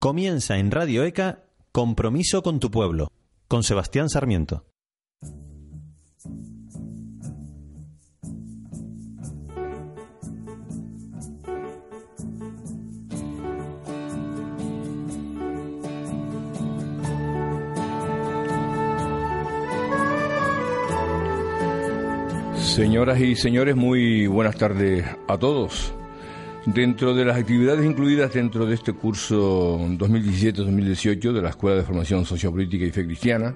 Comienza 0.00 0.58
en 0.58 0.70
Radio 0.70 1.02
ECA 1.02 1.42
Compromiso 1.72 2.44
con 2.44 2.60
tu 2.60 2.70
pueblo, 2.70 3.10
con 3.48 3.64
Sebastián 3.64 4.08
Sarmiento. 4.08 4.64
Señoras 22.54 23.18
y 23.20 23.34
señores, 23.34 23.74
muy 23.74 24.28
buenas 24.28 24.54
tardes 24.54 25.04
a 25.26 25.36
todos. 25.38 25.97
Dentro 26.74 27.14
de 27.14 27.24
las 27.24 27.38
actividades 27.38 27.86
incluidas 27.86 28.34
dentro 28.34 28.66
de 28.66 28.74
este 28.74 28.92
curso 28.92 29.78
2017-2018 29.78 31.32
de 31.32 31.40
la 31.40 31.48
Escuela 31.48 31.78
de 31.78 31.82
Formación 31.82 32.26
Sociopolítica 32.26 32.84
y 32.84 32.90
Fe 32.90 33.06
Cristiana, 33.06 33.54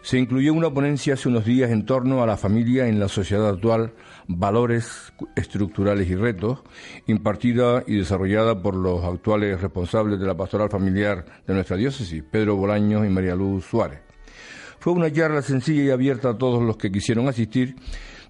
se 0.00 0.18
incluyó 0.18 0.54
una 0.54 0.70
ponencia 0.70 1.14
hace 1.14 1.28
unos 1.28 1.44
días 1.44 1.70
en 1.70 1.84
torno 1.84 2.22
a 2.22 2.26
la 2.26 2.38
familia 2.38 2.88
en 2.88 2.98
la 2.98 3.08
sociedad 3.08 3.46
actual, 3.46 3.92
valores 4.26 5.12
estructurales 5.36 6.08
y 6.08 6.14
retos, 6.14 6.60
impartida 7.06 7.84
y 7.86 7.98
desarrollada 7.98 8.62
por 8.62 8.74
los 8.74 9.04
actuales 9.04 9.60
responsables 9.60 10.18
de 10.18 10.26
la 10.26 10.34
pastoral 10.34 10.70
familiar 10.70 11.26
de 11.46 11.52
nuestra 11.52 11.76
diócesis, 11.76 12.22
Pedro 12.22 12.56
Bolaños 12.56 13.04
y 13.04 13.10
María 13.10 13.34
Luz 13.34 13.66
Suárez. 13.66 14.00
Fue 14.78 14.94
una 14.94 15.12
charla 15.12 15.42
sencilla 15.42 15.82
y 15.82 15.90
abierta 15.90 16.30
a 16.30 16.38
todos 16.38 16.62
los 16.62 16.78
que 16.78 16.90
quisieron 16.90 17.28
asistir 17.28 17.76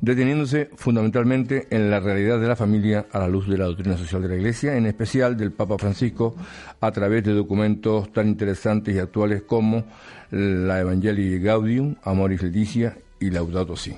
deteniéndose 0.00 0.70
fundamentalmente 0.76 1.66
en 1.70 1.90
la 1.90 2.00
realidad 2.00 2.40
de 2.40 2.48
la 2.48 2.56
familia 2.56 3.06
a 3.12 3.18
la 3.18 3.28
luz 3.28 3.48
de 3.48 3.58
la 3.58 3.66
doctrina 3.66 3.96
social 3.96 4.22
de 4.22 4.28
la 4.28 4.36
Iglesia, 4.36 4.76
en 4.76 4.86
especial 4.86 5.36
del 5.36 5.52
Papa 5.52 5.78
Francisco, 5.78 6.34
a 6.80 6.92
través 6.92 7.24
de 7.24 7.32
documentos 7.32 8.12
tan 8.12 8.28
interesantes 8.28 8.94
y 8.94 8.98
actuales 8.98 9.42
como 9.42 9.84
la 10.30 10.80
Evangelii 10.80 11.38
Gaudium, 11.38 11.96
Amoris 12.02 12.42
Leticia 12.42 12.96
y 13.20 13.30
Laudato 13.30 13.76
Si. 13.76 13.96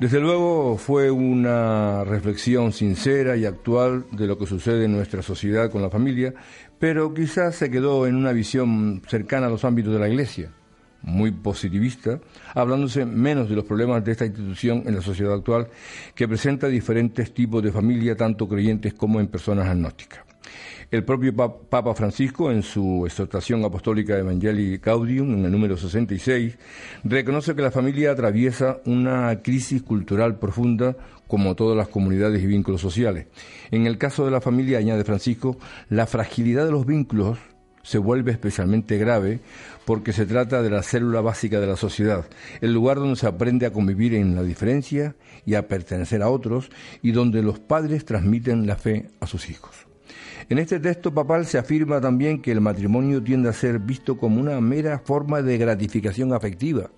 Desde 0.00 0.20
luego 0.20 0.78
fue 0.78 1.10
una 1.10 2.04
reflexión 2.04 2.72
sincera 2.72 3.36
y 3.36 3.44
actual 3.44 4.04
de 4.12 4.28
lo 4.28 4.38
que 4.38 4.46
sucede 4.46 4.84
en 4.84 4.92
nuestra 4.92 5.22
sociedad 5.22 5.72
con 5.72 5.82
la 5.82 5.90
familia, 5.90 6.34
pero 6.78 7.12
quizás 7.12 7.56
se 7.56 7.68
quedó 7.68 8.06
en 8.06 8.14
una 8.14 8.30
visión 8.30 9.02
cercana 9.08 9.48
a 9.48 9.50
los 9.50 9.64
ámbitos 9.64 9.92
de 9.92 9.98
la 9.98 10.08
Iglesia 10.08 10.52
muy 11.02 11.30
positivista, 11.30 12.20
hablándose 12.54 13.04
menos 13.04 13.48
de 13.48 13.56
los 13.56 13.64
problemas 13.64 14.04
de 14.04 14.12
esta 14.12 14.26
institución 14.26 14.82
en 14.86 14.96
la 14.96 15.02
sociedad 15.02 15.34
actual, 15.34 15.68
que 16.14 16.28
presenta 16.28 16.68
diferentes 16.68 17.32
tipos 17.32 17.62
de 17.62 17.72
familia, 17.72 18.16
tanto 18.16 18.48
creyentes 18.48 18.94
como 18.94 19.20
en 19.20 19.28
personas 19.28 19.66
agnósticas. 19.68 20.28
El 20.90 21.04
propio 21.04 21.36
Papa 21.36 21.94
Francisco, 21.94 22.50
en 22.50 22.62
su 22.62 23.04
exhortación 23.04 23.62
apostólica 23.62 24.16
Evangelii 24.16 24.78
Gaudium, 24.78 25.34
en 25.34 25.44
el 25.44 25.52
número 25.52 25.76
66, 25.76 26.56
reconoce 27.04 27.54
que 27.54 27.60
la 27.60 27.70
familia 27.70 28.12
atraviesa 28.12 28.78
una 28.86 29.42
crisis 29.42 29.82
cultural 29.82 30.38
profunda, 30.38 30.96
como 31.26 31.54
todas 31.54 31.76
las 31.76 31.88
comunidades 31.88 32.42
y 32.42 32.46
vínculos 32.46 32.80
sociales. 32.80 33.26
En 33.70 33.86
el 33.86 33.98
caso 33.98 34.24
de 34.24 34.30
la 34.30 34.40
familia, 34.40 34.78
añade 34.78 35.04
Francisco, 35.04 35.58
la 35.90 36.06
fragilidad 36.06 36.64
de 36.64 36.72
los 36.72 36.86
vínculos 36.86 37.38
se 37.88 37.96
vuelve 37.96 38.32
especialmente 38.32 38.98
grave 38.98 39.40
porque 39.86 40.12
se 40.12 40.26
trata 40.26 40.60
de 40.60 40.68
la 40.68 40.82
célula 40.82 41.22
básica 41.22 41.58
de 41.58 41.66
la 41.66 41.76
sociedad, 41.76 42.26
el 42.60 42.74
lugar 42.74 42.98
donde 42.98 43.16
se 43.16 43.26
aprende 43.26 43.64
a 43.64 43.72
convivir 43.72 44.12
en 44.12 44.34
la 44.34 44.42
diferencia 44.42 45.16
y 45.46 45.54
a 45.54 45.68
pertenecer 45.68 46.20
a 46.20 46.28
otros 46.28 46.68
y 47.00 47.12
donde 47.12 47.42
los 47.42 47.60
padres 47.60 48.04
transmiten 48.04 48.66
la 48.66 48.76
fe 48.76 49.08
a 49.20 49.26
sus 49.26 49.48
hijos. 49.48 49.86
En 50.50 50.58
este 50.58 50.80
texto 50.80 51.14
papal 51.14 51.46
se 51.46 51.56
afirma 51.56 51.98
también 51.98 52.42
que 52.42 52.52
el 52.52 52.60
matrimonio 52.60 53.22
tiende 53.22 53.48
a 53.48 53.54
ser 53.54 53.78
visto 53.78 54.18
como 54.18 54.38
una 54.38 54.60
mera 54.60 54.98
forma 54.98 55.40
de 55.40 55.56
gratificación 55.56 56.34
afectiva, 56.34 56.90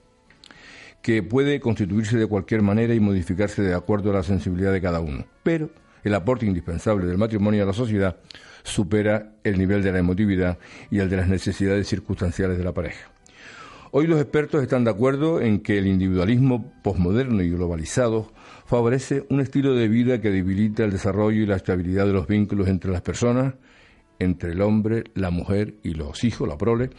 que 1.03 1.23
puede 1.23 1.61
constituirse 1.61 2.19
de 2.19 2.27
cualquier 2.27 2.63
manera 2.63 2.95
y 2.95 3.01
modificarse 3.01 3.63
de 3.63 3.75
acuerdo 3.75 4.11
a 4.11 4.15
la 4.15 4.23
sensibilidad 4.25 4.73
de 4.73 4.81
cada 4.81 4.99
uno. 4.99 5.25
Pero 5.45 5.71
el 6.03 6.15
aporte 6.17 6.47
indispensable 6.47 7.07
del 7.07 7.17
matrimonio 7.17 7.63
a 7.63 7.67
la 7.67 7.73
sociedad 7.75 8.17
supera 8.63 9.33
el 9.45 9.59
nivel 9.59 9.83
de 9.83 9.93
la 9.93 9.99
emotividad 9.99 10.59
y 10.91 10.99
el 10.99 11.11
de 11.11 11.17
las 11.17 11.29
necesidades 11.29 11.89
circunstanciales 11.89 12.59
de 12.59 12.65
la 12.65 12.73
pareja. 12.73 13.11
Hoy 13.93 14.07
los 14.07 14.21
expertos 14.21 14.63
están 14.63 14.85
de 14.85 14.91
acuerdo 14.91 15.41
en 15.41 15.61
que 15.61 15.77
el 15.77 15.89
individualismo 15.89 16.73
posmoderno 16.85 17.43
y 17.43 17.51
globalizado 17.51 18.31
favorece 18.67 19.25
un 19.31 19.41
estilo 19.41 19.75
de 19.75 19.89
vida 19.89 20.21
que 20.21 20.31
debilita 20.31 20.85
el 20.85 20.93
desarrollo 20.93 21.43
y 21.43 21.47
la 21.47 21.57
estabilidad 21.57 22.07
de 22.07 22.13
los 22.13 22.29
vínculos 22.29 22.69
entre 22.69 22.93
las 22.93 23.03
personas, 23.03 23.55
entre 24.21 24.53
el 24.53 24.63
hombre, 24.63 25.05
la 25.15 25.31
mujer 25.31 25.75
y 25.83 25.95
los 25.95 26.23
hijos, 26.23 26.47
la 26.49 26.57
prole, 26.57 26.91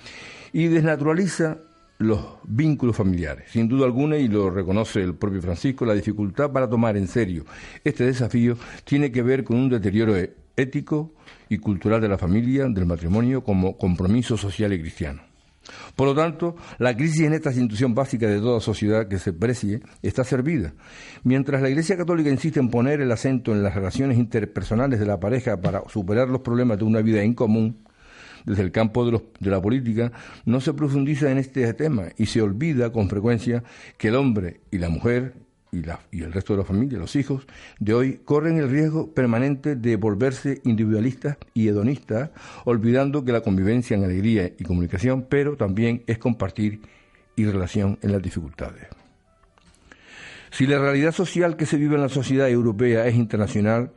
y 0.52 0.68
desnaturaliza 0.68 1.60
los 1.98 2.20
vínculos 2.44 2.98
familiares. 2.98 3.52
Sin 3.52 3.70
duda 3.70 3.86
alguna, 3.86 4.18
y 4.18 4.28
lo 4.28 4.50
reconoce 4.50 5.02
el 5.02 5.16
propio 5.16 5.42
Francisco, 5.42 5.86
la 5.86 5.94
dificultad 5.94 6.52
para 6.52 6.70
tomar 6.70 6.98
en 6.98 7.08
serio 7.08 7.46
este 7.86 8.04
desafío 8.04 8.58
tiene 8.84 9.14
que 9.14 9.22
ver 9.22 9.46
con 9.46 9.56
un 9.56 9.70
deterioro 9.70 10.16
ético 10.58 11.14
y 11.52 11.58
cultural 11.58 12.00
de 12.00 12.08
la 12.08 12.18
familia, 12.18 12.66
del 12.70 12.86
matrimonio, 12.86 13.44
como 13.44 13.78
compromiso 13.78 14.38
social 14.38 14.72
y 14.72 14.80
cristiano. 14.80 15.22
Por 15.98 16.08
lo 16.08 16.16
tanto, 16.16 16.56
la 16.80 16.96
crisis 16.96 17.22
en 17.22 17.34
esta 17.34 17.50
institución 17.50 17.94
básica 17.94 18.26
de 18.28 18.40
toda 18.40 18.62
sociedad 18.62 19.10
que 19.10 19.20
se 19.20 19.34
precie 19.34 19.82
está 20.02 20.24
servida. 20.24 20.74
Mientras 21.24 21.62
la 21.62 21.70
Iglesia 21.70 21.98
Católica 21.98 22.30
insiste 22.30 22.62
en 22.62 22.70
poner 22.70 23.02
el 23.02 23.12
acento 23.12 23.52
en 23.52 23.64
las 23.64 23.76
relaciones 23.76 24.18
interpersonales 24.18 25.02
de 25.02 25.06
la 25.06 25.20
pareja 25.20 25.60
para 25.60 25.84
superar 25.90 26.30
los 26.30 26.40
problemas 26.40 26.78
de 26.78 26.86
una 26.86 27.02
vida 27.02 27.22
en 27.22 27.34
común, 27.34 27.84
desde 28.46 28.64
el 28.64 28.72
campo 28.72 29.06
de, 29.06 29.22
de, 29.40 29.50
la 29.52 29.62
política, 29.62 30.14
no 30.46 30.62
se 30.62 30.74
profundiza 30.74 31.30
en 31.30 31.38
este 31.38 31.72
tema 31.74 32.06
y 32.18 32.28
se 32.28 32.42
olvida 32.42 32.94
con 32.94 33.10
frecuencia 33.10 33.62
que 33.98 34.08
el 34.08 34.16
hombre 34.16 34.62
y 34.72 34.78
la 34.78 34.88
mujer 34.88 35.36
y, 35.72 35.84
la, 35.84 36.00
el 36.12 36.34
resto 36.34 36.54
de 36.54 36.60
la 36.60 36.66
familia, 36.66 37.00
los 37.00 37.16
hijos 37.16 37.48
de 37.80 37.94
hoy, 37.94 38.22
corren 38.26 38.58
el 38.58 38.70
riesgo 38.70 39.14
permanente 39.14 39.76
de 39.76 39.96
volverse 39.96 40.62
individualistas 40.66 41.38
y 41.54 41.70
hedonistas, 41.70 42.32
olvidando 42.66 43.24
que 43.24 43.32
la 43.32 43.42
convivencia 43.42 43.96
en 43.96 44.04
alegría 44.04 44.52
y 44.58 44.64
comunicación, 44.64 45.26
pero 45.30 45.56
también 45.56 46.04
es 46.08 46.18
compartir 46.18 46.82
y 47.36 47.46
relación 47.46 47.98
en 48.02 48.12
las 48.12 48.22
dificultades. 48.22 48.88
Si 50.52 50.68
la 50.68 50.80
realidad 50.80 51.14
social 51.14 51.56
que 51.56 51.66
se 51.66 51.78
vive 51.78 51.96
en 51.96 52.02
la 52.02 52.10
sociedad 52.10 52.50
europea 52.50 53.08
es 53.08 53.16
internacional, 53.16 53.92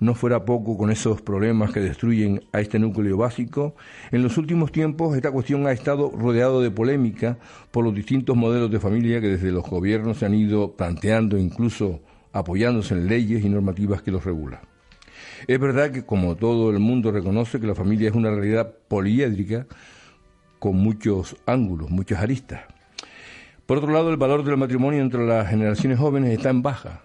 no 0.00 0.14
fuera 0.14 0.44
poco 0.44 0.76
con 0.76 0.90
esos 0.90 1.20
problemas 1.22 1.72
que 1.72 1.80
destruyen 1.80 2.42
a 2.52 2.60
este 2.60 2.78
núcleo 2.78 3.18
básico, 3.18 3.76
en 4.10 4.22
los 4.22 4.38
últimos 4.38 4.72
tiempos 4.72 5.14
esta 5.14 5.30
cuestión 5.30 5.66
ha 5.66 5.72
estado 5.72 6.10
rodeado 6.10 6.62
de 6.62 6.70
polémica 6.70 7.38
por 7.70 7.84
los 7.84 7.94
distintos 7.94 8.36
modelos 8.36 8.70
de 8.70 8.80
familia 8.80 9.20
que 9.20 9.28
desde 9.28 9.52
los 9.52 9.68
gobiernos 9.68 10.18
se 10.18 10.26
han 10.26 10.34
ido 10.34 10.72
planteando, 10.72 11.38
incluso 11.38 12.00
apoyándose 12.32 12.94
en 12.94 13.06
leyes 13.06 13.44
y 13.44 13.48
normativas 13.48 14.02
que 14.02 14.10
los 14.10 14.24
regulan. 14.24 14.60
Es 15.46 15.58
verdad 15.58 15.90
que, 15.90 16.04
como 16.04 16.36
todo 16.36 16.70
el 16.70 16.78
mundo 16.78 17.12
reconoce, 17.12 17.60
que 17.60 17.66
la 17.66 17.74
familia 17.74 18.08
es 18.08 18.14
una 18.14 18.30
realidad 18.30 18.72
poliédrica 18.88 19.66
con 20.58 20.76
muchos 20.76 21.36
ángulos, 21.46 21.90
muchas 21.90 22.20
aristas. 22.20 22.62
Por 23.66 23.78
otro 23.78 23.92
lado, 23.92 24.10
el 24.10 24.16
valor 24.16 24.44
del 24.44 24.56
matrimonio 24.56 25.00
entre 25.00 25.26
las 25.26 25.48
generaciones 25.48 25.98
jóvenes 25.98 26.32
está 26.32 26.50
en 26.50 26.62
baja. 26.62 27.02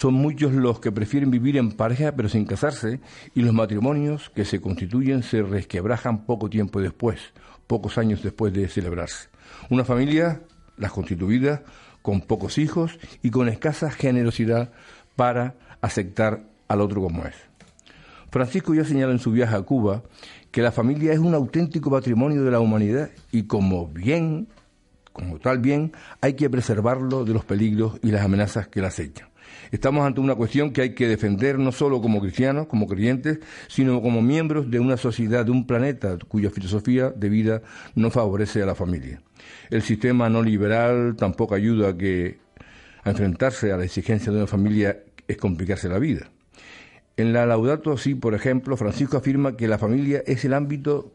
Son 0.00 0.14
muchos 0.14 0.52
los 0.54 0.80
que 0.80 0.92
prefieren 0.92 1.30
vivir 1.30 1.58
en 1.58 1.72
pareja 1.72 2.12
pero 2.12 2.30
sin 2.30 2.46
casarse 2.46 3.00
y 3.34 3.42
los 3.42 3.52
matrimonios 3.52 4.30
que 4.30 4.46
se 4.46 4.58
constituyen 4.58 5.22
se 5.22 5.42
resquebrajan 5.42 6.24
poco 6.24 6.48
tiempo 6.48 6.80
después, 6.80 7.20
pocos 7.66 7.98
años 7.98 8.22
después 8.22 8.50
de 8.54 8.66
celebrarse. 8.68 9.28
Una 9.68 9.84
familia, 9.84 10.40
las 10.78 10.92
constituidas, 10.92 11.60
con 12.00 12.22
pocos 12.22 12.56
hijos 12.56 12.98
y 13.22 13.30
con 13.30 13.50
escasa 13.50 13.90
generosidad 13.90 14.72
para 15.16 15.56
aceptar 15.82 16.44
al 16.66 16.80
otro 16.80 17.02
como 17.02 17.26
es. 17.26 17.34
Francisco 18.30 18.72
ya 18.72 18.86
señala 18.86 19.12
en 19.12 19.18
su 19.18 19.32
viaje 19.32 19.54
a 19.54 19.60
Cuba 19.60 20.02
que 20.50 20.62
la 20.62 20.72
familia 20.72 21.12
es 21.12 21.18
un 21.18 21.34
auténtico 21.34 21.90
patrimonio 21.90 22.42
de 22.42 22.50
la 22.50 22.60
humanidad 22.60 23.10
y 23.32 23.42
como 23.42 23.86
bien, 23.86 24.48
como 25.12 25.38
tal 25.38 25.58
bien, 25.58 25.92
hay 26.22 26.36
que 26.36 26.48
preservarlo 26.48 27.26
de 27.26 27.34
los 27.34 27.44
peligros 27.44 27.98
y 28.02 28.12
las 28.12 28.24
amenazas 28.24 28.66
que 28.66 28.80
la 28.80 28.88
acechan. 28.88 29.29
Estamos 29.70 30.04
ante 30.04 30.20
una 30.20 30.34
cuestión 30.34 30.72
que 30.72 30.82
hay 30.82 30.94
que 30.94 31.06
defender 31.06 31.58
no 31.58 31.70
solo 31.70 32.00
como 32.00 32.20
cristianos, 32.20 32.66
como 32.66 32.86
creyentes, 32.86 33.38
sino 33.68 34.02
como 34.02 34.20
miembros 34.20 34.70
de 34.70 34.80
una 34.80 34.96
sociedad, 34.96 35.44
de 35.44 35.52
un 35.52 35.66
planeta 35.66 36.18
cuya 36.28 36.50
filosofía 36.50 37.10
de 37.10 37.28
vida 37.28 37.62
no 37.94 38.10
favorece 38.10 38.62
a 38.62 38.66
la 38.66 38.74
familia. 38.74 39.22
El 39.70 39.82
sistema 39.82 40.28
no 40.28 40.42
liberal 40.42 41.14
tampoco 41.16 41.54
ayuda 41.54 41.90
a 41.90 41.96
que 41.96 42.38
a 43.04 43.10
enfrentarse 43.10 43.72
a 43.72 43.76
la 43.76 43.84
exigencia 43.84 44.32
de 44.32 44.38
una 44.38 44.46
familia 44.46 44.98
es 45.28 45.36
complicarse 45.36 45.88
la 45.88 45.98
vida. 45.98 46.30
En 47.16 47.32
la 47.32 47.46
Laudato 47.46 47.96
Si, 47.96 48.14
por 48.14 48.34
ejemplo, 48.34 48.76
Francisco 48.76 49.16
afirma 49.16 49.56
que 49.56 49.68
la 49.68 49.78
familia 49.78 50.22
es 50.26 50.44
el 50.44 50.54
ámbito 50.54 51.12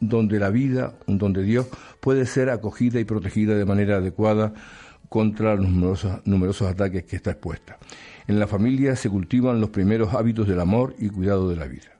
donde 0.00 0.38
la 0.38 0.48
vida, 0.48 0.94
donde 1.06 1.42
Dios 1.42 1.66
puede 2.00 2.24
ser 2.24 2.48
acogida 2.48 3.00
y 3.00 3.04
protegida 3.04 3.54
de 3.54 3.66
manera 3.66 3.96
adecuada 3.96 4.54
contra 5.10 5.56
los 5.56 5.68
numerosos, 6.24 6.70
ataques 6.70 7.04
que 7.04 7.16
está 7.16 7.32
expuesta. 7.32 7.78
En 8.28 8.38
la 8.38 8.46
familia 8.46 8.94
se 8.94 9.10
cultivan 9.10 9.60
los 9.60 9.70
primeros 9.70 10.14
hábitos 10.14 10.46
del 10.46 10.60
amor 10.60 10.94
y 10.98 11.08
cuidado 11.10 11.50
de 11.50 11.56
la 11.56 11.66
vida. 11.66 11.90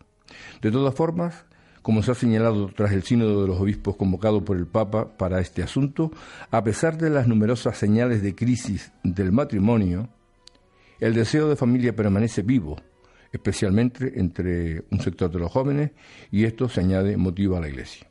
De 0.62 0.70
todas 0.70 0.94
formas, 0.94 1.44
como 1.82 2.04
se 2.04 2.12
ha 2.12 2.14
señalado 2.14 2.68
tras 2.68 2.92
el 2.92 3.02
sínodo 3.02 3.42
de 3.42 3.48
los 3.48 3.60
obispos 3.60 3.96
convocado 3.96 4.44
por 4.44 4.56
el 4.56 4.68
Papa 4.68 5.16
para 5.18 5.40
este 5.40 5.64
asunto, 5.64 6.12
a 6.52 6.62
pesar 6.62 6.98
de 6.98 7.10
las 7.10 7.26
numerosas 7.26 7.76
señales 7.76 8.22
de 8.22 8.36
crisis 8.36 8.92
del 9.02 9.32
matrimonio, 9.32 10.08
el 11.00 11.12
deseo 11.12 11.48
de 11.48 11.56
familia 11.56 11.96
permanece 11.96 12.42
vivo, 12.42 12.76
especialmente 13.32 14.20
entre 14.20 14.84
un 14.92 15.00
sector 15.00 15.32
de 15.32 15.40
los 15.40 15.50
jóvenes, 15.50 15.90
y 16.30 16.44
esto 16.44 16.68
se 16.68 16.80
añade 16.80 17.16
motivo 17.16 17.56
a 17.56 17.60
la 17.60 17.68
Iglesia. 17.68 18.09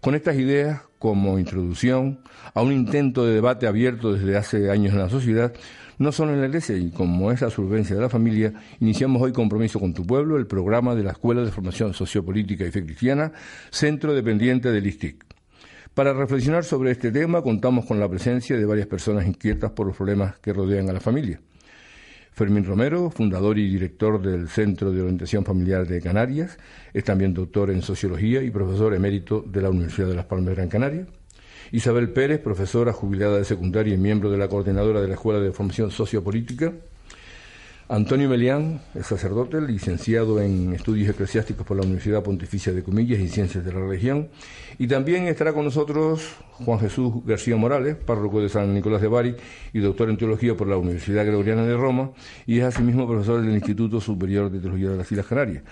Con 0.00 0.14
estas 0.14 0.36
ideas 0.36 0.82
como 0.98 1.38
introducción 1.38 2.20
a 2.54 2.62
un 2.62 2.72
intento 2.72 3.26
de 3.26 3.34
debate 3.34 3.66
abierto 3.66 4.12
desde 4.12 4.36
hace 4.36 4.70
años 4.70 4.92
en 4.92 5.00
la 5.00 5.08
sociedad, 5.08 5.52
no 5.98 6.12
solo 6.12 6.32
en 6.32 6.40
la 6.40 6.46
Iglesia, 6.46 6.76
y 6.76 6.90
como 6.90 7.32
es 7.32 7.40
la 7.40 7.50
solvencia 7.50 7.94
de 7.94 8.02
la 8.02 8.08
familia, 8.08 8.52
iniciamos 8.80 9.22
hoy 9.22 9.32
Compromiso 9.32 9.78
con 9.78 9.94
tu 9.94 10.04
Pueblo, 10.04 10.36
el 10.36 10.46
programa 10.46 10.94
de 10.94 11.04
la 11.04 11.12
Escuela 11.12 11.42
de 11.42 11.50
Formación 11.50 11.94
Sociopolítica 11.94 12.64
y 12.64 12.70
Fe 12.70 12.84
Cristiana, 12.84 13.32
centro 13.70 14.14
dependiente 14.14 14.72
del 14.72 14.86
ISTIC. 14.86 15.24
Para 15.94 16.12
reflexionar 16.12 16.64
sobre 16.64 16.90
este 16.90 17.12
tema, 17.12 17.42
contamos 17.42 17.84
con 17.84 18.00
la 18.00 18.08
presencia 18.08 18.56
de 18.56 18.64
varias 18.64 18.86
personas 18.86 19.26
inquietas 19.26 19.72
por 19.72 19.86
los 19.86 19.96
problemas 19.96 20.38
que 20.38 20.52
rodean 20.52 20.88
a 20.88 20.92
la 20.94 21.00
familia. 21.00 21.40
Fermín 22.32 22.64
Romero, 22.64 23.10
fundador 23.10 23.58
y 23.58 23.68
director 23.68 24.20
del 24.20 24.48
Centro 24.48 24.90
de 24.90 25.02
Orientación 25.02 25.44
Familiar 25.44 25.86
de 25.86 26.00
Canarias, 26.00 26.58
es 26.94 27.04
también 27.04 27.34
doctor 27.34 27.70
en 27.70 27.82
Sociología 27.82 28.42
y 28.42 28.50
profesor 28.50 28.94
emérito 28.94 29.42
de 29.46 29.60
la 29.60 29.68
Universidad 29.68 30.08
de 30.08 30.14
Las 30.14 30.24
Palmas 30.24 30.48
de 30.48 30.54
Gran 30.54 30.68
Canaria. 30.68 31.06
Isabel 31.72 32.10
Pérez, 32.10 32.40
profesora 32.40 32.92
jubilada 32.92 33.36
de 33.36 33.44
secundaria 33.44 33.94
y 33.94 33.98
miembro 33.98 34.30
de 34.30 34.38
la 34.38 34.48
coordinadora 34.48 35.02
de 35.02 35.08
la 35.08 35.14
Escuela 35.14 35.40
de 35.40 35.52
Formación 35.52 35.90
Sociopolítica. 35.90 36.72
Antonio 37.88 38.28
Melián 38.28 38.80
es 38.94 39.06
sacerdote, 39.06 39.60
licenciado 39.60 40.40
en 40.40 40.72
Estudios 40.72 41.10
Eclesiásticos 41.10 41.66
por 41.66 41.76
la 41.76 41.82
Universidad 41.82 42.22
Pontificia 42.22 42.72
de 42.72 42.82
Comillas 42.82 43.20
y 43.20 43.28
Ciencias 43.28 43.64
de 43.64 43.72
la 43.72 43.80
Religión. 43.80 44.28
Y 44.78 44.86
también 44.86 45.26
estará 45.26 45.52
con 45.52 45.64
nosotros 45.64 46.36
Juan 46.52 46.78
Jesús 46.78 47.12
García 47.26 47.56
Morales, 47.56 47.96
párroco 47.96 48.40
de 48.40 48.48
San 48.48 48.72
Nicolás 48.72 49.02
de 49.02 49.08
Bari 49.08 49.34
y 49.72 49.80
doctor 49.80 50.08
en 50.08 50.16
Teología 50.16 50.56
por 50.56 50.68
la 50.68 50.76
Universidad 50.76 51.26
Gregoriana 51.26 51.64
de 51.64 51.76
Roma, 51.76 52.12
y 52.46 52.60
es 52.60 52.64
asimismo 52.64 53.06
profesor 53.06 53.42
del 53.42 53.52
Instituto 53.52 54.00
Superior 54.00 54.50
de 54.50 54.60
Teología 54.60 54.90
de 54.90 54.96
las 54.96 55.10
Islas 55.10 55.26
Canarias. 55.26 55.64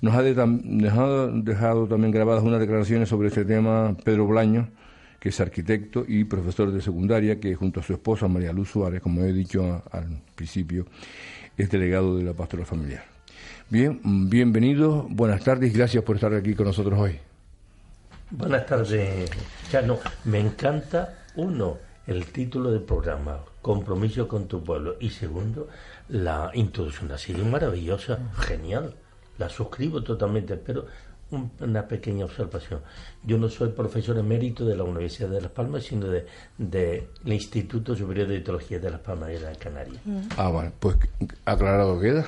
Nos 0.00 0.14
ha 0.14 0.22
dejado, 0.22 1.32
dejado 1.32 1.88
también 1.88 2.12
grabadas 2.12 2.44
unas 2.44 2.60
declaraciones 2.60 3.08
sobre 3.08 3.28
este 3.28 3.44
tema 3.44 3.96
Pedro 4.04 4.26
Blaño, 4.26 4.68
que 5.18 5.30
es 5.30 5.40
arquitecto 5.40 6.04
y 6.06 6.24
profesor 6.24 6.70
de 6.70 6.82
secundaria, 6.82 7.40
que 7.40 7.54
junto 7.54 7.80
a 7.80 7.82
su 7.82 7.94
esposa 7.94 8.28
María 8.28 8.52
Luz 8.52 8.70
Suárez, 8.70 9.00
como 9.00 9.24
he 9.24 9.32
dicho 9.32 9.82
al 9.90 10.20
principio, 10.34 10.84
es 11.56 11.70
delegado 11.70 12.16
de 12.16 12.24
la 12.24 12.32
pastoral 12.32 12.66
familiar. 12.66 13.04
Bien, 13.70 14.00
bienvenidos, 14.28 15.06
buenas 15.08 15.42
tardes 15.42 15.72
gracias 15.74 16.04
por 16.04 16.16
estar 16.16 16.34
aquí 16.34 16.54
con 16.54 16.66
nosotros 16.66 16.98
hoy. 16.98 17.18
Buenas 18.30 18.66
tardes, 18.66 19.30
Chano. 19.70 19.98
Me 20.24 20.40
encanta, 20.40 21.24
uno, 21.36 21.78
el 22.06 22.26
título 22.26 22.72
del 22.72 22.82
programa, 22.82 23.38
Compromiso 23.62 24.28
con 24.28 24.48
tu 24.48 24.62
pueblo, 24.62 24.96
y 25.00 25.10
segundo, 25.10 25.68
la 26.08 26.50
introducción 26.54 27.12
ha 27.12 27.18
sido 27.18 27.44
maravillosa, 27.44 28.18
genial. 28.36 28.94
La 29.38 29.48
suscribo 29.48 30.02
totalmente, 30.02 30.56
pero 30.56 30.86
una 31.30 31.86
pequeña 31.88 32.24
observación. 32.24 32.80
Yo 33.24 33.38
no 33.38 33.48
soy 33.48 33.70
profesor 33.70 34.18
emérito 34.18 34.64
de 34.64 34.76
la 34.76 34.84
Universidad 34.84 35.28
de 35.28 35.40
Las 35.40 35.50
Palmas, 35.50 35.84
sino 35.84 36.06
del 36.06 36.26
de, 36.58 37.08
Instituto 37.24 37.96
Superior 37.96 38.28
de 38.28 38.40
Teología 38.40 38.78
de 38.78 38.90
Las 38.90 39.00
Palmas 39.00 39.28
de 39.28 39.40
Gran 39.40 39.54
Canaria. 39.56 40.00
Mm. 40.04 40.20
Ah, 40.36 40.48
bueno, 40.48 40.72
pues 40.78 40.96
aclarado 41.44 41.98
queda. 42.00 42.26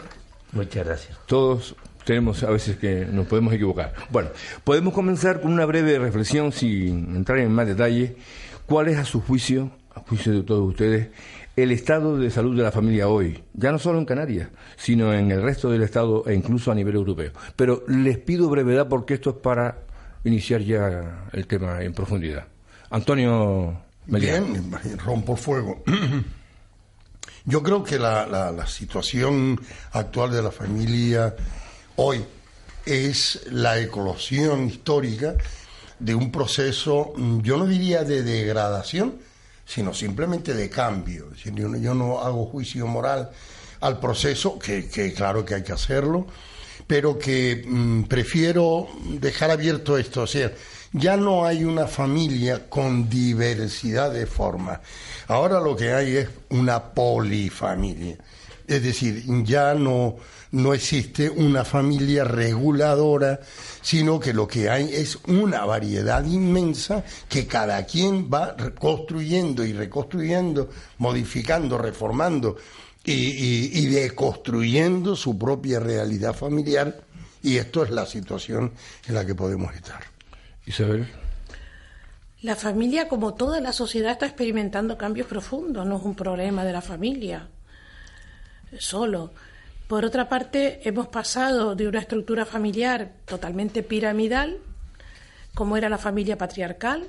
Muchas 0.53 0.87
gracias. 0.87 1.19
Todos 1.27 1.77
tenemos 2.05 2.43
a 2.43 2.51
veces 2.51 2.77
que 2.77 3.05
nos 3.05 3.27
podemos 3.27 3.53
equivocar. 3.53 3.93
Bueno, 4.11 4.31
podemos 4.65 4.95
comenzar 4.95 5.41
con 5.41 5.53
una 5.53 5.67
breve 5.67 5.99
reflexión 5.99 6.53
sin 6.53 7.17
entrar 7.17 7.39
en 7.39 7.53
más 7.53 7.67
detalle. 7.67 8.17
¿Cuál 8.65 8.89
es 8.89 8.97
a 8.97 9.05
su 9.05 9.21
juicio, 9.21 9.71
a 9.95 10.01
juicio 10.01 10.33
de 10.33 10.43
todos 10.43 10.69
ustedes, 10.69 11.09
el 11.57 11.73
estado 11.73 12.19
de 12.19 12.31
salud 12.31 12.55
de 12.55 12.63
la 12.63 12.71
familia 12.71 13.09
hoy, 13.09 13.43
ya 13.55 13.73
no 13.73 13.79
solo 13.79 13.99
en 13.99 14.05
Canarias, 14.05 14.49
sino 14.77 15.15
en 15.15 15.31
el 15.31 15.43
resto 15.43 15.71
del 15.71 15.83
estado 15.83 16.25
e 16.27 16.35
incluso 16.35 16.71
a 16.71 16.75
nivel 16.75 16.95
europeo. 16.95 17.33
Pero 17.57 17.83
les 17.89 18.19
pido 18.19 18.49
brevedad 18.51 18.89
porque 18.89 19.15
esto 19.15 19.31
es 19.31 19.37
para 19.37 19.79
iniciar 20.25 20.61
ya 20.61 21.29
el 21.33 21.47
tema 21.47 21.83
en 21.83 21.95
profundidad. 21.95 22.47
Antonio 22.91 23.81
Bien, 24.07 24.71
rompo 25.05 25.35
fuego. 25.35 25.83
Yo 27.45 27.63
creo 27.63 27.83
que 27.83 27.99
la, 27.99 28.27
la 28.27 28.67
situación 28.67 29.61
actual 29.93 30.33
de 30.33 30.43
la 30.43 30.51
familia 30.51 31.35
hoy 31.97 32.25
es 32.85 33.47
la 33.51 33.79
eclosión 33.79 34.67
histórica 34.67 35.37
de 35.99 36.15
un 36.15 36.31
proceso, 36.31 37.15
yo 37.43 37.57
no 37.57 37.67
diría 37.67 38.05
de 38.05 38.23
degradación, 38.23 39.17
sino 39.67 39.93
simplemente 39.93 40.55
de 40.55 40.71
cambio. 40.71 41.27
yo, 41.35 41.95
no 41.95 42.21
hago 42.21 42.47
juicio 42.47 42.87
moral 42.87 43.31
al 43.81 43.99
proceso, 43.99 44.59
que, 44.59 45.13
claro 45.15 45.45
que 45.45 45.57
hay 45.57 45.63
que 45.63 45.73
hacerlo, 45.73 46.27
pero 46.87 47.19
que 47.19 47.65
mm, 47.67 48.05
prefiero 48.05 48.89
dejar 49.21 49.51
abierto 49.51 49.99
esto. 49.99 50.23
O 50.23 50.27
sea, 50.27 50.53
ya 50.93 51.17
no 51.17 51.45
hay 51.45 51.65
una 51.65 51.87
familia 51.87 52.71
con 52.71 53.09
diversidad 53.09 54.13
de 54.13 54.27
formas. 54.27 54.81
Ahora 55.27 55.61
lo 55.61 55.77
que 55.77 55.93
hay 55.93 56.17
es 56.17 56.29
una 56.51 56.83
polifamilia. 56.83 58.17
Es 58.67 58.83
decir, 58.83 59.25
ya 59.45 59.75
no, 59.75 60.17
no 60.57 60.73
existe 60.73 61.29
una 61.29 61.65
familia 61.65 62.25
reguladora, 62.25 63.41
sino 63.83 64.19
que 64.19 64.33
lo 64.33 64.49
que 64.49 64.71
hay 64.71 64.95
es 64.95 65.19
una 65.27 65.65
variedad 65.67 66.25
inmensa 66.25 67.05
que 67.29 67.47
cada 67.47 67.85
quien 67.85 68.31
va 68.33 68.57
construyendo 68.79 69.65
y 69.65 69.75
reconstruyendo, 69.75 70.71
modificando, 70.99 71.77
reformando 71.77 72.57
y, 73.05 73.79
y 73.79 73.87
deconstruyendo 73.87 75.15
su 75.15 75.39
propia 75.39 75.79
realidad 75.79 76.35
familiar. 76.35 77.03
Y 77.43 77.59
esto 77.59 77.85
es 77.85 77.91
la 77.91 78.07
situación 78.07 78.73
en 79.07 79.15
la 79.15 79.27
que 79.27 79.35
podemos 79.35 79.75
estar. 79.75 80.03
Isabel. 80.65 81.07
La 82.41 82.57
familia, 82.57 83.09
como 83.09 83.35
toda 83.35 83.61
la 83.61 83.73
sociedad, 83.73 84.13
está 84.13 84.27
experimentando 84.27 84.97
cambios 84.97 85.27
profundos, 85.27 85.87
no 85.87 85.99
es 85.99 86.03
un 86.03 86.15
problema 86.15 86.65
de 86.65 86.73
la 86.73 86.81
familia 86.81 87.49
solo. 88.79 89.33
Por 89.89 90.05
otra 90.05 90.29
parte, 90.29 90.81
hemos 90.89 91.07
pasado 91.07 91.77
de 91.77 91.87
una 91.87 92.01
estructura 92.01 92.45
familiar 92.45 93.13
totalmente 93.25 93.85
piramidal, 93.85 94.59
como 95.55 95.77
era 95.77 95.89
la 95.89 95.99
familia 95.99 96.37
patriarcal, 96.37 97.09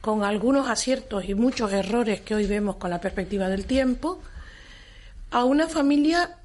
con 0.00 0.24
algunos 0.24 0.68
aciertos 0.68 1.28
y 1.28 1.34
muchos 1.34 1.72
errores 1.72 2.22
que 2.22 2.34
hoy 2.34 2.46
vemos 2.46 2.76
con 2.76 2.88
la 2.88 3.02
perspectiva 3.02 3.50
del 3.50 3.66
tiempo, 3.66 4.22
a 5.30 5.44
una 5.44 5.68
familia 5.68 6.38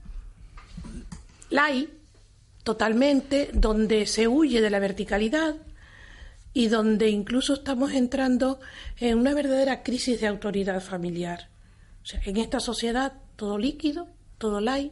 lai, 1.50 1.90
totalmente, 2.64 3.50
donde 3.54 4.08
se 4.08 4.28
huye 4.28 4.60
de 4.60 4.70
la 4.70 4.80
verticalidad 4.80 5.56
y 6.54 6.68
donde 6.68 7.10
incluso 7.10 7.54
estamos 7.54 7.94
entrando 7.94 8.60
en 8.98 9.20
una 9.20 9.34
verdadera 9.34 9.84
crisis 9.84 10.20
de 10.20 10.28
autoridad 10.28 10.82
familiar. 10.82 11.48
En 12.26 12.36
esta 12.38 12.60
sociedad 12.60 13.14
todo 13.38 13.58
líquido, 13.58 14.10
todo 14.38 14.60
lai, 14.60 14.92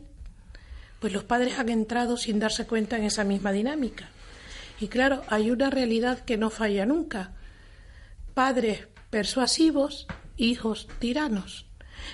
pues 1.04 1.12
los 1.12 1.26
padres 1.26 1.60
han 1.60 1.68
entrado 1.68 2.16
sin 2.16 2.40
darse 2.40 2.66
cuenta 2.66 2.96
en 2.96 3.04
esa 3.04 3.26
misma 3.26 3.52
dinámica. 3.52 4.08
Y 4.80 4.88
claro, 4.88 5.22
hay 5.28 5.52
una 5.52 5.70
realidad 5.70 6.20
que 6.20 6.38
no 6.38 6.50
falla 6.50 6.86
nunca. 6.86 7.34
Padres 8.34 8.88
persuasivos, 9.10 10.08
hijos 10.38 10.88
tiranos. 11.00 11.66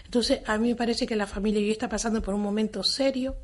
Entonces, 0.05 0.39
a 0.47 0.57
mí 0.57 0.69
me 0.69 0.75
parece 0.75 1.05
que 1.05 1.15
la 1.15 1.27
familia 1.27 1.61
hoy 1.61 1.69
está 1.69 1.87
pasando 1.87 2.23
por 2.23 2.33
un 2.33 2.41
momento 2.41 2.81
serio, 2.81 3.35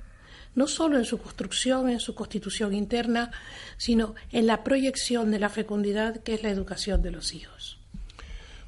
no 0.55 0.65
solo 0.65 0.97
en 0.97 1.05
su 1.05 1.19
construcción, 1.19 1.91
en 1.91 1.99
su 1.99 2.15
constitución 2.15 2.73
interna, 2.73 3.29
sino 3.77 4.15
en 4.31 4.47
la 4.47 4.63
proyección 4.63 5.29
de 5.29 5.37
la 5.37 5.49
fecundidad 5.49 6.23
que 6.23 6.33
es 6.33 6.41
la 6.41 6.49
educación 6.49 7.03
de 7.03 7.11
los 7.11 7.35
hijos. 7.35 7.84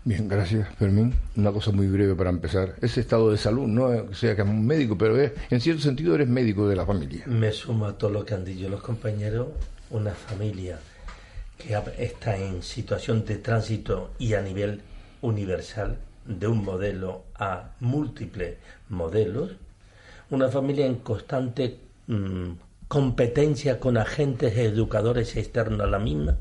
Bien, 0.08 0.26
gracias, 0.30 0.74
Fermín. 0.76 1.14
Una 1.36 1.52
cosa 1.52 1.74
muy 1.74 1.88
breve 1.88 2.16
para 2.16 2.30
empezar. 2.30 2.76
Ese 2.82 3.02
estado 3.02 3.30
de 3.30 3.38
salud, 3.38 3.68
no 3.68 4.14
sea 4.14 4.38
que 4.38 4.42
es 4.42 4.48
un 4.48 4.66
médico, 4.66 4.98
pero 4.98 5.18
en 5.20 5.60
cierto 5.60 5.82
sentido 5.82 6.16
eres 6.16 6.30
médico 6.30 6.66
de 6.70 6.78
la 6.78 6.86
familia. 6.86 7.26
Me 7.26 7.52
sumo 7.52 7.88
a 7.88 7.98
todo 7.98 8.12
lo 8.12 8.24
que 8.24 8.34
han 8.34 8.46
dicho 8.46 8.70
los 8.70 8.80
compañeros. 8.80 9.50
Una 9.90 10.12
familia 10.12 10.80
que 11.58 11.78
está 11.98 12.38
en 12.38 12.64
situación 12.64 13.26
de 13.26 13.36
tránsito 13.36 14.12
y 14.18 14.34
a 14.36 14.42
nivel 14.42 14.80
universal 15.22 15.98
de 16.26 16.48
un 16.48 16.64
modelo 16.64 17.26
a 17.36 17.72
múltiples 17.82 18.56
modelos. 18.88 19.58
Una 20.30 20.48
familia 20.48 20.86
en 20.86 21.00
constante 21.00 21.80
mm, 22.08 22.52
competencia 22.88 23.78
con 23.78 23.98
agentes 23.98 24.58
educadores 24.58 25.36
externos 25.36 25.82
a 25.82 25.88
la 25.88 26.00
misma 26.00 26.38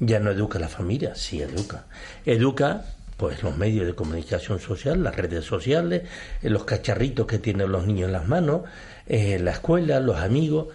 ya 0.00 0.20
no 0.20 0.30
educa 0.30 0.58
la 0.58 0.68
familia, 0.68 1.14
sí 1.14 1.40
educa. 1.40 1.86
Educa 2.24 2.84
pues 3.16 3.42
los 3.42 3.56
medios 3.56 3.86
de 3.86 3.94
comunicación 3.94 4.58
social, 4.58 5.02
las 5.02 5.14
redes 5.16 5.44
sociales, 5.44 6.02
eh, 6.42 6.50
los 6.50 6.64
cacharritos 6.64 7.26
que 7.26 7.38
tienen 7.38 7.70
los 7.70 7.86
niños 7.86 8.08
en 8.08 8.12
las 8.12 8.26
manos, 8.26 8.62
eh, 9.06 9.38
la 9.38 9.52
escuela, 9.52 10.00
los 10.00 10.16
amigos. 10.16 10.68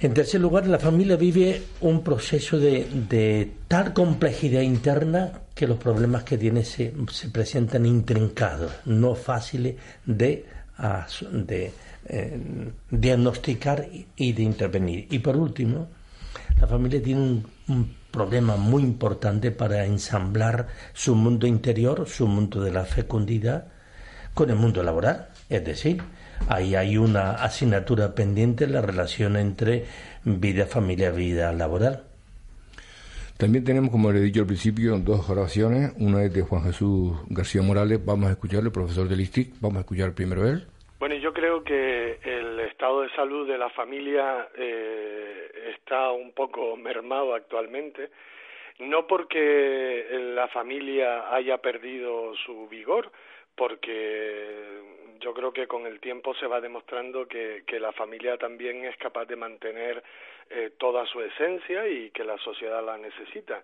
En 0.00 0.14
tercer 0.14 0.40
lugar, 0.40 0.66
la 0.66 0.78
familia 0.78 1.16
vive 1.16 1.62
un 1.80 2.04
proceso 2.04 2.58
de, 2.58 3.50
tal 3.66 3.92
complejidad 3.92 4.60
interna 4.60 5.40
que 5.54 5.66
los 5.66 5.78
problemas 5.78 6.22
que 6.22 6.38
tiene 6.38 6.64
se, 6.64 6.92
presentan 7.32 7.84
intrincados, 7.84 8.70
no 8.84 9.16
fáciles 9.16 9.74
de, 10.06 10.46
de 11.32 11.72
eh, 12.06 12.40
diagnosticar 12.90 13.88
y 14.14 14.32
de 14.32 14.42
intervenir. 14.44 15.08
Y 15.10 15.18
por 15.18 15.36
último, 15.36 15.88
la 16.60 16.66
familia 16.66 17.02
tiene 17.02 17.44
un, 17.68 17.98
problema 18.10 18.56
muy 18.56 18.82
importante 18.82 19.50
para 19.50 19.84
ensamblar 19.84 20.68
su 20.94 21.14
mundo 21.14 21.46
interior, 21.46 22.08
su 22.08 22.26
mundo 22.26 22.62
de 22.62 22.72
la 22.72 22.84
fecundidad, 22.84 23.68
con 24.32 24.48
el 24.48 24.56
mundo 24.56 24.82
laboral. 24.82 25.28
Es 25.50 25.64
decir, 25.64 26.02
Ahí 26.46 26.74
hay 26.74 26.96
una 26.96 27.32
asignatura 27.32 28.14
pendiente 28.14 28.64
en 28.64 28.72
la 28.72 28.80
relación 28.80 29.36
entre 29.36 29.86
vida 30.24 30.66
familiar, 30.66 31.14
vida 31.14 31.52
laboral. 31.52 32.04
También 33.36 33.64
tenemos, 33.64 33.90
como 33.90 34.10
le 34.10 34.18
he 34.18 34.22
dicho 34.22 34.40
al 34.40 34.46
principio, 34.46 34.98
dos 34.98 35.28
oraciones. 35.30 35.92
Una 35.98 36.24
es 36.24 36.32
de 36.32 36.42
Juan 36.42 36.64
Jesús 36.64 37.16
García 37.28 37.62
Morales. 37.62 38.04
Vamos 38.04 38.28
a 38.28 38.32
escucharle, 38.32 38.70
profesor 38.70 39.08
del 39.08 39.20
ISTIC. 39.20 39.54
Vamos 39.60 39.78
a 39.78 39.80
escuchar 39.80 40.12
primero 40.12 40.48
él. 40.48 40.66
Creo 41.38 41.62
que 41.62 42.18
el 42.24 42.58
estado 42.58 43.02
de 43.02 43.10
salud 43.10 43.46
de 43.46 43.56
la 43.56 43.70
familia 43.70 44.48
eh, 44.56 45.70
está 45.78 46.10
un 46.10 46.32
poco 46.32 46.76
mermado 46.76 47.32
actualmente. 47.32 48.10
No 48.80 49.06
porque 49.06 50.04
la 50.34 50.48
familia 50.48 51.32
haya 51.32 51.58
perdido 51.58 52.34
su 52.44 52.66
vigor, 52.66 53.12
porque 53.54 54.80
yo 55.20 55.32
creo 55.32 55.52
que 55.52 55.68
con 55.68 55.86
el 55.86 56.00
tiempo 56.00 56.34
se 56.34 56.48
va 56.48 56.60
demostrando 56.60 57.28
que, 57.28 57.62
que 57.64 57.78
la 57.78 57.92
familia 57.92 58.36
también 58.36 58.84
es 58.84 58.96
capaz 58.96 59.26
de 59.26 59.36
mantener 59.36 60.02
eh, 60.50 60.72
toda 60.76 61.06
su 61.06 61.20
esencia 61.22 61.86
y 61.86 62.10
que 62.10 62.24
la 62.24 62.38
sociedad 62.38 62.84
la 62.84 62.98
necesita. 62.98 63.62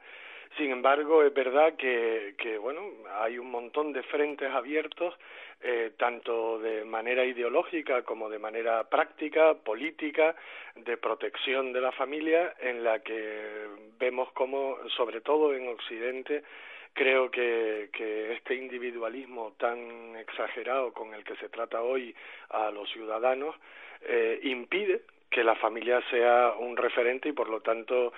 Sin 0.57 0.71
embargo, 0.71 1.25
es 1.25 1.35
verdad 1.35 1.75
que, 1.75 2.59
bueno, 2.61 2.81
hay 3.21 3.39
un 3.39 3.51
montón 3.51 3.93
de 3.93 4.03
frentes 4.05 4.51
abiertos, 4.51 5.15
eh, 5.61 5.93
tanto 5.97 6.61
de 6.61 6.85
manera 6.85 7.25
ideológica 7.25 8.03
como 8.03 8.29
de 8.29 8.39
manera 8.39 8.85
práctica, 8.85 9.55
política, 9.55 10.37
de 10.77 10.97
protección 10.97 11.73
de 11.73 11.81
la 11.81 11.91
familia, 11.93 12.55
en 12.61 12.85
la 12.85 13.01
que 13.01 13.67
vemos 13.99 14.31
como, 14.33 14.79
sobre 14.97 15.21
todo 15.23 15.55
en 15.55 15.69
Occidente, 15.69 16.45
creo 16.93 17.31
que, 17.31 17.91
que 17.93 18.35
este 18.35 18.55
individualismo 18.55 19.55
tan 19.59 20.15
exagerado 20.17 20.93
con 20.93 21.15
el 21.15 21.25
que 21.25 21.35
se 21.37 21.49
trata 21.49 21.83
hoy 21.83 22.15
a 22.51 22.71
los 22.71 22.89
ciudadanos 22.91 23.57
eh, 24.03 24.39
impide 24.45 25.03
que 25.31 25.43
la 25.43 25.57
familia 25.57 26.01
sea 26.11 26.55
un 26.59 26.77
referente 26.77 27.29
y 27.29 27.33
por 27.33 27.49
lo 27.49 27.61
tanto 27.61 28.13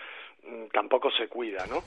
mm, 0.45 0.67
tampoco 0.67 1.11
se 1.13 1.29
cuida, 1.29 1.67
¿no? 1.67 1.83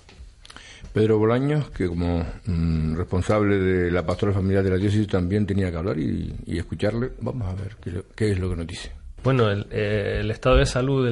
Pedro 0.94 1.20
Bolaños, 1.20 1.70
que 1.70 1.88
como 1.88 2.26
mm, 2.46 2.96
responsable 2.96 3.60
de 3.60 3.92
la 3.92 4.06
pastoral 4.06 4.36
familiar 4.36 4.64
de 4.64 4.72
la 4.72 4.78
diócesis 4.78 5.08
también 5.08 5.46
tenía 5.46 5.72
que 5.72 5.78
hablar 5.78 6.00
y, 6.00 6.36
y 6.46 6.58
escucharle, 6.58 7.12
vamos 7.22 7.48
a 7.48 7.56
ver 7.56 7.76
qué, 8.16 8.32
es 8.32 8.40
lo 8.40 8.50
que 8.50 8.56
nos 8.56 8.68
dice. 8.68 8.92
Bueno, 9.24 9.50
el, 9.50 9.68
eh, 9.72 10.26
estado 10.30 10.58
de 10.58 10.66
salud, 10.66 11.08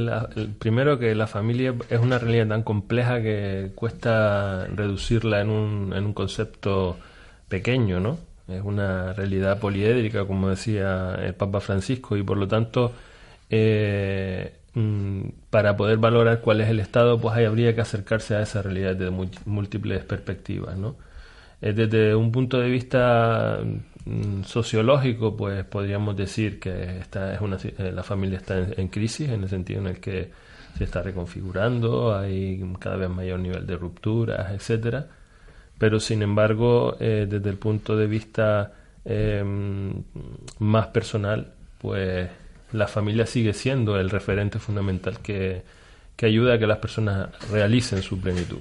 primero 0.60 0.98
que 0.98 1.14
la 1.14 1.28
familia 1.28 1.76
es 1.90 2.00
una 2.00 2.18
realidad 2.18 2.48
tan 2.48 2.64
compleja 2.64 3.22
que 3.22 3.72
cuesta 3.76 4.66
reducirla 4.68 5.42
en 5.42 5.50
un, 5.50 5.94
en 5.94 6.06
un 6.06 6.14
concepto 6.14 6.98
pequeño, 7.50 8.00
¿no? 8.00 8.18
Es 8.48 8.62
una 8.64 9.12
realidad 9.14 9.60
poliédrica, 9.60 10.26
como 10.26 10.50
decía 10.50 11.16
el 11.22 11.34
Papa 11.34 11.60
Francisco, 11.60 12.16
y 12.16 12.24
por 12.24 12.38
lo 12.38 12.48
tanto, 12.48 12.94
eh, 13.50 14.54
para 15.50 15.76
poder 15.78 15.98
valorar 15.98 16.42
cuál 16.42 16.62
es 16.62 16.70
el 16.70 16.80
estado, 16.80 17.20
pues 17.20 17.36
ahí 17.36 17.46
habría 17.46 17.74
que 17.76 17.82
acercarse 17.82 18.36
a 18.36 18.42
esa 18.42 18.62
realidad 18.62 18.96
de 18.96 19.10
múltiples 19.46 20.04
perspectivas, 20.04 20.78
¿no? 20.78 20.96
Desde 21.60 22.16
un 22.16 22.32
punto 22.32 22.60
de 22.60 22.70
vista 22.70 23.60
Mm, 24.08 24.44
sociológico, 24.44 25.36
pues 25.36 25.66
podríamos 25.66 26.16
decir 26.16 26.60
que 26.62 26.98
esta 27.00 27.34
es 27.34 27.42
una, 27.42 27.58
eh, 27.58 27.92
la 27.94 28.04
familia 28.04 28.38
está 28.38 28.58
en, 28.58 28.88
crisis 28.88 29.28
en 29.30 29.44
el 29.44 29.50
sentido 29.50 29.82
en 29.82 29.88
el 29.88 30.00
que 30.00 30.32
se 30.78 30.86
está 30.86 31.02
reconfigurando, 31.02 32.16
hay 32.16 32.64
cada 32.80 32.96
vez 32.96 33.10
mayor 33.10 33.40
nivel 33.40 33.68
de 33.68 33.76
rupturas, 33.76 34.52
etcétera. 34.54 35.08
Pero 35.78 36.00
sin 36.00 36.22
embargo, 36.22 36.96
eh, 37.00 37.28
desde 37.30 37.50
el 37.50 37.58
punto 37.58 37.98
de 37.98 38.08
vista 38.08 38.74
em, 39.06 40.04
más 40.60 40.88
personal, 40.88 41.54
pues 41.80 42.30
la 42.72 42.88
familia 42.88 43.26
sigue 43.26 43.54
siendo 43.54 44.00
el 44.00 44.10
referente 44.10 44.60
fundamental 44.60 45.20
que, 45.20 45.64
que 46.16 46.26
ayuda 46.26 46.56
a 46.56 46.60
que 46.60 46.68
las 46.68 46.80
personas 46.80 47.30
realicen 47.52 48.02
su 48.02 48.20
plenitud. 48.20 48.60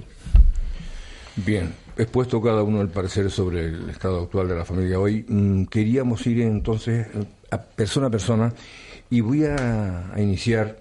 Bien, 1.35 1.71
expuesto 1.95 2.41
cada 2.41 2.63
uno 2.63 2.81
el 2.81 2.89
parecer 2.89 3.29
sobre 3.29 3.65
el 3.65 3.89
estado 3.89 4.23
actual 4.23 4.47
de 4.47 4.55
la 4.55 4.65
familia 4.65 4.99
hoy, 4.99 5.23
mm, 5.27 5.65
queríamos 5.65 6.25
ir 6.25 6.41
entonces 6.41 7.07
a 7.51 7.61
persona 7.61 8.07
a 8.07 8.09
persona 8.09 8.53
y 9.09 9.21
voy 9.21 9.45
a, 9.45 10.13
iniciar 10.17 10.77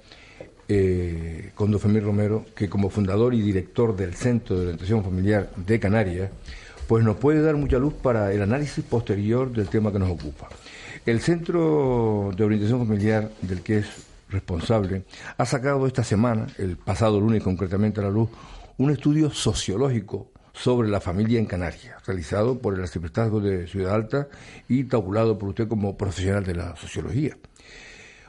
eh, 0.69 1.53
con 1.55 1.71
don 1.71 1.81
Fermín 1.81 2.03
Romero, 2.05 2.47
que 2.55 2.69
como 2.69 2.91
fundador 2.91 3.35
y 3.35 3.43
director 3.43 3.95
del 3.95 4.15
Centro 4.15 4.57
de 4.57 4.63
Orientación 4.63 5.05
Familiar 5.05 5.51
de 5.57 5.79
Canarias, 5.79 6.31
pues 6.89 7.05
nos 7.05 7.17
puede 7.17 7.43
dar 7.43 7.57
mucha 7.57 7.79
luz 7.79 7.95
para 7.95 8.33
el 8.33 8.43
análisis 8.43 8.85
posterior 8.85 9.53
del 9.53 9.69
tema 9.69 9.93
que 9.93 9.99
nos 9.99 10.11
ocupa. 10.11 10.49
El 11.07 11.21
Centro 11.21 12.33
de 12.37 12.43
Orientación 12.43 12.85
Familiar, 12.85 13.31
del 13.41 13.63
que 13.63 13.79
es 13.79 13.87
responsable, 14.29 15.05
ha 15.39 15.47
sacado 15.47 15.87
esta 15.87 16.03
semana, 16.03 16.49
el 16.59 16.77
pasado 16.77 17.21
lunes 17.21 17.45
concretamente 17.45 18.01
a 18.01 18.03
la 18.03 18.11
luz, 18.11 18.29
un 18.77 18.91
estudio 18.91 19.31
sociológico 19.31 20.33
sobre 20.53 20.89
la 20.89 21.01
familia 21.01 21.39
en 21.39 21.47
Canarias, 21.47 22.05
realizado 22.05 22.59
por 22.59 22.75
el 22.75 22.81
arciprestazgo 22.81 23.41
de 23.41 23.69
Ciudad 23.69 23.95
Alta 23.95 24.27
y 24.69 24.83
tabulado 24.83 25.39
por 25.39 25.51
usted 25.51 25.69
como 25.69 25.97
profesional 25.97 26.43
de 26.43 26.57
la 26.57 26.75
sociología. 26.75 27.39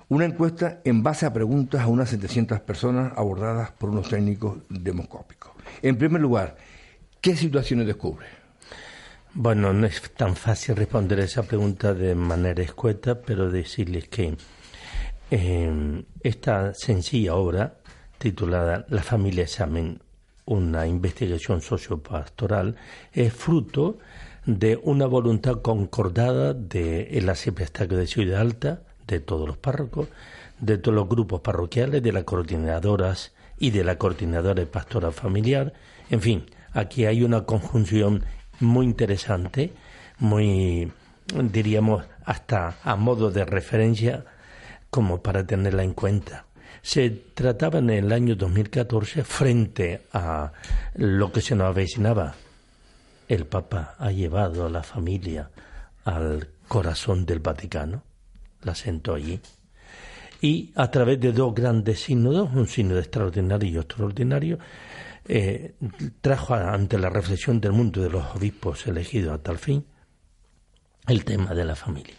Una 0.07 0.25
encuesta 0.25 0.79
en 0.83 1.01
base 1.01 1.25
a 1.25 1.33
preguntas 1.33 1.81
a 1.81 1.87
unas 1.87 2.09
700 2.11 2.59
personas 2.59 3.11
abordadas 3.15 3.71
por 3.71 3.89
unos 3.89 4.07
técnicos 4.07 4.59
demoscópicos. 4.69 5.51
En 5.81 5.97
primer 5.97 6.21
lugar, 6.21 6.57
¿qué 7.21 7.35
situaciones 7.35 7.87
descubre? 7.87 8.36
Bueno, 9.39 9.71
no 9.71 9.85
es 9.85 10.01
tan 10.15 10.35
fácil 10.35 10.75
responder 10.75 11.19
esa 11.19 11.43
pregunta 11.43 11.93
de 11.93 12.15
manera 12.15 12.63
escueta, 12.63 13.21
pero 13.21 13.51
decirles 13.51 14.07
que 14.07 14.35
eh, 15.29 16.03
esta 16.23 16.73
sencilla 16.73 17.35
obra 17.35 17.77
titulada 18.17 18.87
La 18.89 19.03
familia 19.03 19.43
examen 19.43 20.01
una 20.45 20.87
investigación 20.87 21.61
sociopastoral 21.61 22.77
es 23.13 23.31
fruto 23.31 23.99
de 24.47 24.79
una 24.81 25.05
voluntad 25.05 25.61
concordada 25.61 26.55
de 26.55 27.03
el 27.19 27.29
arciprestazgo 27.29 27.95
de 27.95 28.07
Ciudad 28.07 28.41
Alta, 28.41 28.81
de 29.05 29.19
todos 29.19 29.47
los 29.47 29.57
párrocos, 29.59 30.07
de 30.59 30.79
todos 30.79 30.95
los 30.95 31.07
grupos 31.07 31.41
parroquiales, 31.41 32.01
de 32.01 32.11
las 32.11 32.23
coordinadoras 32.23 33.35
y 33.59 33.69
de 33.69 33.83
la 33.83 33.99
coordinadora 33.99 34.55
de 34.55 34.65
pastora 34.65 35.11
familiar. 35.11 35.73
En 36.09 36.21
fin, 36.21 36.45
aquí 36.73 37.05
hay 37.05 37.21
una 37.21 37.45
conjunción 37.45 38.23
muy 38.59 38.85
interesante, 38.85 39.73
muy, 40.19 40.91
diríamos, 41.33 42.05
hasta 42.25 42.77
a 42.83 42.95
modo 42.95 43.31
de 43.31 43.45
referencia, 43.45 44.25
como 44.89 45.21
para 45.21 45.45
tenerla 45.45 45.83
en 45.83 45.93
cuenta. 45.93 46.45
Se 46.81 47.09
trataba 47.09 47.79
en 47.79 47.89
el 47.89 48.11
año 48.11 48.35
2014 48.35 49.23
frente 49.23 50.01
a 50.13 50.51
lo 50.95 51.31
que 51.31 51.41
se 51.41 51.55
nos 51.55 51.67
avecinaba. 51.67 52.35
El 53.27 53.45
Papa 53.45 53.95
ha 53.99 54.11
llevado 54.11 54.65
a 54.65 54.69
la 54.69 54.83
familia 54.83 55.49
al 56.05 56.47
corazón 56.67 57.25
del 57.25 57.39
Vaticano, 57.39 58.03
la 58.63 58.73
sentó 58.73 59.15
allí, 59.15 59.39
y 60.41 60.71
a 60.75 60.89
través 60.91 61.19
de 61.19 61.31
dos 61.31 61.53
grandes 61.53 62.03
sínodos, 62.03 62.49
un 62.53 62.67
sínodo 62.67 62.99
extraordinario 62.99 63.69
y 63.69 63.77
otro 63.77 64.05
ordinario, 64.05 64.59
eh, 65.27 65.75
trajo 66.21 66.53
ante 66.53 66.97
la 66.97 67.09
reflexión 67.09 67.59
del 67.59 67.73
mundo 67.73 68.01
de 68.01 68.09
los 68.09 68.35
obispos 68.35 68.87
elegidos 68.87 69.33
a 69.33 69.43
tal 69.43 69.57
fin 69.57 69.85
el 71.07 71.23
tema 71.23 71.53
de 71.53 71.65
la 71.65 71.75
familia. 71.75 72.15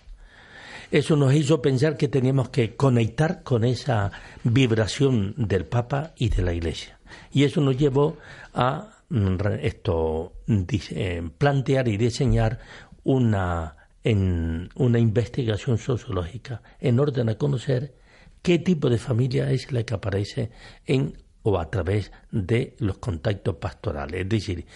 Eso 0.90 1.16
nos 1.16 1.34
hizo 1.34 1.60
pensar 1.60 1.98
que 1.98 2.08
teníamos 2.08 2.48
que 2.48 2.74
conectar 2.74 3.42
con 3.42 3.64
esa 3.64 4.10
vibración 4.42 5.34
del 5.36 5.66
Papa 5.66 6.14
y 6.16 6.30
de 6.30 6.42
la 6.42 6.54
Iglesia. 6.54 6.98
Y 7.30 7.44
eso 7.44 7.60
nos 7.60 7.76
llevó 7.76 8.16
a 8.54 8.96
mm, 9.10 9.36
esto 9.60 10.32
eh, 10.48 11.28
plantear 11.36 11.88
y 11.88 11.98
diseñar 11.98 12.60
una, 13.04 13.76
en, 14.02 14.70
una 14.76 14.98
investigación 14.98 15.76
sociológica 15.76 16.62
en 16.80 17.00
orden 17.00 17.28
a 17.28 17.36
conocer 17.36 17.94
qué 18.40 18.58
tipo 18.58 18.88
de 18.88 18.98
familia 18.98 19.50
es 19.50 19.70
la 19.72 19.82
que 19.82 19.94
aparece 19.94 20.50
en 20.86 21.16
o 21.48 21.58
a 21.58 21.70
través 21.70 22.12
de 22.30 22.74
los 22.78 22.98
contactos 22.98 23.56
pastorales. 23.56 24.22
Es 24.22 24.28
decir, 24.28 24.66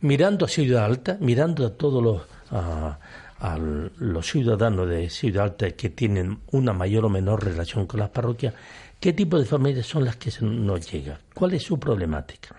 mirando 0.00 0.44
a 0.46 0.48
Ciudad 0.48 0.84
Alta, 0.84 1.16
mirando 1.20 1.66
a 1.66 1.70
todos 1.70 2.02
los 2.02 2.22
los 3.98 4.26
ciudadanos 4.26 4.88
de 4.88 5.10
Ciudad 5.10 5.44
Alta 5.44 5.70
que 5.72 5.90
tienen 5.90 6.38
una 6.52 6.72
mayor 6.72 7.04
o 7.04 7.10
menor 7.10 7.44
relación 7.44 7.86
con 7.86 8.00
las 8.00 8.08
parroquias, 8.08 8.54
¿Qué 9.04 9.12
tipo 9.12 9.38
de 9.38 9.44
familias 9.44 9.84
son 9.84 10.06
las 10.06 10.16
que 10.16 10.32
nos 10.40 10.90
llegan? 10.90 11.18
¿Cuál 11.34 11.52
es 11.52 11.62
su 11.62 11.78
problemática? 11.78 12.56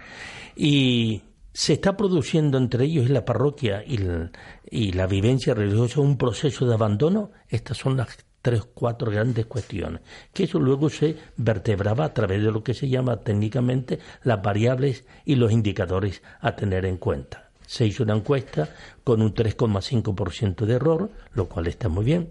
Y 0.56 1.24
se 1.52 1.74
está 1.74 1.98
produciendo 1.98 2.60
entre 2.60 2.86
ellos 2.86 3.10
y 3.10 3.12
la 3.12 3.26
parroquia 3.26 3.84
y 3.84 4.92
la 4.92 5.08
vivencia 5.08 5.56
religiosa 5.56 6.02
un 6.02 6.20
proceso 6.20 6.68
de 6.68 6.76
abandono. 6.76 7.32
Estas 7.50 7.78
son 7.78 7.98
las 7.98 8.24
tres, 8.46 8.62
cuatro 8.76 9.10
grandes 9.10 9.48
cuestiones, 9.48 10.02
que 10.32 10.44
eso 10.44 10.60
luego 10.60 10.88
se 10.92 11.18
vertebraba 11.36 12.06
a 12.06 12.14
través 12.14 12.44
de 12.44 12.52
lo 12.52 12.64
que 12.64 12.76
se 12.76 12.88
llama 12.88 13.22
técnicamente 13.22 13.98
las 14.22 14.40
variables 14.40 15.04
y 15.26 15.34
los 15.34 15.52
indicadores 15.52 16.22
a 16.42 16.56
tener 16.56 16.86
en 16.86 16.98
cuenta. 16.98 17.50
Se 17.66 17.88
hizo 17.88 18.04
una 18.04 18.14
encuesta 18.14 18.70
con 19.04 19.24
un 19.24 19.34
3,5% 19.34 20.64
de 20.68 20.74
error, 20.76 21.10
lo 21.34 21.50
cual 21.50 21.66
está 21.66 21.90
muy 21.90 22.06
bien, 22.06 22.28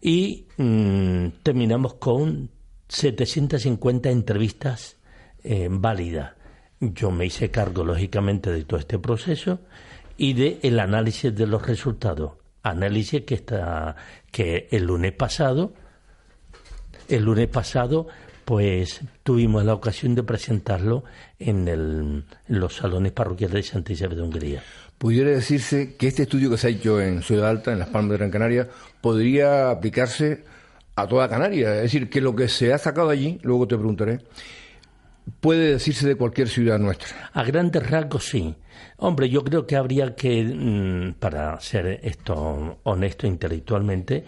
y 0.00 0.46
mm, 0.56 1.42
terminamos 1.42 1.96
con 1.96 2.48
750 2.88 4.08
entrevistas 4.08 4.96
eh, 5.44 5.68
válidas. 5.70 6.32
Yo 6.80 7.10
me 7.10 7.26
hice 7.26 7.50
cargo, 7.50 7.84
lógicamente, 7.84 8.50
de 8.50 8.64
todo 8.64 8.80
este 8.80 8.98
proceso 8.98 9.60
y 10.16 10.32
de 10.32 10.60
el 10.62 10.80
análisis 10.80 11.34
de 11.34 11.46
los 11.46 11.66
resultados 11.66 12.45
análisis 12.70 13.22
que 13.22 13.34
está 13.34 13.96
que 14.30 14.68
el 14.70 14.84
lunes 14.84 15.12
pasado 15.12 15.72
el 17.08 17.24
lunes 17.24 17.48
pasado 17.48 18.06
pues 18.44 19.00
tuvimos 19.24 19.64
la 19.64 19.74
ocasión 19.74 20.14
de 20.14 20.22
presentarlo 20.22 21.02
en, 21.38 21.66
el, 21.66 22.24
en 22.48 22.60
los 22.60 22.76
salones 22.76 23.12
parroquiales 23.12 23.54
de 23.54 23.62
Santa 23.64 23.92
Isabel 23.92 24.16
de 24.16 24.22
Hungría. 24.22 24.62
Pudiera 24.98 25.30
decirse 25.30 25.96
que 25.96 26.06
este 26.06 26.22
estudio 26.22 26.48
que 26.48 26.56
se 26.56 26.68
ha 26.68 26.70
hecho 26.70 27.00
en 27.00 27.22
Ciudad 27.22 27.50
Alta, 27.50 27.72
en 27.72 27.80
Las 27.80 27.88
Palmas 27.88 28.12
de 28.12 28.16
Gran 28.18 28.30
Canaria, 28.30 28.68
podría 29.00 29.70
aplicarse 29.70 30.44
a 30.94 31.06
toda 31.08 31.28
Canaria. 31.28 31.74
Es 31.74 31.82
decir, 31.82 32.08
que 32.08 32.20
lo 32.20 32.36
que 32.36 32.48
se 32.48 32.72
ha 32.72 32.78
sacado 32.78 33.10
allí, 33.10 33.40
luego 33.42 33.66
te 33.66 33.76
preguntaré, 33.76 34.20
puede 35.40 35.72
decirse 35.72 36.06
de 36.06 36.16
cualquier 36.16 36.48
ciudad 36.48 36.78
nuestra. 36.78 37.30
A 37.32 37.42
grandes 37.42 37.88
rasgos 37.88 38.24
sí. 38.24 38.54
Hombre, 38.98 39.28
yo 39.28 39.42
creo 39.42 39.66
que 39.66 39.76
habría 39.76 40.14
que, 40.14 40.42
mm, 40.42 41.14
para 41.18 41.58
ser 41.60 42.00
esto 42.02 42.78
honesto 42.82 43.26
intelectualmente, 43.26 44.24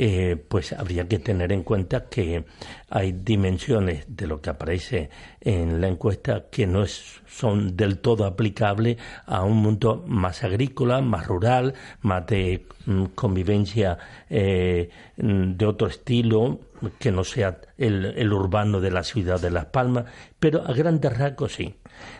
eh, 0.00 0.36
pues 0.48 0.72
habría 0.72 1.08
que 1.08 1.18
tener 1.18 1.50
en 1.50 1.64
cuenta 1.64 2.04
que 2.04 2.44
hay 2.88 3.10
dimensiones 3.10 4.04
de 4.06 4.28
lo 4.28 4.40
que 4.40 4.50
aparece 4.50 5.10
en 5.40 5.80
la 5.80 5.88
encuesta 5.88 6.44
que 6.52 6.68
no 6.68 6.86
son 6.86 7.76
del 7.76 7.98
todo 7.98 8.24
aplicables 8.24 8.96
a 9.26 9.42
un 9.42 9.56
mundo 9.56 10.04
más 10.06 10.44
agrícola, 10.44 11.00
más 11.00 11.26
rural, 11.26 11.74
más 12.02 12.24
de 12.28 12.66
mm, 12.86 13.06
convivencia 13.16 13.98
eh, 14.30 14.88
mm, 15.16 15.56
de 15.56 15.66
otro 15.66 15.88
estilo, 15.88 16.60
que 17.00 17.10
no 17.10 17.24
sea 17.24 17.60
el, 17.76 18.04
el, 18.04 18.32
urbano 18.32 18.80
de 18.80 18.92
la 18.92 19.02
ciudad 19.02 19.40
de 19.40 19.50
Las 19.50 19.66
Palmas, 19.66 20.04
pero 20.38 20.64
a 20.64 20.72
grandes 20.74 21.18
rasgos 21.18 21.54
sí. 21.54 21.74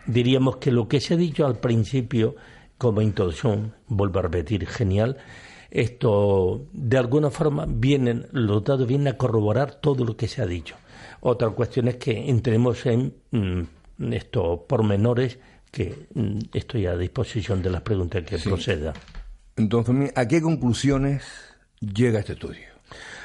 Diríamos 0.04 0.56
que 0.56 0.72
lo 0.72 0.88
que 0.88 1.00
se 1.00 1.14
ha 1.14 1.16
dicho 1.16 1.46
al 1.46 1.60
principio 1.60 2.34
como 2.76 3.02
introducción, 3.02 3.74
vuelvo 3.86 4.20
a 4.20 4.22
repetir, 4.22 4.66
genial, 4.66 5.16
esto 5.70 6.66
de 6.72 6.98
alguna 6.98 7.30
forma 7.30 7.66
vienen, 7.68 8.26
los 8.32 8.64
datos 8.64 8.86
vienen 8.86 9.08
a 9.08 9.16
corroborar 9.16 9.74
todo 9.74 10.04
lo 10.04 10.16
que 10.16 10.28
se 10.28 10.42
ha 10.42 10.46
dicho. 10.46 10.76
Otra 11.20 11.50
cuestión 11.50 11.88
es 11.88 11.96
que 11.96 12.30
entremos 12.30 12.86
en 12.86 13.14
mm, 13.30 14.12
estos 14.12 14.60
pormenores 14.60 15.38
que 15.70 16.06
mm, 16.14 16.38
estoy 16.54 16.86
a 16.86 16.96
disposición 16.96 17.62
de 17.62 17.70
las 17.70 17.82
preguntas 17.82 18.24
que 18.24 18.38
proceda. 18.38 18.94
Entonces, 19.56 20.12
¿a 20.14 20.28
qué 20.28 20.40
conclusiones 20.40 21.24
llega 21.80 22.20
este 22.20 22.34
estudio? 22.34 22.68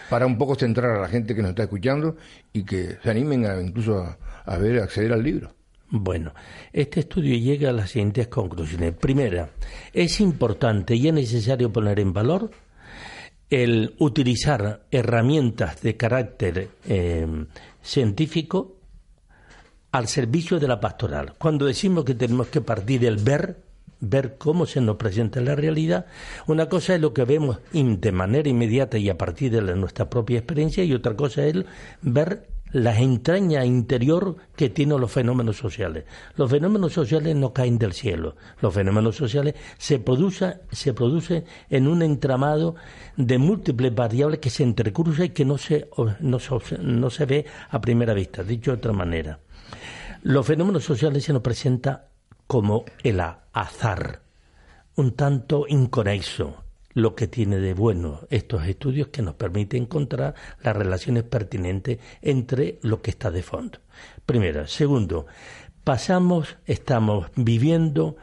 Para 0.10 0.26
un 0.26 0.38
poco 0.38 0.56
centrar 0.56 0.98
a 0.98 1.02
la 1.02 1.08
gente 1.08 1.36
que 1.36 1.42
nos 1.42 1.52
está 1.52 1.64
escuchando 1.64 2.18
y 2.52 2.66
que 2.66 2.98
se 3.02 3.10
animen 3.10 3.46
a, 3.46 3.62
incluso 3.62 4.00
a, 4.00 4.18
a 4.46 4.58
ver, 4.58 4.80
a 4.80 4.84
acceder 4.84 5.14
al 5.14 5.24
libro. 5.24 5.54
Bueno, 5.96 6.34
este 6.72 7.02
estudio 7.02 7.38
llega 7.38 7.70
a 7.70 7.72
las 7.72 7.92
siguientes 7.92 8.28
conclusiones. 8.28 8.96
Primera, 8.96 9.52
es 9.94 10.22
importante 10.22 10.96
y 10.96 11.08
es 11.08 11.14
necesario 11.14 11.72
poner 11.72 12.00
en 12.00 12.12
valor 12.12 12.50
el 13.48 13.94
utilizar 14.00 14.88
herramientas 14.90 15.84
de 15.84 15.96
carácter 15.96 16.70
eh, 16.88 17.28
científico 17.84 18.76
al 19.92 20.08
servicio 20.08 20.60
de 20.60 20.68
la 20.68 20.80
pastoral. 20.80 21.36
Cuando 21.38 21.68
decimos 21.68 22.06
que 22.06 22.16
tenemos 22.16 22.48
que 22.48 22.62
partir 22.62 23.02
del 23.02 23.18
ver, 23.18 23.62
ver 24.00 24.38
cómo 24.40 24.66
se 24.66 24.82
nos 24.82 24.96
presenta 24.96 25.42
la 25.42 25.54
realidad, 25.54 26.08
una 26.48 26.70
cosa 26.70 26.96
es 26.96 27.02
lo 27.02 27.14
que 27.14 27.24
vemos 27.24 27.60
de 27.72 28.12
manera 28.12 28.50
inmediata 28.50 28.98
y 28.98 29.12
a 29.12 29.18
partir 29.20 29.52
de 29.52 29.76
nuestra 29.76 30.10
propia 30.10 30.40
experiencia 30.40 30.84
y 30.84 30.92
otra 30.92 31.16
cosa 31.16 31.46
es 31.46 31.54
ver 32.02 32.48
las 32.74 32.98
entrañas 32.98 33.66
interior 33.66 34.36
que 34.56 34.70
tienen 34.70 35.00
los 35.00 35.12
fenómenos 35.12 35.58
sociales. 35.58 36.06
Los 36.36 36.50
fenómenos 36.50 36.92
sociales 36.92 37.36
no 37.36 37.54
caen 37.54 37.78
del 37.78 37.94
cielo. 37.94 38.36
Los 38.62 38.74
fenómenos 38.74 39.16
sociales 39.16 39.56
se 39.78 40.00
producen, 40.00 40.56
se 40.72 40.94
produce 40.94 41.46
en 41.70 41.88
un 41.88 42.02
entramado 42.02 42.76
de 43.16 43.38
múltiples 43.38 43.94
variables 43.94 44.40
que 44.40 44.50
se 44.50 44.64
entrecruzan 44.64 45.28
y 45.28 45.30
que 45.30 45.46
no 45.46 45.58
se, 45.58 45.88
no, 46.20 46.40
no 46.82 47.10
se 47.10 47.26
ve 47.26 47.46
a 47.70 47.80
primera 47.80 48.14
vista. 48.14 48.44
Dicho 48.44 48.72
de 48.72 48.78
otra 48.78 48.92
manera, 48.92 49.40
los 50.24 50.46
fenómenos 50.46 50.84
sociales 50.84 51.24
se 51.24 51.34
nos 51.34 51.44
presentan 51.44 52.02
como 52.48 52.86
el 53.04 53.22
azar, 53.54 54.22
un 54.96 55.12
tanto 55.12 55.66
inconexo, 55.68 56.64
lo 56.94 57.16
que 57.16 57.28
tiene 57.28 57.58
de 57.58 57.74
bueno 57.74 58.22
estos 58.30 58.66
estudios 58.68 59.08
que 59.08 59.22
nos 59.22 59.36
permite 59.36 59.78
encontrar 59.78 60.36
las 60.62 60.76
relaciones 60.76 61.24
pertinentes 61.24 62.00
entre 62.22 62.80
lo 62.82 63.02
que 63.02 63.12
está 63.12 63.32
de 63.32 63.44
fondo. 63.44 63.80
Primero. 64.26 64.68
Segundo, 64.68 65.26
pasamos, 65.84 66.58
estamos 66.66 67.28
viviendo 67.36 68.16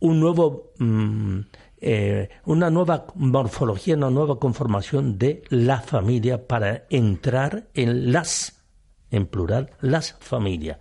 un 0.00 0.20
nuevo, 0.20 0.72
mm, 0.78 1.40
eh, 1.80 2.28
una 2.44 2.70
nueva 2.70 3.06
morfología, 3.14 3.96
una 3.96 4.10
nueva 4.10 4.38
conformación 4.38 5.18
de 5.18 5.42
la 5.48 5.80
familia 5.80 6.46
para 6.46 6.84
entrar 6.90 7.68
en 7.74 8.12
las, 8.12 8.62
en 9.10 9.26
plural, 9.26 9.70
las 9.80 10.12
familias. 10.20 10.78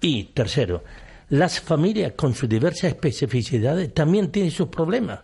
Y 0.00 0.24
tercero, 0.24 0.82
las 1.30 1.60
familias 1.60 2.12
con 2.12 2.34
sus 2.34 2.48
diversas 2.48 2.84
especificidades 2.84 3.92
también 3.92 4.30
tienen 4.30 4.50
sus 4.50 4.68
problemas 4.68 5.20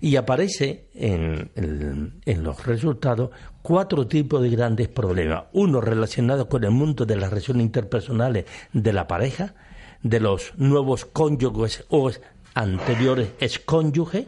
y 0.00 0.16
aparece 0.16 0.88
en, 0.94 1.50
en, 1.54 2.42
los 2.42 2.64
resultados 2.66 3.30
cuatro 3.62 4.06
tipos 4.06 4.42
de 4.42 4.50
grandes 4.50 4.88
problemas. 4.88 5.44
Uno 5.52 5.80
relacionado 5.80 6.48
con 6.48 6.64
el 6.64 6.70
mundo 6.70 7.06
de 7.06 7.16
las 7.16 7.30
relaciones 7.30 7.64
interpersonales 7.64 8.44
de 8.72 8.92
la 8.92 9.06
pareja, 9.06 9.54
de 10.02 10.20
los 10.20 10.52
nuevos 10.56 11.04
cónyuges 11.04 11.84
o 11.88 12.10
anteriores 12.54 13.30
excónyuges, 13.40 14.26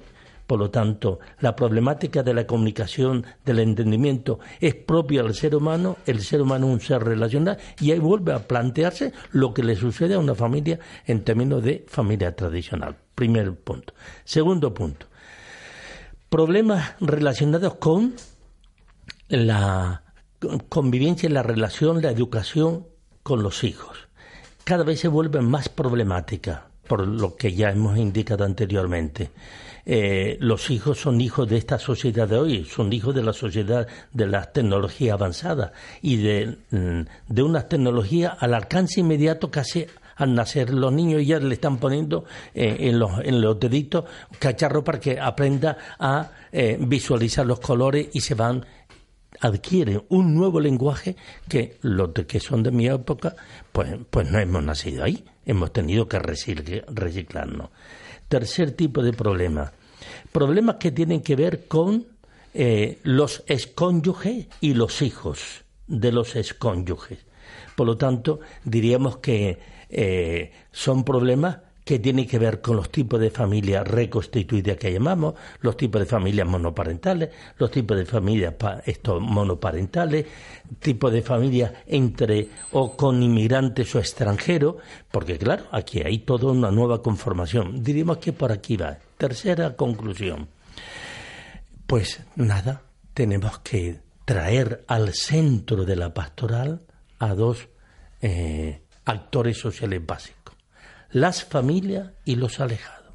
por 0.51 0.59
lo 0.59 0.69
tanto, 0.69 1.21
la 1.39 1.55
problemática 1.55 2.25
de 2.25 2.35
la 2.35 2.45
comunicación, 2.45 3.25
del 3.45 3.61
entendimiento, 3.61 4.41
es 4.61 4.75
propia 4.75 5.23
del 5.23 5.33
ser 5.33 5.55
humano, 5.55 5.97
el 6.07 6.23
ser 6.23 6.43
humano 6.43 6.67
es 6.67 6.73
un 6.73 6.81
ser 6.81 7.05
relacional, 7.05 7.57
y 7.81 7.93
ahí 7.93 8.01
vuelve 8.01 8.33
a 8.33 8.49
plantearse 8.49 9.13
lo 9.31 9.55
que 9.55 9.63
le 9.63 9.77
sucede 9.77 10.15
a 10.15 10.19
una 10.19 10.35
familia 10.35 10.81
en 11.07 11.23
términos 11.23 11.63
de 11.63 11.85
familia 11.87 12.35
tradicional. 12.35 12.97
Primer 13.15 13.55
punto. 13.55 13.95
Segundo 14.25 14.75
punto, 14.75 15.07
problemas 16.31 16.95
relacionados 17.01 17.75
con 17.75 18.15
la 19.29 20.03
convivencia, 20.69 21.29
la 21.29 21.43
relación, 21.43 22.01
la 22.01 22.11
educación 22.11 22.87
con 23.23 23.43
los 23.43 23.65
hijos. 23.65 24.09
Cada 24.65 24.85
vez 24.85 25.01
se 25.01 25.09
vuelven 25.09 25.45
más 25.45 25.69
problemáticas, 25.69 26.61
por 26.87 27.07
lo 27.07 27.37
que 27.37 27.53
ya 27.53 27.71
hemos 27.71 27.99
indicado 27.99 28.45
anteriormente. 28.45 29.31
Eh, 29.85 30.37
los 30.41 30.71
hijos 30.71 30.99
son 31.01 31.21
hijos 31.21 31.49
de 31.49 31.57
esta 31.57 31.79
sociedad 31.79 32.29
de 32.29 32.39
hoy, 32.39 32.65
son 32.65 32.93
hijos 32.93 33.15
de 33.15 33.23
la 33.23 33.33
sociedad 33.33 33.89
de 34.13 34.27
las 34.27 34.53
tecnologías 34.53 35.15
avanzadas 35.15 35.73
y 36.01 36.17
de, 36.17 36.59
mm, 36.71 37.01
de 37.29 37.43
una 37.43 37.67
tecnología 37.67 38.37
al 38.39 38.55
alcance 38.55 39.01
inmediato 39.01 39.51
casi 39.51 39.87
al 40.21 40.35
nacer 40.35 40.71
los 40.71 40.93
niños 40.93 41.27
ya 41.27 41.39
le 41.39 41.55
están 41.55 41.79
poniendo 41.79 42.25
eh, 42.55 42.77
en, 42.81 42.99
los, 42.99 43.13
en 43.25 43.41
los 43.41 43.59
deditos 43.59 44.05
cacharro 44.39 44.85
para 44.85 45.01
que 45.01 45.19
aprenda 45.19 45.77
a 45.99 46.31
eh, 46.53 46.77
visualizar 46.79 47.47
los 47.47 47.61
colores 47.61 48.09
y 48.13 48.21
se 48.21 48.35
van 48.35 48.65
adquiere 49.41 50.03
un 50.11 50.35
nuevo 50.35 50.61
lenguaje 50.61 51.17
que 51.49 51.79
los 51.81 52.11
que 52.13 52.41
son 52.41 52.63
de 52.63 52.71
mi 52.71 52.87
época, 52.87 53.35
pues, 53.73 53.97
pues 54.11 54.31
no 54.31 54.39
hemos 54.39 54.63
nacido 54.63 55.05
ahí, 55.05 55.25
hemos 55.47 55.73
tenido 55.73 56.07
que 56.07 56.19
reciclarnos. 56.19 57.71
Tercer 58.29 58.73
tipo 58.73 59.03
de 59.03 59.15
problema, 59.15 59.73
problemas 60.31 60.77
que 60.77 60.93
tienen 60.93 61.23
que 61.23 61.37
ver 61.37 61.67
con 61.67 62.07
eh, 62.53 62.99
los 63.03 63.43
excónyuges 63.47 64.49
y 64.61 64.75
los 64.75 65.01
hijos 65.01 65.65
de 65.87 66.13
los 66.13 66.37
excónyuges. 66.37 67.30
Por 67.77 67.87
lo 67.87 67.97
tanto, 67.97 68.41
diríamos 68.65 69.19
que 69.19 69.59
eh, 69.89 70.53
son 70.73 71.05
problemas 71.05 71.59
que 71.85 71.99
tiene 71.99 72.25
que 72.25 72.39
ver 72.39 72.61
con 72.61 72.77
los 72.77 72.91
tipos 72.91 73.19
de 73.19 73.31
familias 73.31 73.85
reconstituidas 73.85 74.77
que 74.77 74.93
llamamos, 74.93 75.35
los 75.61 75.77
tipos 75.77 76.01
de 76.01 76.07
familias 76.07 76.47
monoparentales, 76.47 77.31
los 77.59 77.69
tipos 77.71 77.97
de 77.97 78.07
familias 78.07 78.55
estos 78.85 79.21
monoparentales, 79.21 80.27
tipos 80.79 81.13
de 81.13 81.23
familias 81.23 81.73
entre 81.89 82.49
o 82.73 82.97
con 82.97 83.21
inmigrantes 83.23 83.93
o 83.97 83.99
extranjeros, 83.99 84.77
porque 85.11 85.37
claro, 85.37 85.65
aquí 85.73 86.01
hay 86.01 86.19
toda 86.19 86.53
una 86.53 86.71
nueva 86.71 87.03
conformación. 87.03 87.83
Diríamos 87.83 88.19
que 88.19 88.33
por 88.33 88.53
aquí 88.53 88.77
va. 88.77 88.97
Tercera 89.19 89.75
conclusión. 89.75 90.47
Pues 91.89 92.21
nada, 92.37 92.83
tenemos 93.15 93.59
que 93.59 93.99
traer 94.25 94.85
al 94.87 95.13
centro 95.13 95.85
de 95.85 95.97
la 95.97 96.15
pastoral 96.15 96.83
a 97.21 97.35
dos 97.35 97.69
eh, 98.21 98.83
actores 99.05 99.59
sociales 99.59 100.05
básicos, 100.05 100.57
las 101.11 101.45
familias 101.45 102.11
y 102.25 102.35
los 102.35 102.59
alejados. 102.59 103.15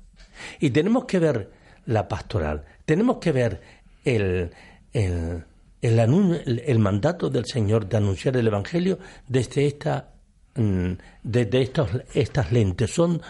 Y 0.60 0.70
tenemos 0.70 1.06
que 1.06 1.20
ver 1.20 1.52
la 1.86 2.08
pastoral, 2.08 2.63
tenemos 2.86 3.18
que 3.18 3.32
ver 3.32 3.62
el, 4.04 4.52
el, 4.94 5.44
el, 5.82 6.80
mandato 6.80 7.30
del 7.30 7.46
Señor 7.46 7.88
de 7.88 7.98
anunciar 7.98 8.38
el 8.38 8.48
Evangelio 8.48 9.00
desde, 9.28 9.65
esta, 9.65 10.13
mm, 10.56 10.91
desde 11.24 11.62
estos, 11.62 11.89
estas 12.13 12.52
lentes. 12.52 12.91
Son 12.91 13.22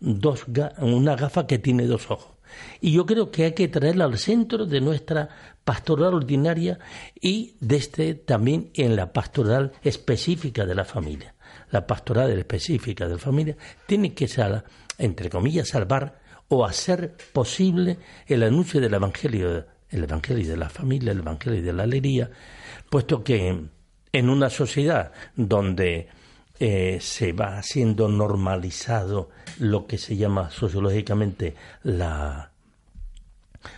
dos, 0.00 0.44
una 0.78 1.16
gafa 1.16 1.46
que 1.46 1.58
tiene 1.58 1.86
dos 1.86 2.10
ojos. 2.10 2.36
Y 2.80 2.92
yo 2.92 3.06
creo 3.06 3.30
que 3.30 3.44
hay 3.44 3.52
que 3.52 3.68
traerla 3.68 4.04
al 4.04 4.18
centro 4.18 4.66
de 4.66 4.80
nuestra 4.80 5.28
pastoral 5.64 6.14
ordinaria 6.14 6.78
y 7.20 7.56
desde 7.60 8.14
también 8.14 8.70
en 8.74 8.96
la 8.96 9.12
pastoral 9.12 9.72
específica 9.82 10.66
de 10.66 10.74
la 10.74 10.84
familia. 10.84 11.34
La 11.70 11.86
pastoral 11.86 12.30
específica 12.32 13.06
de 13.06 13.14
la 13.14 13.18
familia 13.18 13.56
tiene 13.86 14.14
que, 14.14 14.28
entre 14.98 15.30
comillas, 15.30 15.68
salvar 15.68 16.20
o 16.48 16.64
hacer 16.64 17.16
posible 17.32 17.98
el 18.26 18.42
anuncio 18.42 18.80
del 18.80 18.94
Evangelio, 18.94 19.66
el 19.88 20.04
Evangelio 20.04 20.48
de 20.48 20.56
la 20.56 20.68
familia, 20.68 21.12
el 21.12 21.20
Evangelio 21.20 21.62
de 21.62 21.72
la 21.72 21.84
alegría, 21.84 22.30
puesto 22.88 23.22
que 23.22 23.68
en 24.12 24.28
una 24.28 24.50
sociedad 24.50 25.12
donde 25.36 26.08
eh, 26.62 26.98
se 27.00 27.32
va 27.32 27.56
haciendo 27.56 28.08
normalizado 28.08 29.30
lo 29.58 29.86
que 29.86 29.96
se 29.96 30.16
llama 30.16 30.50
sociológicamente 30.50 31.54
la 31.82 32.52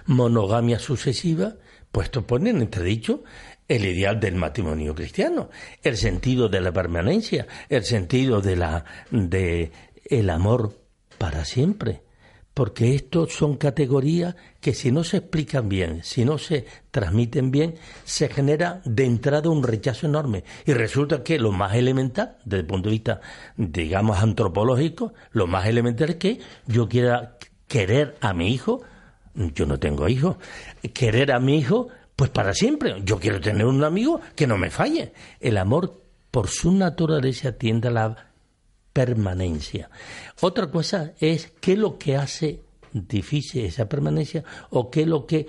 monogamia 0.06 0.80
sucesiva, 0.80 1.54
puesto 1.92 2.26
pone 2.26 2.50
en 2.50 2.60
entredicho 2.60 3.22
el 3.68 3.84
ideal 3.84 4.18
del 4.18 4.34
matrimonio 4.34 4.96
cristiano, 4.96 5.48
el 5.84 5.96
sentido 5.96 6.48
de 6.48 6.60
la 6.60 6.72
permanencia, 6.72 7.46
el 7.68 7.84
sentido 7.84 8.40
de 8.40 8.56
la 8.56 8.84
de 9.12 9.70
el 10.04 10.28
amor 10.28 10.76
para 11.18 11.44
siempre 11.44 12.02
porque 12.54 12.94
estos 12.94 13.32
son 13.32 13.56
categorías 13.56 14.36
que 14.60 14.74
si 14.74 14.92
no 14.92 15.04
se 15.04 15.18
explican 15.18 15.68
bien, 15.68 16.04
si 16.04 16.24
no 16.24 16.38
se 16.38 16.66
transmiten 16.90 17.50
bien, 17.50 17.76
se 18.04 18.28
genera 18.28 18.82
de 18.84 19.04
entrada 19.04 19.48
un 19.48 19.62
rechazo 19.62 20.06
enorme. 20.06 20.44
Y 20.66 20.72
resulta 20.74 21.22
que 21.22 21.38
lo 21.38 21.52
más 21.52 21.74
elemental, 21.74 22.36
desde 22.44 22.60
el 22.60 22.66
punto 22.66 22.88
de 22.88 22.92
vista, 22.92 23.20
digamos, 23.56 24.18
antropológico, 24.22 25.14
lo 25.32 25.46
más 25.46 25.66
elemental 25.66 26.10
es 26.10 26.16
que 26.16 26.40
yo 26.66 26.88
quiera 26.88 27.38
querer 27.66 28.16
a 28.20 28.34
mi 28.34 28.52
hijo, 28.52 28.82
yo 29.34 29.64
no 29.64 29.78
tengo 29.78 30.08
hijos, 30.08 30.36
querer 30.92 31.32
a 31.32 31.40
mi 31.40 31.58
hijo, 31.58 31.88
pues 32.16 32.30
para 32.30 32.52
siempre. 32.52 32.96
Yo 33.02 33.18
quiero 33.18 33.40
tener 33.40 33.64
un 33.64 33.82
amigo 33.82 34.20
que 34.36 34.46
no 34.46 34.58
me 34.58 34.70
falle. 34.70 35.14
El 35.40 35.56
amor, 35.56 36.02
por 36.30 36.48
su 36.48 36.70
naturaleza, 36.72 37.52
tiende 37.52 37.88
a 37.88 37.92
la 37.92 38.31
permanencia. 38.92 39.90
Otra 40.40 40.70
cosa 40.70 41.12
es 41.20 41.52
qué 41.60 41.72
es 41.72 41.78
lo 41.78 41.98
que 41.98 42.16
hace 42.16 42.60
difícil 42.92 43.64
esa 43.64 43.88
permanencia 43.88 44.44
o 44.70 44.90
qué 44.90 45.02
es 45.02 45.06
lo 45.06 45.26
que 45.26 45.46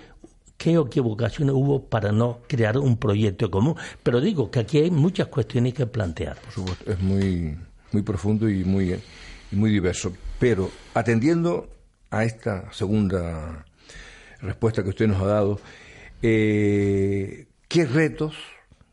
qué 0.58 0.75
equivocaciones 0.75 1.53
hubo 1.53 1.84
para 1.84 2.13
no 2.13 2.39
crear 2.47 2.77
un 2.77 2.95
proyecto 2.95 3.51
común. 3.51 3.75
Pero 4.01 4.21
digo 4.21 4.49
que 4.49 4.60
aquí 4.60 4.77
hay 4.77 4.91
muchas 4.91 5.27
cuestiones 5.27 5.73
que 5.73 5.86
plantear. 5.86 6.38
Por 6.38 6.53
supuesto, 6.53 6.89
es 6.89 6.99
muy, 7.01 7.58
muy 7.91 8.01
profundo 8.01 8.47
y 8.47 8.63
muy, 8.63 8.97
muy 9.51 9.71
diverso. 9.71 10.13
Pero 10.39 10.71
atendiendo 10.93 11.67
a 12.12 12.23
esta 12.23 12.71
segunda 12.71 13.65
respuesta 14.39 14.84
que 14.84 14.89
usted 14.89 15.08
nos 15.08 15.21
ha 15.21 15.25
dado, 15.25 15.60
eh, 16.21 17.47
¿qué 17.67 17.86
retos, 17.86 18.36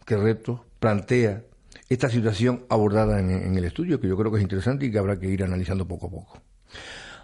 qué 0.07 0.17
retos 0.17 0.61
plantea 0.81 1.45
esta 1.91 2.09
situación 2.09 2.65
abordada 2.69 3.19
en, 3.19 3.57
el 3.57 3.65
estudio, 3.65 4.01
que 4.01 4.07
yo 4.07 4.17
creo 4.17 4.31
que 4.31 4.39
es 4.39 4.43
interesante 4.45 4.87
y 4.87 4.93
que 4.93 4.99
habrá 4.99 5.19
que 5.19 5.27
ir 5.27 5.43
analizando 5.43 5.89
poco 5.89 6.07
a 6.07 6.11
poco. 6.11 6.43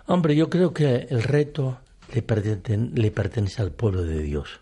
Hombre, 0.06 0.34
yo 0.34 0.50
creo 0.50 0.74
que 0.74 1.06
el 1.08 1.22
reto 1.22 1.78
le, 2.12 2.20
pertenece, 3.12 3.62
al 3.62 3.70
pueblo 3.70 4.02
de 4.02 4.20
Dios. 4.22 4.60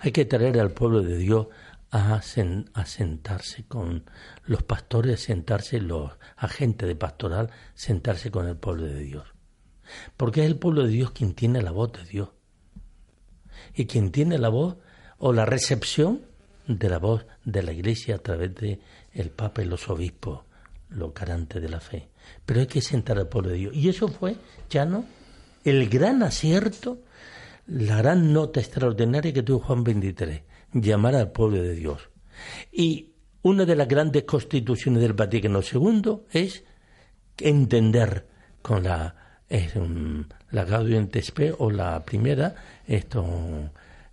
Hay 0.00 0.12
que 0.12 0.24
traer 0.24 0.58
al 0.60 0.70
pueblo 0.70 1.02
de 1.02 1.18
Dios 1.18 1.48
a, 1.90 2.22
sentarse 2.22 3.64
con 3.64 4.04
los 4.46 4.62
pastores, 4.62 5.20
sentarse 5.20 5.78
los 5.78 6.12
agentes 6.36 6.88
de 6.88 6.96
pastoral, 6.96 7.50
sentarse 7.74 8.30
con 8.30 8.48
el 8.48 8.56
pueblo 8.56 8.84
de 8.84 9.00
Dios. 9.00 9.26
Porque 10.16 10.40
es 10.40 10.46
el 10.46 10.56
pueblo 10.56 10.84
de 10.84 10.88
Dios 10.88 11.10
quien 11.10 11.34
tiene 11.34 11.60
la 11.60 11.70
voz 11.70 11.92
de 11.92 12.04
Dios. 12.06 12.30
Y 13.74 13.84
quien 13.84 14.10
tiene 14.10 14.38
la 14.38 14.48
voz 14.48 14.78
o 15.18 15.34
la 15.34 15.44
recepción 15.44 16.31
de 16.78 16.88
la 16.88 16.98
voz 16.98 17.26
de 17.44 17.62
la 17.62 17.72
Iglesia 17.72 18.16
a 18.16 18.18
través 18.18 18.54
de 18.54 18.80
el 19.12 19.30
Papa 19.30 19.62
y 19.62 19.66
los 19.66 19.88
obispos, 19.88 20.40
los 20.90 21.14
garantes 21.14 21.60
de 21.60 21.68
la 21.68 21.80
fe. 21.80 22.08
Pero 22.44 22.60
hay 22.60 22.66
que 22.66 22.80
sentar 22.80 23.18
al 23.18 23.28
pueblo 23.28 23.50
de 23.50 23.56
Dios. 23.56 23.74
Y 23.74 23.88
eso 23.88 24.08
fue, 24.08 24.36
ya 24.70 24.84
no, 24.84 25.04
el 25.64 25.88
gran 25.88 26.22
acierto, 26.22 27.02
la 27.66 27.96
gran 27.98 28.32
nota 28.32 28.60
extraordinaria 28.60 29.32
que 29.32 29.42
tuvo 29.42 29.60
Juan 29.60 29.84
XXIII, 29.84 30.42
llamar 30.72 31.14
al 31.14 31.32
pueblo 31.32 31.62
de 31.62 31.74
Dios. 31.74 32.10
Y 32.72 33.12
una 33.42 33.64
de 33.64 33.76
las 33.76 33.88
grandes 33.88 34.24
constituciones 34.24 35.02
del 35.02 35.12
Vaticano 35.12 35.60
II 35.60 36.22
es 36.30 36.64
entender 37.38 38.26
con 38.62 38.84
la, 38.84 39.14
la 40.50 40.64
Gaudium 40.64 41.08
et 41.12 41.22
Spes 41.22 41.54
o 41.58 41.70
la 41.70 42.04
primera, 42.04 42.54
esto 42.86 43.24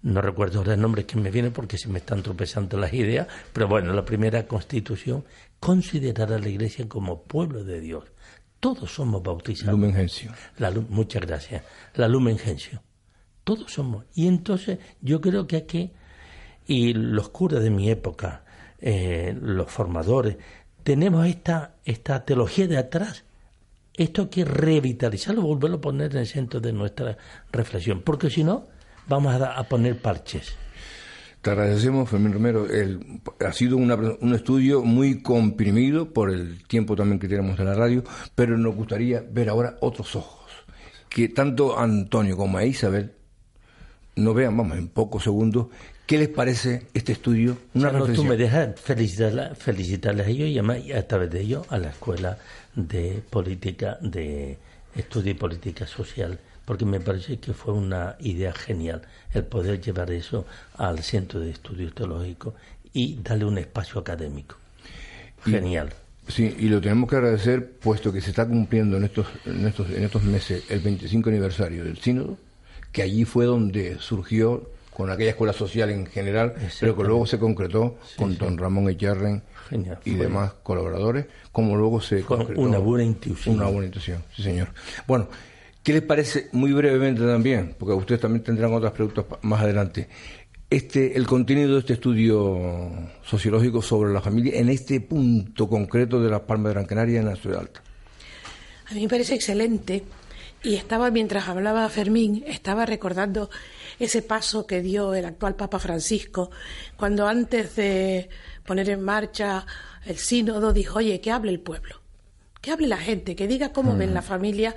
no 0.02 0.22
recuerdo 0.22 0.60
ahora 0.60 0.74
el 0.74 0.82
nombre 0.82 1.06
que 1.06 1.18
me 1.18 1.32
viene 1.32 1.52
porque 1.52 1.78
se 1.78 1.90
me 1.90 2.00
están 2.00 2.24
tropezando 2.24 2.78
las 2.78 2.94
ideas, 2.94 3.28
pero 3.52 3.68
bueno, 3.68 3.94
la 3.94 4.06
primera 4.06 4.48
constitución, 4.48 5.26
considerar 5.60 6.32
a 6.32 6.40
la 6.40 6.48
Iglesia 6.50 6.88
como 6.88 7.24
pueblo 7.24 7.64
de 7.64 7.82
Dios. 7.82 8.06
Todos 8.60 8.94
somos 8.94 9.24
bautizados. 9.24 9.74
Lumen 9.74 9.94
Gentium. 9.94 10.34
La, 10.58 10.72
muchas 10.72 11.22
gracias. 11.22 11.64
La 11.96 12.08
Lumen 12.08 12.38
Gentium. 12.38 12.82
Todos 13.44 13.72
somos. 13.72 14.06
Y 14.14 14.28
entonces 14.28 14.80
yo 15.02 15.22
creo 15.22 15.48
que 15.48 15.58
aquí, 15.58 15.92
y 16.66 16.94
los 16.94 17.30
curas 17.30 17.64
de 17.64 17.70
mi 17.70 17.90
época, 17.90 18.44
eh, 18.80 19.36
los 19.40 19.70
formadores, 19.72 20.38
tenemos 20.84 21.28
esta, 21.28 21.76
esta 21.84 22.24
teología 22.26 22.68
de 22.68 22.78
atrás. 22.78 23.26
Esto 23.94 24.24
hay 24.24 24.28
que 24.30 24.46
revitalizarlo, 24.46 25.42
volverlo 25.42 25.78
a 25.78 25.82
poner 25.82 26.12
en 26.12 26.20
el 26.20 26.28
centro 26.28 26.62
de 26.62 26.72
nuestra 26.72 27.18
reflexión, 27.52 28.02
porque 28.02 28.30
si 28.30 28.46
no, 28.46 28.68
vamos 29.10 29.42
a, 29.42 29.64
poner 29.64 30.00
parches. 30.00 30.56
Te 31.42 31.50
agradecemos, 31.50 32.10
Fermín 32.10 32.34
Romero. 32.34 32.68
ha 33.46 33.54
sido 33.54 33.78
un 33.78 34.36
estudio 34.36 34.84
muy 34.84 35.22
comprimido 35.22 36.14
por 36.14 36.32
el 36.32 36.64
tiempo 36.68 36.96
también 36.96 37.20
que 37.20 37.28
tenemos 37.28 37.60
en 37.60 37.66
la 37.66 37.74
radio, 37.74 38.04
pero 38.36 38.58
nos 38.58 38.76
gustaría 38.76 39.24
ver 39.30 39.50
ahora 39.50 39.78
otros 39.82 40.16
ojos. 40.16 40.52
Que 41.10 41.30
tanto 41.30 41.80
Antonio 41.80 42.38
como 42.38 42.58
a 42.58 42.66
Isabel 42.66 43.14
nos 44.16 44.36
vean, 44.36 44.56
vamos, 44.56 44.78
en 44.78 44.90
pocos 44.90 45.24
segundos, 45.24 45.68
¿qué 46.06 46.18
les 46.18 46.28
parece 46.28 46.88
este 46.94 47.14
estudio? 47.14 47.58
Una 47.74 47.92
tú 48.14 48.24
me 48.26 48.38
dejas 48.38 48.80
felicitarles 48.80 50.28
a 50.28 50.30
ellos 50.30 50.50
y 50.50 50.60
además 50.60 50.80
a 50.96 51.08
través 51.08 51.32
de 51.32 51.42
ellos 51.42 51.66
a 51.70 51.78
la 51.78 51.90
Escuela 51.90 52.38
de 52.76 53.24
Política, 53.30 53.98
de 54.02 54.58
Estudio 54.96 55.32
y 55.32 55.36
Política 55.36 55.88
Social 55.88 56.38
porque 56.70 56.86
me 56.86 57.00
parece 57.00 57.40
que 57.40 57.52
fue 57.52 57.74
una 57.74 58.16
idea 58.20 58.54
genial 58.54 59.02
el 59.34 59.44
poder 59.44 59.82
llevar 59.82 60.12
eso 60.12 60.46
al 60.78 61.00
Centro 61.00 61.40
de 61.40 61.50
Estudios 61.50 61.96
Teológicos 61.96 62.54
y 62.94 63.18
darle 63.24 63.46
un 63.46 63.58
espacio 63.58 64.00
académico. 64.00 64.56
Genial. 65.44 65.90
sí, 66.28 66.56
y 66.60 66.70
lo 66.70 66.80
tenemos 66.80 67.10
que 67.10 67.16
agradecer 67.16 67.72
puesto 67.72 68.14
que 68.14 68.22
se 68.22 68.30
está 68.30 68.48
cumpliendo 68.48 68.98
en 68.98 69.06
estos, 69.06 69.26
en 69.48 69.66
estos, 69.66 69.90
en 69.90 70.04
estos 70.04 70.22
meses 70.22 70.64
el 70.70 70.82
25 70.82 71.30
aniversario 71.30 71.84
del 71.84 71.98
Sínodo, 71.98 72.38
que 72.92 73.02
allí 73.02 73.26
fue 73.26 73.46
donde 73.46 73.98
surgió 74.00 74.70
con 74.92 75.10
aquella 75.10 75.32
escuela 75.32 75.54
social 75.54 75.90
en 75.90 76.06
general, 76.06 76.54
pero 76.80 76.96
que 76.96 77.04
luego 77.04 77.26
se 77.26 77.40
concretó 77.40 77.98
con 78.16 78.38
don 78.38 78.60
Ramón 78.60 78.88
Echarren 78.90 79.42
y 80.06 80.14
demás 80.14 80.54
colaboradores, 80.62 81.26
como 81.52 81.76
luego 81.76 82.00
se 82.00 82.22
con 82.22 82.38
concretó. 82.38 82.62
Una 82.62 82.78
buena 82.78 83.06
intuición. 83.06 83.56
Una 83.56 83.70
buena 83.70 83.88
intuición, 83.88 84.24
sí 84.36 84.44
señor. 84.44 84.68
Bueno, 85.08 85.30
¿Qué 85.84 85.94
les 85.94 86.02
parece, 86.02 86.50
muy 86.52 86.74
brevemente 86.74 87.22
también, 87.22 87.76
porque 87.80 87.94
ustedes 87.94 88.22
también 88.22 88.44
tendrán 88.44 88.74
otras 88.74 88.92
preguntas 88.92 89.26
más 89.42 89.62
adelante, 89.62 90.10
este, 90.70 91.18
el 91.18 91.26
contenido 91.26 91.74
de 91.74 91.80
este 91.80 91.94
estudio 91.94 93.10
sociológico 93.24 93.82
sobre 93.82 94.14
la 94.14 94.22
familia 94.22 94.60
en 94.60 94.70
este 94.70 95.02
punto 95.02 95.68
concreto 95.68 96.22
de 96.22 96.30
la 96.30 96.46
Palma 96.46 96.70
de 96.70 96.76
Gran 96.76 96.86
Canaria 96.86 97.20
en 97.20 97.26
la 97.26 97.36
ciudad 97.36 97.62
alta? 97.62 97.82
A 98.86 98.94
mí 98.94 99.02
me 99.02 99.10
parece 99.10 99.36
excelente. 99.36 100.04
Y 100.62 100.76
estaba, 100.76 101.10
mientras 101.10 101.48
hablaba 101.48 101.88
Fermín, 101.88 102.44
estaba 102.46 102.86
recordando 102.86 103.50
ese 103.98 104.22
paso 104.22 104.68
que 104.68 104.82
dio 104.82 105.14
el 105.14 105.24
actual 105.24 105.56
Papa 105.56 105.80
Francisco 105.80 106.52
cuando 106.98 107.28
antes 107.28 107.76
de 107.78 108.30
poner 108.66 108.90
en 108.90 109.02
marcha 109.02 109.66
el 110.06 110.18
sínodo 110.18 110.74
dijo, 110.74 111.00
oye, 111.00 111.22
que 111.22 111.32
hable 111.32 111.52
el 111.52 111.62
pueblo, 111.62 112.02
que 112.62 112.72
hable 112.72 112.88
la 112.88 112.98
gente, 112.98 113.36
que 113.36 113.48
diga 113.48 113.72
cómo 113.72 113.96
ven 113.96 114.14
la 114.14 114.22
familia 114.22 114.76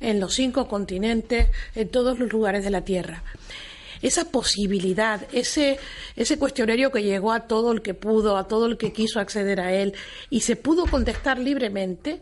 en 0.00 0.20
los 0.20 0.34
cinco 0.34 0.68
continentes, 0.68 1.48
en 1.74 1.88
todos 1.88 2.18
los 2.18 2.32
lugares 2.32 2.64
de 2.64 2.70
la 2.70 2.84
tierra. 2.84 3.22
Esa 4.02 4.24
posibilidad, 4.24 5.22
ese, 5.32 5.78
ese 6.16 6.38
cuestionario 6.38 6.90
que 6.90 7.02
llegó 7.02 7.32
a 7.32 7.46
todo 7.46 7.72
el 7.72 7.82
que 7.82 7.94
pudo, 7.94 8.36
a 8.36 8.48
todo 8.48 8.66
el 8.66 8.76
que 8.76 8.92
quiso 8.92 9.20
acceder 9.20 9.60
a 9.60 9.72
él, 9.72 9.94
y 10.28 10.40
se 10.40 10.56
pudo 10.56 10.86
contestar 10.86 11.38
libremente, 11.38 12.20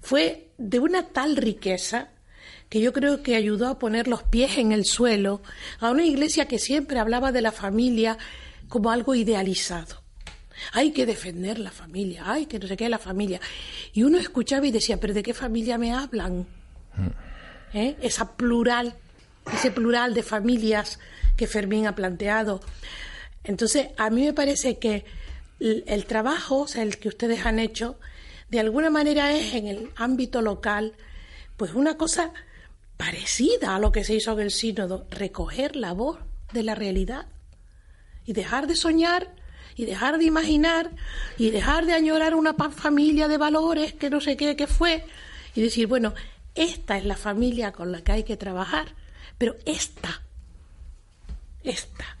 fue 0.00 0.48
de 0.56 0.78
una 0.78 1.08
tal 1.08 1.36
riqueza 1.36 2.08
que 2.70 2.80
yo 2.80 2.92
creo 2.92 3.22
que 3.22 3.36
ayudó 3.36 3.66
a 3.66 3.78
poner 3.78 4.08
los 4.08 4.22
pies 4.22 4.56
en 4.56 4.72
el 4.72 4.84
suelo 4.84 5.42
a 5.80 5.90
una 5.90 6.04
iglesia 6.04 6.46
que 6.46 6.58
siempre 6.58 6.98
hablaba 6.98 7.32
de 7.32 7.42
la 7.42 7.52
familia 7.52 8.16
como 8.68 8.90
algo 8.90 9.14
idealizado. 9.14 9.99
Hay 10.72 10.92
que 10.92 11.06
defender 11.06 11.58
la 11.58 11.70
familia, 11.70 12.30
hay 12.30 12.46
que 12.46 12.58
no 12.58 12.66
sé 12.66 12.76
qué 12.76 12.88
la 12.88 12.98
familia. 12.98 13.40
Y 13.92 14.02
uno 14.02 14.18
escuchaba 14.18 14.66
y 14.66 14.70
decía, 14.70 14.98
pero 14.98 15.14
¿de 15.14 15.22
qué 15.22 15.34
familia 15.34 15.78
me 15.78 15.92
hablan? 15.92 16.46
¿Eh? 17.72 17.96
Esa 18.00 18.36
plural, 18.36 18.94
ese 19.52 19.70
plural 19.70 20.14
de 20.14 20.22
familias 20.22 20.98
que 21.36 21.46
Fermín 21.46 21.86
ha 21.86 21.94
planteado. 21.94 22.60
Entonces, 23.44 23.88
a 23.96 24.10
mí 24.10 24.24
me 24.24 24.32
parece 24.32 24.78
que 24.78 25.04
el, 25.58 25.84
el 25.86 26.04
trabajo, 26.04 26.62
o 26.62 26.68
sea, 26.68 26.82
el 26.82 26.98
que 26.98 27.08
ustedes 27.08 27.46
han 27.46 27.58
hecho, 27.58 27.98
de 28.50 28.60
alguna 28.60 28.90
manera 28.90 29.32
es 29.32 29.54
en 29.54 29.66
el 29.66 29.90
ámbito 29.96 30.42
local, 30.42 30.94
pues 31.56 31.74
una 31.74 31.96
cosa 31.96 32.32
parecida 32.96 33.76
a 33.76 33.78
lo 33.78 33.92
que 33.92 34.04
se 34.04 34.14
hizo 34.14 34.32
en 34.32 34.40
el 34.40 34.50
sínodo, 34.50 35.06
recoger 35.10 35.76
la 35.76 35.92
voz 35.92 36.18
de 36.52 36.62
la 36.62 36.74
realidad 36.74 37.26
y 38.26 38.32
dejar 38.32 38.66
de 38.66 38.76
soñar 38.76 39.34
y 39.80 39.86
dejar 39.86 40.18
de 40.18 40.26
imaginar 40.26 40.90
y 41.38 41.50
dejar 41.50 41.86
de 41.86 41.94
añorar 41.94 42.34
una 42.34 42.52
familia 42.52 43.28
de 43.28 43.38
valores 43.38 43.94
que 43.94 44.10
no 44.10 44.20
sé 44.20 44.36
qué 44.36 44.54
que 44.54 44.66
fue 44.66 45.06
y 45.54 45.62
decir, 45.62 45.86
bueno, 45.86 46.12
esta 46.54 46.98
es 46.98 47.06
la 47.06 47.16
familia 47.16 47.72
con 47.72 47.90
la 47.90 48.02
que 48.02 48.12
hay 48.12 48.24
que 48.24 48.36
trabajar, 48.36 48.94
pero 49.38 49.56
esta, 49.64 50.20
esta, 51.64 52.18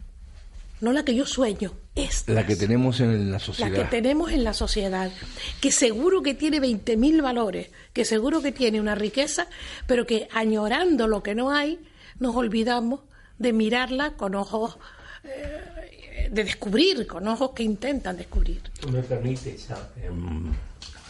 no 0.80 0.94
la 0.94 1.04
que 1.04 1.14
yo 1.14 1.26
sueño, 1.26 1.74
esta. 1.94 2.32
La 2.32 2.46
que 2.46 2.56
tenemos 2.56 2.98
en 3.00 3.30
la 3.30 3.38
sociedad. 3.38 3.70
La 3.70 3.76
que 3.76 3.90
tenemos 3.90 4.32
en 4.32 4.42
la 4.42 4.54
sociedad, 4.54 5.12
que 5.60 5.70
seguro 5.70 6.22
que 6.22 6.32
tiene 6.32 6.62
20.000 6.62 7.20
valores, 7.20 7.68
que 7.92 8.06
seguro 8.06 8.40
que 8.40 8.52
tiene 8.52 8.80
una 8.80 8.94
riqueza, 8.94 9.48
pero 9.86 10.06
que 10.06 10.28
añorando 10.32 11.08
lo 11.08 11.22
que 11.22 11.34
no 11.34 11.50
hay, 11.50 11.78
nos 12.18 12.34
olvidamos 12.36 13.00
de 13.36 13.52
mirarla 13.52 14.12
con 14.12 14.34
ojos, 14.34 14.78
eh, 15.24 15.99
de 16.30 16.44
descubrir, 16.44 17.06
con 17.06 17.26
ojos 17.26 17.50
que 17.54 17.62
intentan 17.62 18.16
descubrir. 18.16 18.62
¿Me 18.90 19.02
permites? 19.02 19.68
Em, 20.02 20.52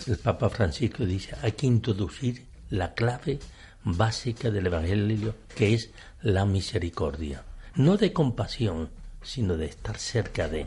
el 0.06 0.16
Papa 0.16 0.48
Francisco 0.48 1.04
dice, 1.04 1.37
hay 1.42 1.52
que 1.52 1.66
introducir 1.66 2.46
la 2.70 2.94
clave 2.94 3.38
básica 3.85 4.50
del 4.50 4.66
Evangelio, 4.66 5.35
que 5.54 5.74
es 5.74 5.90
la 6.22 6.44
misericordia. 6.46 7.44
No 7.74 7.96
de 7.96 8.12
compasión, 8.12 8.88
sino 9.22 9.56
de 9.56 9.66
estar 9.66 9.96
cerca 9.98 10.48
de. 10.48 10.66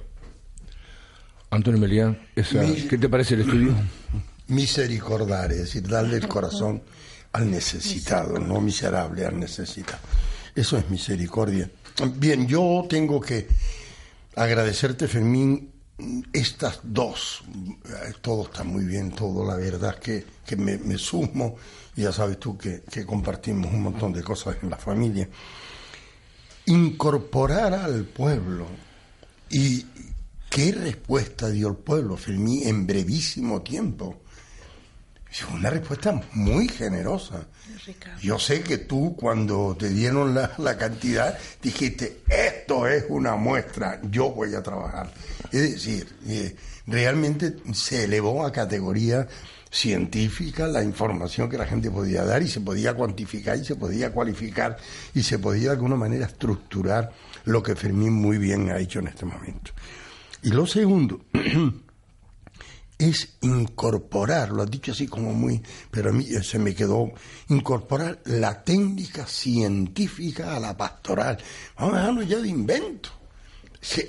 Antonio 1.49 1.79
Melián, 1.79 2.19
¿qué 2.35 2.97
te 2.97 3.09
parece 3.09 3.35
el 3.35 3.41
estudio? 3.41 3.75
Misericordar, 4.47 5.51
es 5.51 5.59
decir, 5.59 5.87
darle 5.87 6.17
el 6.17 6.27
corazón 6.27 6.81
al 7.31 7.49
necesitado, 7.49 8.39
no 8.39 8.61
miserable, 8.61 9.25
al 9.25 9.39
necesitado. 9.39 9.99
Eso 10.55 10.77
es 10.77 10.89
misericordia. 10.89 11.69
Bien, 12.15 12.47
yo 12.47 12.85
tengo 12.89 13.19
que 13.19 13.47
agradecerte, 14.35 15.07
Fermín, 15.07 15.71
estas 16.31 16.79
dos. 16.83 17.43
Todo 18.21 18.43
está 18.43 18.63
muy 18.63 18.85
bien, 18.85 19.11
todo, 19.11 19.45
la 19.45 19.55
verdad 19.55 19.99
que, 19.99 20.25
que 20.45 20.55
me, 20.55 20.77
me 20.77 20.97
sumo. 20.97 21.55
Ya 21.95 22.11
sabes 22.11 22.39
tú 22.39 22.57
que, 22.57 22.81
que 22.81 23.05
compartimos 23.05 23.71
un 23.71 23.83
montón 23.83 24.13
de 24.13 24.23
cosas 24.23 24.57
en 24.61 24.69
la 24.69 24.77
familia 24.77 25.29
incorporar 26.65 27.73
al 27.73 28.05
pueblo. 28.05 28.67
¿Y 29.49 29.85
qué 30.49 30.71
respuesta 30.71 31.49
dio 31.49 31.67
el 31.69 31.75
pueblo, 31.75 32.17
Fermín, 32.17 32.67
en 32.67 32.87
brevísimo 32.87 33.61
tiempo? 33.61 34.22
Una 35.51 35.69
respuesta 35.69 36.21
muy 36.33 36.67
generosa. 36.67 37.47
Yo 38.21 38.37
sé 38.37 38.61
que 38.61 38.77
tú 38.77 39.15
cuando 39.15 39.75
te 39.77 39.89
dieron 39.89 40.35
la, 40.35 40.51
la, 40.59 40.77
cantidad 40.77 41.37
dijiste, 41.61 42.21
esto 42.27 42.87
es 42.87 43.05
una 43.09 43.35
muestra, 43.35 43.99
yo 44.03 44.29
voy 44.29 44.53
a 44.53 44.61
trabajar. 44.61 45.11
Es 45.51 45.73
decir, 45.73 46.07
eh, 46.27 46.55
realmente 46.85 47.55
se 47.73 48.03
elevó 48.03 48.45
a 48.45 48.51
categoría 48.51 49.27
científica 49.71 50.67
la 50.67 50.83
información 50.83 51.49
que 51.49 51.57
la 51.57 51.65
gente 51.65 51.89
podía 51.89 52.23
dar 52.23 52.43
y 52.43 52.47
se 52.47 52.61
podía 52.61 52.93
cuantificar 52.93 53.57
y 53.57 53.65
se 53.65 53.75
podía 53.75 54.11
cualificar 54.11 54.77
y 55.15 55.23
se 55.23 55.39
podía 55.39 55.69
de 55.69 55.75
alguna 55.75 55.95
manera 55.95 56.27
estructurar 56.27 57.11
lo 57.45 57.63
que 57.63 57.75
Fermín 57.75 58.13
muy 58.13 58.37
bien 58.37 58.69
ha 58.69 58.77
hecho 58.77 58.99
en 58.99 59.07
este 59.07 59.25
momento. 59.25 59.71
Y 60.43 60.49
lo 60.49 60.67
segundo 60.67 61.21
es 63.09 63.37
incorporar, 63.41 64.49
lo 64.49 64.63
has 64.63 64.71
dicho 64.71 64.91
así 64.91 65.07
como 65.07 65.33
muy, 65.33 65.61
pero 65.89 66.09
a 66.09 66.13
mí 66.13 66.25
se 66.43 66.59
me 66.59 66.75
quedó, 66.75 67.11
incorporar 67.49 68.21
la 68.25 68.63
técnica 68.63 69.25
científica 69.25 70.55
a 70.55 70.59
la 70.59 70.75
pastoral. 70.75 71.37
Vamos 71.77 71.93
a 71.93 71.97
dejarnos 71.97 72.27
ya 72.27 72.37
de 72.39 72.49
invento. 72.49 73.09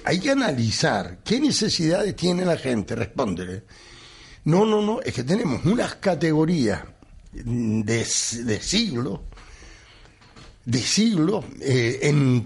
hay 0.04 0.20
que 0.20 0.30
analizar 0.30 1.18
qué 1.24 1.40
necesidades 1.40 2.14
tiene 2.16 2.44
la 2.44 2.57
gente, 2.57 2.94
respóndele 2.94 3.64
no, 4.44 4.66
no, 4.66 4.83
no, 4.83 5.00
es 5.00 5.14
que 5.14 5.24
tenemos 5.24 5.64
unas 5.64 5.94
categorías 5.96 6.83
de, 7.33 8.07
de 8.44 8.61
siglos, 8.61 9.20
de 10.66 10.78
siglos, 10.80 11.46
eh, 11.62 12.00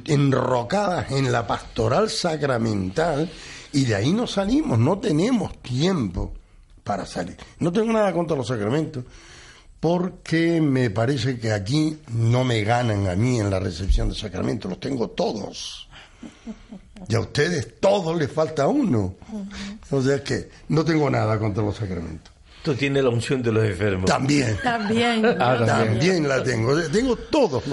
enrocadas 0.07 1.11
en 1.11 1.33
la 1.33 1.47
pastoral 1.47 2.09
sacramental, 2.09 3.31
y 3.73 3.85
de 3.85 3.97
ahí 3.97 4.13
no 4.13 4.29
salimos, 4.29 4.79
no 4.79 4.99
tenemos 4.99 5.61
tiempo 5.61 6.35
para 6.89 7.05
salir. 7.05 7.37
No 7.59 7.71
tengo 7.71 7.93
nada 7.93 8.15
contra 8.15 8.35
los 8.35 8.47
sacramentos, 8.47 9.05
porque 9.79 10.59
me 10.63 10.89
parece 10.89 11.39
que 11.39 11.53
aquí 11.53 11.99
no 12.15 12.45
me 12.45 12.65
ganan 12.65 13.07
a 13.07 13.15
mí 13.15 13.39
en 13.39 13.51
la 13.51 13.61
recepción 13.61 14.09
de 14.09 14.15
sacramentos, 14.15 14.71
los 14.71 14.81
tengo 14.81 15.11
todos. 15.11 15.87
Y 17.07 17.15
a 17.15 17.21
ustedes 17.21 17.79
todos 17.79 18.17
les 18.17 18.33
falta 18.33 18.67
uno. 18.69 19.17
O 19.91 20.01
sea 20.01 20.25
que 20.25 20.49
no 20.69 20.83
tengo 20.83 21.11
nada 21.11 21.39
contra 21.39 21.63
los 21.63 21.77
sacramentos. 21.77 22.33
Tú 22.63 22.75
tienes 22.75 23.05
la 23.05 23.11
unción 23.11 23.43
de 23.43 23.53
los 23.53 23.65
enfermos. 23.65 24.07
También. 24.07 24.59
También. 24.63 25.25
Ah, 25.39 25.63
también 25.65 26.27
la 26.27 26.43
tengo. 26.43 26.75
Tengo 26.89 27.17
todos 27.17 27.65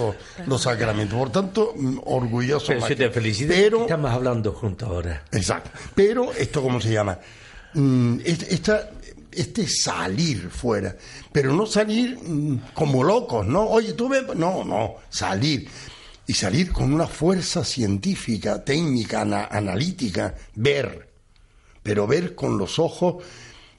los, 0.46 0.62
sacramentos. 0.62 1.18
Por 1.18 1.32
tanto, 1.32 1.74
mm, 1.76 2.00
orgulloso. 2.04 2.68
Pero 2.68 2.86
se 2.86 2.96
te 2.98 3.10
felicito. 3.10 3.54
Pero, 3.54 3.82
estamos 3.84 4.12
hablando 4.12 4.52
juntos 4.52 4.90
ahora. 4.90 5.24
Exacto. 5.32 5.72
Pero 5.96 6.34
esto, 6.34 6.62
¿cómo 6.62 6.82
se 6.82 6.92
llama? 6.92 7.18
Mm, 7.76 8.20
esta, 8.24 8.90
este 9.36 9.68
salir 9.68 10.50
fuera. 10.50 10.96
Pero 11.32 11.54
no 11.54 11.66
salir 11.66 12.18
mm, 12.18 12.72
como 12.74 13.04
locos, 13.04 13.46
¿no? 13.46 13.64
Oye, 13.68 13.94
tú 13.94 14.10
ves. 14.10 14.24
No, 14.36 14.64
no. 14.64 14.96
Salir 15.10 15.68
y 16.28 16.34
salir 16.34 16.72
con 16.72 16.94
una 16.94 17.08
fuerza 17.08 17.64
científica, 17.64 18.64
técnica, 18.64 19.22
analítica, 19.22 20.34
ver, 20.56 21.08
pero 21.84 22.08
ver 22.08 22.34
con 22.34 22.58
los 22.58 22.80
ojos 22.80 23.24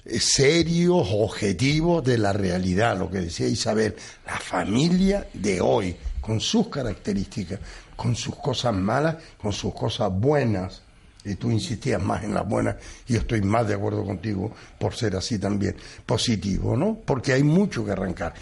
eh, 0.04 0.20
serios, 0.20 1.08
objetivos 1.10 2.04
de 2.04 2.18
la 2.18 2.32
realidad, 2.32 2.96
lo 2.96 3.10
que 3.10 3.20
decía 3.20 3.48
Isabel, 3.48 3.96
la 4.24 4.38
familia 4.38 5.26
de 5.32 5.60
hoy, 5.60 5.96
con 6.20 6.40
sus 6.40 6.68
características, 6.68 7.58
con 7.96 8.14
sus 8.14 8.36
cosas 8.36 8.74
malas, 8.74 9.16
con 9.40 9.52
sus 9.52 9.74
cosas 9.74 10.12
buenas. 10.12 10.82
Y 11.26 11.34
tú 11.34 11.50
insistías 11.50 12.02
más 12.02 12.22
en 12.24 12.32
las 12.32 12.48
buenas, 12.48 12.76
y 13.06 13.16
estoy 13.16 13.42
más 13.42 13.66
de 13.66 13.74
acuerdo 13.74 14.04
contigo 14.04 14.52
por 14.78 14.94
ser 14.94 15.16
así 15.16 15.38
también, 15.38 15.76
positivo, 16.06 16.76
¿no? 16.76 17.00
Porque 17.04 17.32
hay 17.32 17.42
mucho 17.42 17.84
que 17.84 17.92
arrancar. 17.92 18.32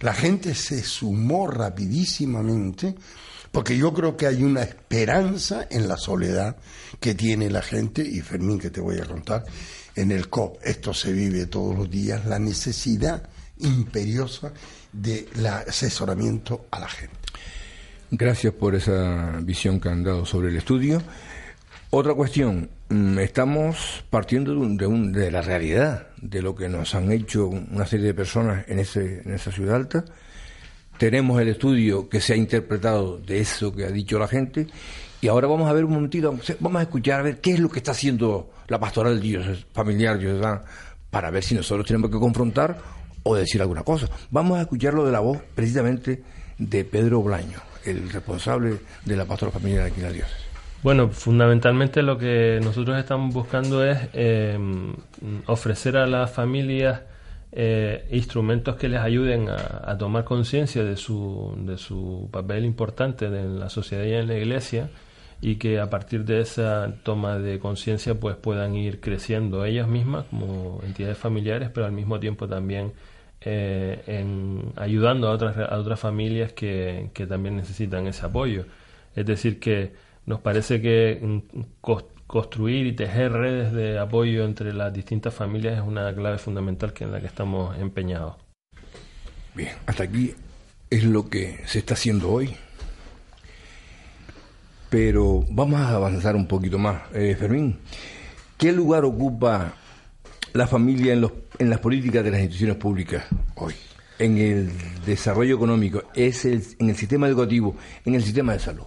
La 0.00 0.12
gente 0.12 0.54
se 0.54 0.82
sumó 0.82 1.48
rapidísimamente 1.48 2.94
porque 3.54 3.78
yo 3.78 3.94
creo 3.94 4.16
que 4.16 4.26
hay 4.26 4.42
una 4.42 4.62
esperanza 4.62 5.68
en 5.70 5.86
la 5.86 5.96
soledad 5.96 6.56
que 6.98 7.14
tiene 7.14 7.48
la 7.48 7.62
gente, 7.62 8.02
y 8.02 8.20
Fermín, 8.20 8.58
que 8.58 8.70
te 8.70 8.80
voy 8.80 8.98
a 8.98 9.04
contar, 9.04 9.44
en 9.94 10.10
el 10.10 10.28
COP, 10.28 10.58
esto 10.64 10.92
se 10.92 11.12
vive 11.12 11.46
todos 11.46 11.76
los 11.76 11.88
días, 11.88 12.26
la 12.26 12.40
necesidad 12.40 13.22
imperiosa 13.58 14.52
del 14.92 15.46
asesoramiento 15.46 16.66
a 16.72 16.80
la 16.80 16.88
gente. 16.88 17.16
Gracias 18.10 18.52
por 18.54 18.74
esa 18.74 19.38
visión 19.40 19.78
que 19.78 19.88
han 19.88 20.02
dado 20.02 20.26
sobre 20.26 20.48
el 20.48 20.56
estudio. 20.56 21.00
Otra 21.96 22.12
cuestión, 22.12 22.70
mm, 22.88 23.20
estamos 23.20 24.04
partiendo 24.10 24.52
de, 24.52 24.88
de, 25.12 25.30
la 25.30 25.42
realidad, 25.42 26.08
de 26.20 26.42
lo 26.42 26.56
que 26.56 26.68
nos 26.68 26.92
han 26.96 27.12
hecho 27.12 27.46
una 27.46 27.86
serie 27.86 28.06
de 28.06 28.14
personas 28.14 28.64
en, 28.66 28.80
ese, 28.80 29.22
en 29.24 29.32
esa 29.32 29.52
ciudad 29.52 29.76
alta. 29.76 30.04
Tenemos 30.98 31.40
el 31.40 31.50
estudio 31.50 32.08
que 32.08 32.20
se 32.20 32.32
ha 32.32 32.36
interpretado 32.36 33.18
de 33.18 33.38
eso 33.38 33.72
que 33.72 33.84
ha 33.84 33.92
dicho 33.92 34.18
la 34.18 34.26
gente. 34.26 34.66
Y 35.20 35.28
ahora 35.28 35.46
vamos 35.46 35.70
a 35.70 35.72
ver 35.72 35.84
un 35.84 35.92
momentito, 35.92 36.36
vamos 36.58 36.80
a 36.80 36.82
escuchar 36.82 37.20
a 37.20 37.22
ver 37.22 37.40
qué 37.40 37.52
es 37.52 37.60
lo 37.60 37.68
que 37.68 37.78
está 37.78 37.92
haciendo 37.92 38.50
la 38.66 38.80
pastoral 38.80 39.22
familiar 39.72 40.64
para 41.10 41.30
ver 41.30 41.44
si 41.44 41.54
nosotros 41.54 41.86
tenemos 41.86 42.10
que 42.10 42.18
confrontar 42.18 42.76
o 43.22 43.36
decir 43.36 43.60
alguna 43.60 43.84
cosa. 43.84 44.08
Vamos 44.32 44.58
a 44.58 44.62
escucharlo 44.62 45.06
de 45.06 45.12
la 45.12 45.20
voz 45.20 45.38
precisamente 45.54 46.24
de 46.58 46.84
Pedro 46.84 47.22
Blaño, 47.22 47.60
el 47.84 48.10
responsable 48.10 48.78
de 49.04 49.16
la 49.16 49.26
pastoral 49.26 49.52
familiar 49.52 49.86
aquí 49.86 50.00
en 50.00 50.06
la. 50.06 50.43
Bueno, 50.84 51.08
fundamentalmente 51.08 52.02
lo 52.02 52.18
que 52.18 52.60
nosotros 52.62 52.98
estamos 52.98 53.32
buscando 53.32 53.82
es 53.82 53.98
eh, 54.12 54.58
ofrecer 55.46 55.96
a 55.96 56.06
las 56.06 56.30
familias 56.30 57.00
eh, 57.52 58.06
instrumentos 58.10 58.76
que 58.76 58.90
les 58.90 59.00
ayuden 59.00 59.48
a, 59.48 59.96
tomar 59.96 60.24
conciencia 60.24 60.84
de 60.84 60.98
su, 60.98 61.54
de 61.64 61.78
su 61.78 62.28
papel 62.30 62.66
importante 62.66 63.24
en 63.24 63.58
la 63.58 63.70
sociedad 63.70 64.04
y 64.04 64.12
en 64.12 64.28
la 64.28 64.36
iglesia 64.36 64.90
y 65.40 65.56
que 65.56 65.80
a 65.80 65.88
partir 65.88 66.26
de 66.26 66.42
esa 66.42 66.92
toma 67.02 67.38
de 67.38 67.58
conciencia 67.58 68.20
pues 68.20 68.36
puedan 68.36 68.74
ir 68.74 69.00
creciendo 69.00 69.64
ellas 69.64 69.88
mismas 69.88 70.26
como 70.26 70.82
entidades 70.84 71.16
familiares 71.16 71.70
pero 71.72 71.86
al 71.86 71.92
mismo 71.92 72.20
tiempo 72.20 72.46
también 72.46 72.92
eh, 73.40 74.02
en 74.06 74.74
ayudando 74.76 75.28
a 75.28 75.30
otras, 75.30 75.56
a 75.56 75.78
otras 75.78 75.98
familias 75.98 76.52
que, 76.52 77.08
que 77.14 77.26
también 77.26 77.56
necesitan 77.56 78.06
ese 78.06 78.26
apoyo. 78.26 78.66
Es 79.16 79.24
decir, 79.24 79.58
que 79.58 80.03
nos 80.26 80.40
parece 80.40 80.80
que 80.80 81.42
construir 82.26 82.86
y 82.86 82.92
tejer 82.92 83.32
redes 83.32 83.72
de 83.72 83.98
apoyo 83.98 84.44
entre 84.44 84.72
las 84.72 84.92
distintas 84.92 85.34
familias 85.34 85.78
es 85.78 85.84
una 85.86 86.14
clave 86.14 86.38
fundamental 86.38 86.92
que 86.92 87.04
en 87.04 87.12
la 87.12 87.20
que 87.20 87.26
estamos 87.26 87.78
empeñados. 87.78 88.36
Bien, 89.54 89.70
hasta 89.86 90.04
aquí 90.04 90.34
es 90.90 91.04
lo 91.04 91.28
que 91.28 91.60
se 91.66 91.78
está 91.78 91.94
haciendo 91.94 92.30
hoy. 92.30 92.54
Pero 94.90 95.44
vamos 95.50 95.80
a 95.80 95.94
avanzar 95.94 96.36
un 96.36 96.46
poquito 96.46 96.78
más. 96.78 97.02
Eh, 97.12 97.36
Fermín, 97.38 97.78
¿qué 98.56 98.72
lugar 98.72 99.04
ocupa 99.04 99.74
la 100.52 100.66
familia 100.66 101.12
en, 101.12 101.20
los, 101.20 101.32
en 101.58 101.68
las 101.68 101.80
políticas 101.80 102.24
de 102.24 102.30
las 102.30 102.40
instituciones 102.40 102.76
públicas 102.76 103.24
hoy? 103.56 103.74
En 104.20 104.38
el 104.38 104.70
desarrollo 105.04 105.56
económico, 105.56 106.04
es 106.14 106.44
el, 106.44 106.62
en 106.78 106.90
el 106.90 106.96
sistema 106.96 107.26
educativo, 107.26 107.76
en 108.04 108.14
el 108.14 108.22
sistema 108.22 108.52
de 108.52 108.60
salud. 108.60 108.84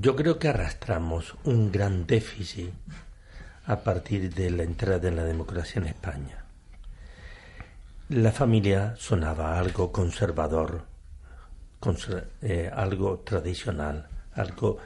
Yo 0.00 0.16
creo 0.16 0.38
que 0.38 0.48
arrastramos 0.48 1.34
un 1.44 1.70
gran 1.70 2.06
déficit 2.06 2.70
a 3.66 3.80
partir 3.80 4.32
de 4.32 4.50
la 4.50 4.62
entrada 4.62 5.06
en 5.06 5.16
la 5.16 5.24
democracia 5.24 5.80
en 5.82 5.86
España. 5.86 6.46
La 8.08 8.32
familia 8.32 8.94
sonaba 8.96 9.58
algo 9.58 9.92
conservador, 9.92 10.86
eh, 12.40 12.70
algo 12.74 13.18
tradicional, 13.18 14.08
algo 14.32 14.78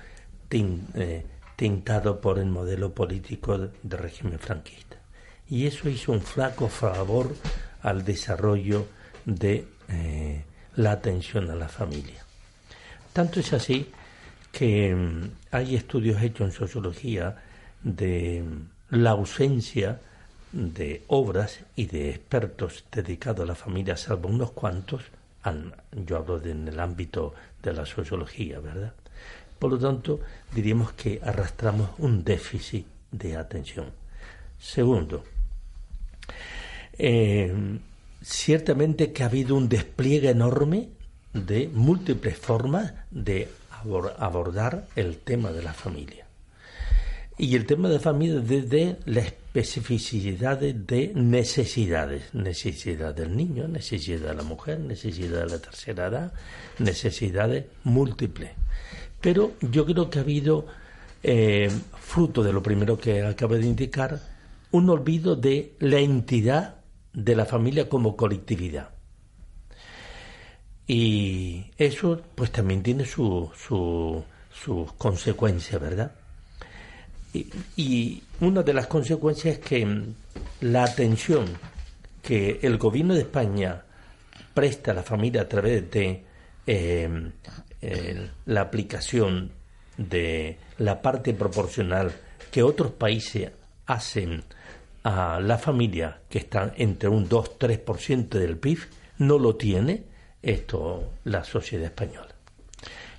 eh, 0.51 1.27
tintado 1.55 2.21
por 2.21 2.41
el 2.41 2.47
modelo 2.47 2.93
político 2.93 3.59
del 3.59 3.99
régimen 3.99 4.41
franquista. 4.41 4.97
Y 5.49 5.69
eso 5.69 5.89
hizo 5.89 6.11
un 6.11 6.21
flaco 6.21 6.69
favor 6.69 7.33
al 7.81 8.05
desarrollo 8.05 8.87
de 9.25 9.69
eh, 9.89 10.45
la 10.75 10.91
atención 10.91 11.49
a 11.53 11.55
la 11.55 11.69
familia. 11.69 12.25
Tanto 13.13 13.39
es 13.39 13.53
así 13.53 13.93
que 14.57 14.95
mm, 14.95 15.31
hay 15.51 15.77
estudios 15.77 16.23
hechos 16.23 16.47
en 16.47 16.53
sociología 16.53 17.37
de 17.83 18.43
mm, 18.43 18.97
la 18.97 19.11
ausencia 19.11 20.01
de 20.53 21.03
obras 21.09 21.61
y 21.75 21.85
de 21.87 22.09
expertos 22.09 22.85
dedicados 22.91 23.45
a 23.45 23.49
la 23.49 23.55
familia, 23.55 23.99
salvo 23.99 24.31
unos 24.31 24.53
cuantos, 24.53 25.03
yo 25.93 26.17
hablo 26.17 26.43
en 26.43 26.67
el 26.67 26.81
ámbito 26.81 27.35
de 27.63 27.75
la 27.75 27.85
sociología, 27.85 28.59
¿verdad? 28.59 28.95
Por 29.59 29.73
lo 29.73 29.79
tanto, 29.79 30.21
diríamos 30.55 30.93
que 30.93 31.21
arrastramos 31.23 31.91
un 31.99 32.25
déficit 32.25 32.87
de 33.13 33.37
atención. 33.37 33.91
Segundo, 34.59 35.23
eh, 36.99 37.79
ciertamente 38.23 39.13
que 39.13 39.23
ha 39.23 39.27
habido 39.27 39.55
un 39.55 39.69
despliegue 39.69 40.31
enorme 40.31 40.89
de 41.35 41.69
múltiples 41.69 42.39
formas 42.39 42.95
de 43.11 43.49
abordar 44.19 44.87
el 44.97 45.19
tema 45.19 45.53
de 45.53 45.63
la 45.63 45.73
familia. 45.73 46.27
Y 47.39 47.55
el 47.55 47.67
tema 47.67 47.89
de 47.89 47.95
la 47.95 48.01
familia 48.01 48.41
desde 48.41 48.97
la 49.05 49.21
especificidad 49.21 50.59
de 50.59 51.13
necesidades. 51.15 52.35
Necesidad 52.35 53.15
del 53.15 53.37
niño, 53.37 53.69
necesidad 53.69 54.29
de 54.29 54.35
la 54.35 54.43
mujer, 54.43 54.81
necesidad 54.81 55.41
de 55.41 55.51
la 55.51 55.59
tercera 55.59 56.07
edad, 56.07 56.33
necesidades 56.79 57.67
múltiples. 57.85 58.53
Pero 59.21 59.53
yo 59.61 59.85
creo 59.85 60.09
que 60.09 60.19
ha 60.19 60.23
habido, 60.23 60.67
eh, 61.23 61.71
fruto 62.01 62.43
de 62.43 62.53
lo 62.53 62.63
primero 62.63 62.99
que 62.99 63.23
acabo 63.23 63.55
de 63.55 63.67
indicar, 63.67 64.21
un 64.71 64.89
olvido 64.89 65.37
de 65.37 65.75
la 65.79 65.99
entidad 65.99 66.77
de 67.13 67.37
la 67.37 67.45
familia 67.45 67.89
como 67.89 68.17
colectividad. 68.17 68.96
Y 70.87 71.67
eso 71.79 72.23
pues 72.35 72.53
también 72.53 72.83
tiene 72.83 73.05
sus 73.05 73.51
su, 73.59 74.25
consecuencias, 74.97 75.81
¿verdad? 75.81 76.13
Y, 77.33 77.47
y, 77.77 78.23
una 78.41 78.63
de 78.63 78.73
las 78.73 78.87
consecuencias 78.87 79.59
es 79.59 79.65
que 79.65 79.85
mm, 79.85 80.15
la 80.61 80.85
atención 80.85 81.47
que 82.23 82.61
el 82.63 82.79
gobierno 82.79 83.15
de 83.15 83.21
España 83.21 83.83
presta 84.57 84.93
a 84.93 84.95
la 84.95 85.03
familia 85.03 85.43
a 85.43 85.49
través 85.49 85.91
de 85.91 86.25
em, 86.67 87.31
la 88.47 88.61
aplicación 88.63 89.53
de 89.97 90.59
la 90.79 91.01
parte 91.03 91.35
proporcional 91.35 92.11
que 92.51 92.63
otros 92.63 92.93
países 92.93 93.51
hacen 93.87 94.43
a 95.05 95.41
la 95.41 95.59
familia, 95.59 96.21
que 96.29 96.39
está 96.39 96.73
entre 96.77 97.09
un 97.09 97.29
2-3% 97.29 98.29
del 98.29 98.57
PIB, 98.57 98.79
no 99.19 99.39
lo 99.39 99.57
tiene 99.57 100.05
esto 100.47 101.15
la 101.25 101.45
sociedad 101.45 101.87
española. 101.87 102.35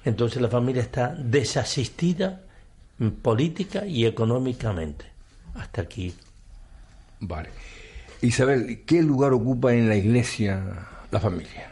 Entonces 0.05 0.41
la 0.41 0.47
familia 0.47 0.81
está 0.81 1.13
desasistida 1.13 2.41
política 3.21 3.85
y 3.85 4.05
económicamente. 4.05 5.05
Hasta 5.55 5.81
aquí. 5.81 6.13
Vale. 7.19 7.49
Isabel, 8.21 8.83
¿qué 8.85 9.01
lugar 9.01 9.33
ocupa 9.33 9.73
en 9.73 9.89
la 9.89 9.95
iglesia 9.95 10.87
la 11.11 11.19
familia? 11.19 11.71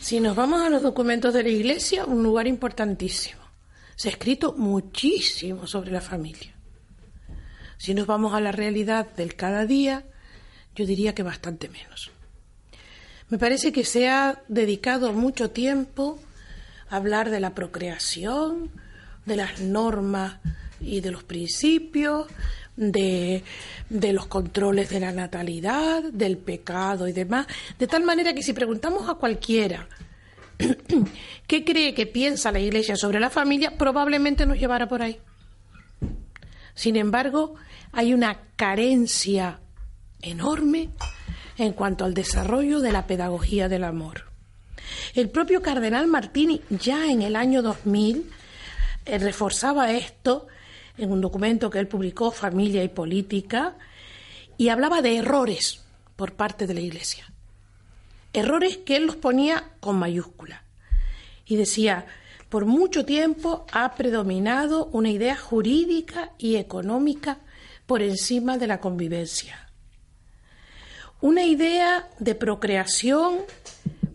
Si 0.00 0.20
nos 0.20 0.34
vamos 0.34 0.62
a 0.62 0.70
los 0.70 0.82
documentos 0.82 1.34
de 1.34 1.42
la 1.42 1.50
iglesia, 1.50 2.06
un 2.06 2.22
lugar 2.22 2.46
importantísimo. 2.46 3.42
Se 3.94 4.08
ha 4.08 4.12
escrito 4.12 4.54
muchísimo 4.54 5.66
sobre 5.66 5.90
la 5.90 6.00
familia. 6.00 6.54
Si 7.76 7.94
nos 7.94 8.06
vamos 8.06 8.32
a 8.32 8.40
la 8.40 8.52
realidad 8.52 9.06
del 9.14 9.36
cada 9.36 9.66
día, 9.66 10.04
yo 10.74 10.86
diría 10.86 11.14
que 11.14 11.22
bastante 11.22 11.68
menos. 11.68 12.10
Me 13.30 13.38
parece 13.38 13.72
que 13.72 13.84
se 13.84 14.08
ha 14.08 14.42
dedicado 14.48 15.12
mucho 15.12 15.50
tiempo 15.50 16.18
a 16.88 16.96
hablar 16.96 17.28
de 17.28 17.40
la 17.40 17.54
procreación, 17.54 18.70
de 19.26 19.36
las 19.36 19.60
normas 19.60 20.38
y 20.80 21.00
de 21.00 21.10
los 21.10 21.24
principios, 21.24 22.26
de, 22.76 23.42
los 23.90 24.26
controles 24.26 24.88
de 24.88 25.00
la 25.00 25.12
natalidad, 25.12 26.04
del 26.04 26.38
pecado 26.38 27.06
y 27.06 27.12
demás, 27.12 27.46
de 27.78 27.86
tal 27.86 28.04
manera 28.04 28.32
que 28.32 28.42
si 28.42 28.54
preguntamos 28.54 29.08
a 29.10 29.14
cualquiera 29.14 29.88
qué 31.46 31.64
cree 31.64 31.92
que 31.92 32.06
piensa 32.06 32.50
la 32.50 32.60
Iglesia 32.60 32.96
sobre 32.96 33.20
la 33.20 33.28
familia, 33.28 33.76
probablemente 33.76 34.46
nos 34.46 34.58
llevará 34.58 34.88
por 34.88 35.02
ahí. 35.02 35.18
Sin 36.74 36.96
embargo, 36.96 37.56
hay 37.92 38.14
una 38.14 38.38
carencia 38.56 39.60
enorme 40.22 40.90
en 41.58 41.72
cuanto 41.72 42.04
al 42.04 42.14
desarrollo 42.14 42.80
de 42.80 42.92
la 42.92 43.06
pedagogía 43.06 43.68
del 43.68 43.84
amor. 43.84 44.24
El 45.14 45.28
propio 45.28 45.60
cardenal 45.60 46.06
Martini 46.06 46.62
ya 46.70 47.10
en 47.10 47.22
el 47.22 47.36
año 47.36 47.62
2000 47.62 48.30
eh, 49.04 49.18
reforzaba 49.18 49.92
esto 49.92 50.46
en 50.96 51.12
un 51.12 51.20
documento 51.20 51.68
que 51.68 51.78
él 51.78 51.88
publicó, 51.88 52.30
Familia 52.30 52.82
y 52.84 52.88
Política, 52.88 53.76
y 54.56 54.68
hablaba 54.68 55.02
de 55.02 55.16
errores 55.16 55.84
por 56.16 56.32
parte 56.32 56.66
de 56.66 56.74
la 56.74 56.80
Iglesia. 56.80 57.30
Errores 58.32 58.78
que 58.78 58.96
él 58.96 59.06
los 59.06 59.16
ponía 59.16 59.72
con 59.80 59.96
mayúscula. 59.98 60.62
Y 61.46 61.56
decía, 61.56 62.06
por 62.48 62.66
mucho 62.66 63.04
tiempo 63.04 63.66
ha 63.72 63.94
predominado 63.94 64.86
una 64.86 65.10
idea 65.10 65.36
jurídica 65.36 66.32
y 66.38 66.56
económica 66.56 67.38
por 67.86 68.02
encima 68.02 68.58
de 68.58 68.66
la 68.66 68.80
convivencia 68.80 69.67
una 71.20 71.44
idea 71.44 72.08
de 72.18 72.34
procreación 72.34 73.38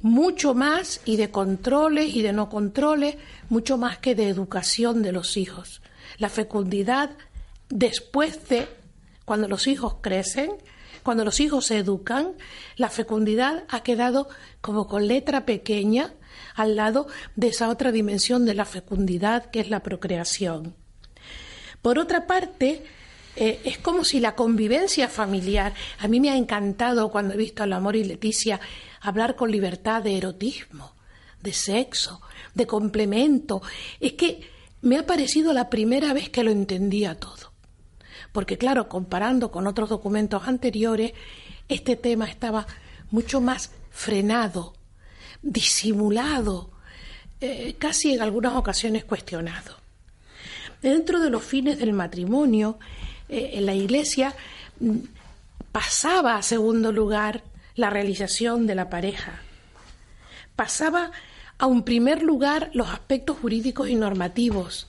mucho 0.01 0.53
más 0.53 1.01
y 1.05 1.15
de 1.15 1.31
controles 1.31 2.13
y 2.13 2.21
de 2.21 2.33
no 2.33 2.49
controles, 2.49 3.15
mucho 3.49 3.77
más 3.77 3.97
que 3.97 4.15
de 4.15 4.27
educación 4.27 5.01
de 5.01 5.11
los 5.11 5.37
hijos. 5.37 5.81
La 6.17 6.29
fecundidad 6.29 7.11
después 7.69 8.47
de, 8.49 8.67
cuando 9.25 9.47
los 9.47 9.67
hijos 9.67 9.95
crecen, 10.01 10.51
cuando 11.03 11.25
los 11.25 11.39
hijos 11.39 11.65
se 11.65 11.77
educan, 11.77 12.33
la 12.75 12.89
fecundidad 12.89 13.63
ha 13.69 13.81
quedado 13.83 14.29
como 14.61 14.87
con 14.87 15.07
letra 15.07 15.45
pequeña 15.45 16.13
al 16.55 16.75
lado 16.75 17.07
de 17.35 17.47
esa 17.47 17.69
otra 17.69 17.91
dimensión 17.91 18.45
de 18.45 18.53
la 18.53 18.65
fecundidad 18.65 19.45
que 19.51 19.59
es 19.59 19.69
la 19.69 19.81
procreación. 19.81 20.75
Por 21.81 21.99
otra 21.99 22.27
parte, 22.27 22.83
eh, 23.35 23.61
es 23.63 23.79
como 23.79 24.03
si 24.03 24.19
la 24.19 24.35
convivencia 24.35 25.07
familiar, 25.09 25.73
a 25.99 26.07
mí 26.07 26.19
me 26.19 26.29
ha 26.29 26.37
encantado 26.37 27.09
cuando 27.09 27.33
he 27.33 27.37
visto 27.37 27.63
al 27.63 27.73
amor 27.73 27.95
y 27.95 28.03
Leticia 28.03 28.59
hablar 29.01 29.35
con 29.35 29.51
libertad 29.51 30.03
de 30.03 30.17
erotismo, 30.17 30.93
de 31.41 31.53
sexo, 31.53 32.21
de 32.53 32.67
complemento. 32.67 33.61
Es 33.99 34.13
que 34.13 34.49
me 34.81 34.97
ha 34.97 35.05
parecido 35.05 35.51
la 35.53 35.69
primera 35.69 36.13
vez 36.13 36.29
que 36.29 36.43
lo 36.43 36.51
entendía 36.51 37.19
todo. 37.19 37.53
Porque 38.31 38.57
claro, 38.57 38.87
comparando 38.87 39.51
con 39.51 39.67
otros 39.67 39.89
documentos 39.89 40.47
anteriores, 40.47 41.13
este 41.69 41.95
tema 41.95 42.25
estaba 42.25 42.67
mucho 43.11 43.41
más 43.41 43.71
frenado, 43.89 44.73
disimulado, 45.41 46.71
eh, 47.41 47.75
casi 47.77 48.13
en 48.13 48.21
algunas 48.21 48.55
ocasiones 48.55 49.05
cuestionado. 49.05 49.77
Dentro 50.81 51.19
de 51.19 51.29
los 51.29 51.43
fines 51.43 51.79
del 51.79 51.93
matrimonio, 51.93 52.79
eh, 53.33 53.51
en 53.53 53.65
la 53.65 53.73
Iglesia 53.73 54.35
mm, 54.79 54.97
pasaba 55.71 56.37
a 56.37 56.43
segundo 56.43 56.91
lugar 56.91 57.43
la 57.75 57.89
realización 57.89 58.67
de 58.67 58.75
la 58.75 58.89
pareja. 58.89 59.41
Pasaba 60.55 61.11
a 61.57 61.65
un 61.65 61.83
primer 61.83 62.21
lugar 62.21 62.69
los 62.73 62.89
aspectos 62.89 63.37
jurídicos 63.39 63.89
y 63.89 63.95
normativos. 63.95 64.87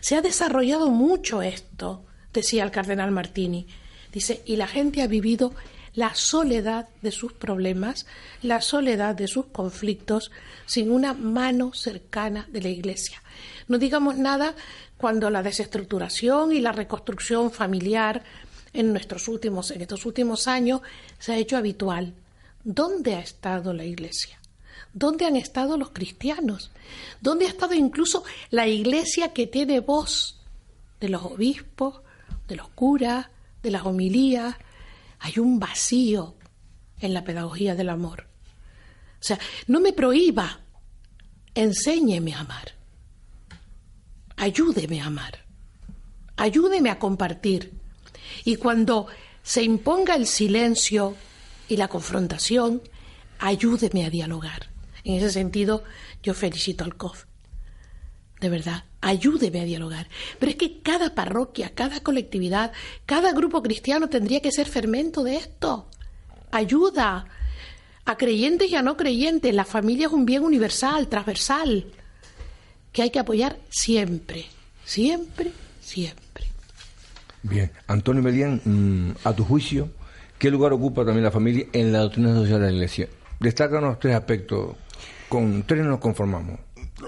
Se 0.00 0.16
ha 0.16 0.22
desarrollado 0.22 0.90
mucho 0.90 1.42
esto, 1.42 2.04
decía 2.32 2.64
el 2.64 2.70
cardenal 2.70 3.10
Martini. 3.10 3.66
Dice, 4.12 4.42
y 4.44 4.56
la 4.56 4.66
gente 4.66 5.02
ha 5.02 5.06
vivido 5.06 5.54
la 5.96 6.14
soledad 6.14 6.88
de 7.02 7.10
sus 7.10 7.32
problemas, 7.32 8.06
la 8.42 8.60
soledad 8.60 9.16
de 9.16 9.26
sus 9.26 9.46
conflictos, 9.46 10.30
sin 10.66 10.92
una 10.92 11.14
mano 11.14 11.72
cercana 11.72 12.46
de 12.52 12.62
la 12.62 12.68
Iglesia. 12.68 13.22
No 13.66 13.78
digamos 13.78 14.16
nada 14.16 14.54
cuando 14.98 15.30
la 15.30 15.42
desestructuración 15.42 16.52
y 16.52 16.60
la 16.60 16.72
reconstrucción 16.72 17.50
familiar 17.50 18.22
en 18.72 18.92
nuestros 18.92 19.26
últimos, 19.26 19.70
en 19.70 19.80
estos 19.80 20.04
últimos 20.04 20.46
años 20.46 20.82
se 21.18 21.32
ha 21.32 21.38
hecho 21.38 21.56
habitual. 21.56 22.12
¿Dónde 22.62 23.14
ha 23.14 23.20
estado 23.20 23.72
la 23.72 23.84
Iglesia? 23.84 24.38
¿Dónde 24.92 25.24
han 25.24 25.36
estado 25.36 25.78
los 25.78 25.90
cristianos? 25.90 26.70
¿Dónde 27.22 27.46
ha 27.46 27.48
estado 27.48 27.72
incluso 27.72 28.24
la 28.50 28.66
Iglesia 28.68 29.32
que 29.32 29.46
tiene 29.46 29.80
voz 29.80 30.40
de 31.00 31.08
los 31.08 31.22
obispos, 31.22 32.02
de 32.48 32.56
los 32.56 32.68
curas, 32.68 33.28
de 33.62 33.70
las 33.70 33.86
homilías, 33.86 34.56
hay 35.18 35.38
un 35.38 35.58
vacío 35.58 36.36
en 37.00 37.14
la 37.14 37.24
pedagogía 37.24 37.74
del 37.74 37.90
amor. 37.90 38.28
O 39.20 39.24
sea, 39.26 39.38
no 39.66 39.80
me 39.80 39.92
prohíba, 39.92 40.60
enséñeme 41.54 42.34
a 42.34 42.40
amar. 42.40 42.72
Ayúdeme 44.36 45.00
a 45.00 45.06
amar. 45.06 45.44
Ayúdeme 46.36 46.90
a 46.90 46.98
compartir. 46.98 47.72
Y 48.44 48.56
cuando 48.56 49.06
se 49.42 49.62
imponga 49.62 50.14
el 50.14 50.26
silencio 50.26 51.16
y 51.68 51.76
la 51.76 51.88
confrontación, 51.88 52.82
ayúdeme 53.38 54.04
a 54.04 54.10
dialogar. 54.10 54.68
En 55.04 55.14
ese 55.14 55.30
sentido, 55.30 55.84
yo 56.22 56.34
felicito 56.34 56.84
al 56.84 56.96
COF. 56.96 57.24
De 58.40 58.50
verdad, 58.50 58.84
ayúdeme 59.06 59.60
a 59.60 59.64
dialogar. 59.64 60.08
Pero 60.38 60.50
es 60.50 60.56
que 60.56 60.80
cada 60.80 61.14
parroquia, 61.14 61.70
cada 61.74 62.00
colectividad, 62.00 62.72
cada 63.06 63.32
grupo 63.32 63.62
cristiano 63.62 64.08
tendría 64.08 64.40
que 64.40 64.50
ser 64.50 64.66
fermento 64.66 65.22
de 65.22 65.36
esto. 65.36 65.88
Ayuda 66.50 67.26
a 68.04 68.16
creyentes 68.16 68.70
y 68.70 68.74
a 68.74 68.82
no 68.82 68.96
creyentes. 68.96 69.54
La 69.54 69.64
familia 69.64 70.06
es 70.08 70.12
un 70.12 70.26
bien 70.26 70.42
universal, 70.42 71.08
transversal, 71.08 71.86
que 72.92 73.02
hay 73.02 73.10
que 73.10 73.20
apoyar 73.20 73.58
siempre, 73.70 74.46
siempre, 74.84 75.52
siempre. 75.80 76.46
Bien, 77.42 77.70
Antonio 77.86 78.22
Melián, 78.22 78.60
mm, 78.64 79.10
a 79.22 79.32
tu 79.34 79.44
juicio, 79.44 79.88
¿qué 80.36 80.50
lugar 80.50 80.72
ocupa 80.72 81.04
también 81.04 81.22
la 81.22 81.30
familia 81.30 81.66
en 81.72 81.92
la 81.92 82.00
doctrina 82.00 82.34
social 82.34 82.60
de 82.60 82.66
la 82.66 82.72
Iglesia? 82.72 83.08
Destácanos 83.38 84.00
tres 84.00 84.16
aspectos, 84.16 84.74
con 85.28 85.62
tres 85.62 85.84
nos 85.84 86.00
conformamos. 86.00 86.65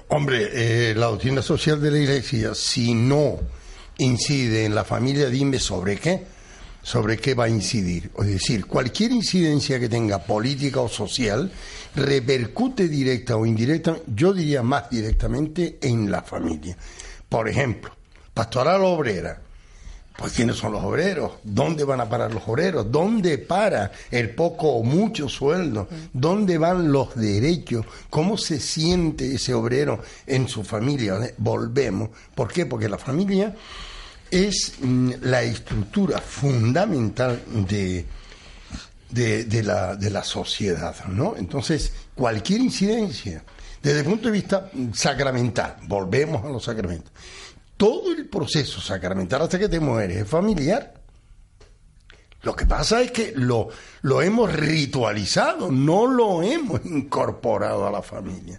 Hombre, 0.08 0.48
eh, 0.52 0.94
la 0.94 1.06
doctrina 1.06 1.42
social 1.42 1.80
de 1.80 1.90
la 1.90 1.98
Iglesia, 1.98 2.54
si 2.54 2.94
no 2.94 3.38
incide 3.98 4.64
en 4.64 4.74
la 4.74 4.84
familia, 4.84 5.28
dime 5.28 5.58
sobre 5.58 5.96
qué, 5.96 6.24
sobre 6.82 7.16
qué 7.18 7.34
va 7.34 7.44
a 7.44 7.48
incidir. 7.48 8.10
Es 8.18 8.26
decir, 8.26 8.66
cualquier 8.66 9.12
incidencia 9.12 9.78
que 9.80 9.88
tenga 9.88 10.24
política 10.24 10.80
o 10.80 10.88
social 10.88 11.50
repercute 11.94 12.88
directa 12.88 13.36
o 13.36 13.44
indirecta, 13.44 13.96
yo 14.14 14.32
diría 14.32 14.62
más 14.62 14.88
directamente 14.88 15.78
en 15.82 16.10
la 16.10 16.22
familia. 16.22 16.76
Por 17.28 17.48
ejemplo, 17.48 17.90
pastoral 18.32 18.82
obrera, 18.84 19.42
pues 20.18 20.32
¿quiénes 20.32 20.56
son 20.56 20.72
los 20.72 20.82
obreros? 20.82 21.34
¿Dónde 21.44 21.84
van 21.84 22.00
a 22.00 22.08
parar 22.08 22.34
los 22.34 22.42
obreros? 22.48 22.90
¿Dónde 22.90 23.38
para 23.38 23.92
el 24.10 24.34
poco 24.34 24.68
o 24.72 24.82
mucho 24.82 25.28
sueldo? 25.28 25.86
¿Dónde 26.12 26.58
van 26.58 26.90
los 26.90 27.14
derechos? 27.14 27.86
¿Cómo 28.10 28.36
se 28.36 28.58
siente 28.58 29.32
ese 29.32 29.54
obrero 29.54 30.02
en 30.26 30.48
su 30.48 30.64
familia? 30.64 31.20
Volvemos. 31.36 32.10
¿Por 32.34 32.52
qué? 32.52 32.66
Porque 32.66 32.88
la 32.88 32.98
familia 32.98 33.54
es 34.28 34.72
mm, 34.80 35.10
la 35.22 35.44
estructura 35.44 36.20
fundamental 36.20 37.40
de, 37.68 38.04
de, 39.10 39.62
la, 39.62 39.94
de 39.94 40.10
la 40.10 40.24
sociedad, 40.24 40.96
¿no? 41.06 41.36
Entonces, 41.36 41.92
cualquier 42.16 42.60
incidencia, 42.60 43.44
desde 43.80 44.00
el 44.00 44.04
punto 44.04 44.26
de 44.26 44.32
vista 44.32 44.68
sacramental, 44.92 45.76
volvemos 45.86 46.44
a 46.44 46.48
los 46.48 46.64
sacramentos, 46.64 47.12
todo 47.78 48.12
el 48.12 48.28
proceso 48.28 48.80
sacramental 48.80 49.42
hasta 49.42 49.58
que 49.58 49.68
te 49.68 49.80
mueres 49.80 50.18
es 50.18 50.28
familiar. 50.28 50.92
Lo 52.42 52.54
que 52.54 52.66
pasa 52.66 53.00
es 53.00 53.12
que 53.12 53.32
lo, 53.34 53.68
lo 54.02 54.20
hemos 54.20 54.52
ritualizado, 54.52 55.70
no 55.70 56.06
lo 56.06 56.42
hemos 56.42 56.84
incorporado 56.84 57.86
a 57.86 57.90
la 57.90 58.02
familia. 58.02 58.58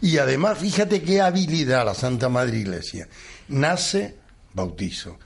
Y 0.00 0.16
además, 0.18 0.58
fíjate 0.58 1.02
qué 1.02 1.20
habilidad 1.20 1.84
la 1.84 1.94
Santa 1.94 2.28
Madre 2.28 2.58
Iglesia. 2.58 3.08
Nace, 3.48 4.16
bautizo. 4.54 5.18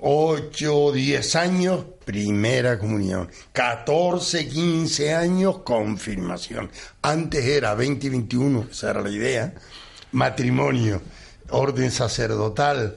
8, 0.00 0.92
10 0.92 1.36
años, 1.36 1.84
primera 2.04 2.78
comunión. 2.78 3.30
14, 3.52 4.48
15 4.48 5.14
años, 5.14 5.58
confirmación. 5.58 6.70
Antes 7.02 7.44
era 7.44 7.74
20 7.74 8.10
21, 8.10 8.66
esa 8.70 8.90
era 8.90 9.00
la 9.00 9.10
idea, 9.10 9.54
matrimonio 10.12 11.00
orden 11.50 11.90
sacerdotal. 11.90 12.96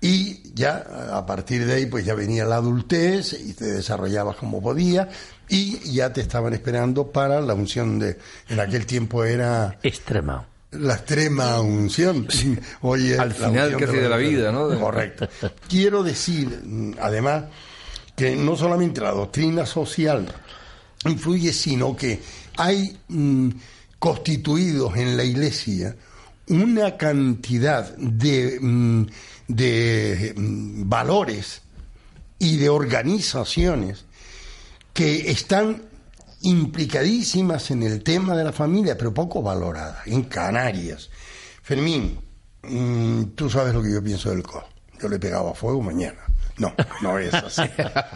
Y 0.00 0.52
ya 0.54 0.84
a 1.12 1.24
partir 1.24 1.64
de 1.64 1.74
ahí 1.74 1.86
pues 1.86 2.04
ya 2.04 2.14
venía 2.14 2.44
la 2.44 2.56
adultez 2.56 3.34
y 3.34 3.52
te 3.52 3.66
desarrollabas 3.66 4.36
como 4.36 4.60
podía 4.60 5.08
y 5.48 5.78
ya 5.92 6.12
te 6.12 6.22
estaban 6.22 6.52
esperando 6.54 7.12
para 7.12 7.40
la 7.40 7.54
unción 7.54 8.00
de 8.00 8.18
en 8.48 8.58
aquel 8.58 8.84
tiempo 8.84 9.22
era 9.22 9.78
extrema. 9.80 10.44
la 10.72 10.94
extrema 10.94 11.60
unción. 11.60 12.26
Oye 12.80 13.16
al 13.16 13.32
final 13.32 13.76
que 13.76 13.86
de 13.86 14.08
la 14.08 14.16
vida 14.16 14.50
no 14.50 14.76
correcto. 14.80 15.28
Quiero 15.68 16.02
decir 16.02 16.94
además 17.00 17.44
que 18.16 18.34
no 18.34 18.56
solamente 18.56 19.00
la 19.00 19.12
doctrina 19.12 19.66
social 19.66 20.26
influye 21.04 21.52
sino 21.52 21.96
que 21.96 22.20
hay 22.56 22.98
mm, 23.06 23.50
constituidos 24.00 24.96
en 24.96 25.16
la 25.16 25.22
iglesia 25.22 25.94
una 26.48 26.96
cantidad 26.96 27.96
de, 27.96 28.58
mm, 28.60 29.06
de 29.48 30.34
mm, 30.36 30.88
valores 30.88 31.62
y 32.38 32.56
de 32.56 32.68
organizaciones 32.68 34.04
que 34.92 35.30
están 35.30 35.82
implicadísimas 36.42 37.70
en 37.70 37.84
el 37.84 38.02
tema 38.02 38.36
de 38.36 38.44
la 38.44 38.52
familia, 38.52 38.96
pero 38.98 39.14
poco 39.14 39.42
valoradas, 39.42 40.06
en 40.06 40.24
Canarias. 40.24 41.08
Fermín, 41.62 42.18
mm, 42.62 43.22
tú 43.34 43.48
sabes 43.48 43.72
lo 43.74 43.82
que 43.82 43.92
yo 43.92 44.02
pienso 44.02 44.30
del 44.30 44.42
COF. 44.42 44.64
Yo 45.00 45.08
le 45.08 45.18
pegaba 45.18 45.54
fuego 45.54 45.80
mañana. 45.82 46.18
No, 46.58 46.74
no 47.00 47.18
es 47.18 47.32
así. 47.32 47.62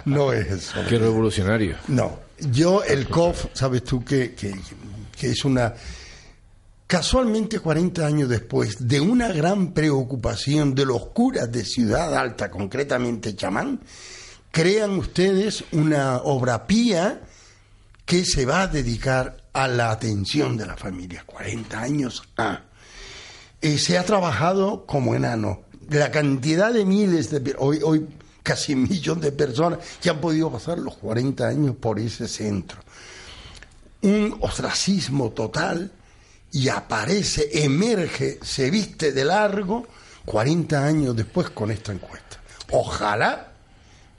No 0.04 0.32
es 0.32 0.46
eso. 0.50 0.80
Qué 0.88 0.98
revolucionario. 0.98 1.76
No. 1.88 2.18
Yo, 2.50 2.82
el 2.84 3.08
COF, 3.08 3.46
sabes 3.54 3.82
tú 3.84 4.04
que, 4.04 4.34
que, 4.34 4.54
que 5.18 5.30
es 5.30 5.44
una 5.44 5.72
Casualmente, 6.86 7.58
40 7.58 8.06
años 8.06 8.28
después 8.28 8.86
de 8.86 9.00
una 9.00 9.32
gran 9.32 9.72
preocupación 9.72 10.72
de 10.72 10.86
los 10.86 11.06
curas 11.06 11.50
de 11.50 11.64
Ciudad 11.64 12.16
Alta, 12.16 12.48
concretamente 12.48 13.34
chamán, 13.34 13.80
crean 14.52 14.92
ustedes 14.92 15.64
una 15.72 16.18
obra 16.18 16.64
pía 16.64 17.22
que 18.04 18.24
se 18.24 18.46
va 18.46 18.62
a 18.62 18.66
dedicar 18.68 19.36
a 19.52 19.66
la 19.66 19.90
atención 19.90 20.56
de 20.56 20.64
la 20.64 20.76
familia. 20.76 21.24
40 21.26 21.80
años. 21.80 22.22
Eh, 23.60 23.78
se 23.78 23.98
ha 23.98 24.04
trabajado 24.04 24.86
como 24.86 25.16
enano. 25.16 25.62
La 25.90 26.12
cantidad 26.12 26.72
de 26.72 26.84
miles 26.84 27.30
de... 27.30 27.56
Hoy, 27.58 27.80
hoy 27.82 28.06
casi 28.44 28.74
un 28.74 28.84
millón 28.84 29.20
de 29.20 29.32
personas 29.32 29.80
que 30.00 30.08
han 30.08 30.20
podido 30.20 30.52
pasar 30.52 30.78
los 30.78 30.96
40 30.98 31.48
años 31.48 31.74
por 31.74 31.98
ese 31.98 32.28
centro. 32.28 32.78
Un 34.02 34.36
ostracismo 34.40 35.30
total 35.30 35.90
y 36.56 36.70
aparece, 36.70 37.50
emerge, 37.64 38.38
se 38.40 38.70
viste 38.70 39.12
de 39.12 39.26
largo 39.26 39.86
40 40.24 40.86
años 40.86 41.14
después 41.14 41.50
con 41.50 41.70
esta 41.70 41.92
encuesta. 41.92 42.38
Ojalá, 42.70 43.52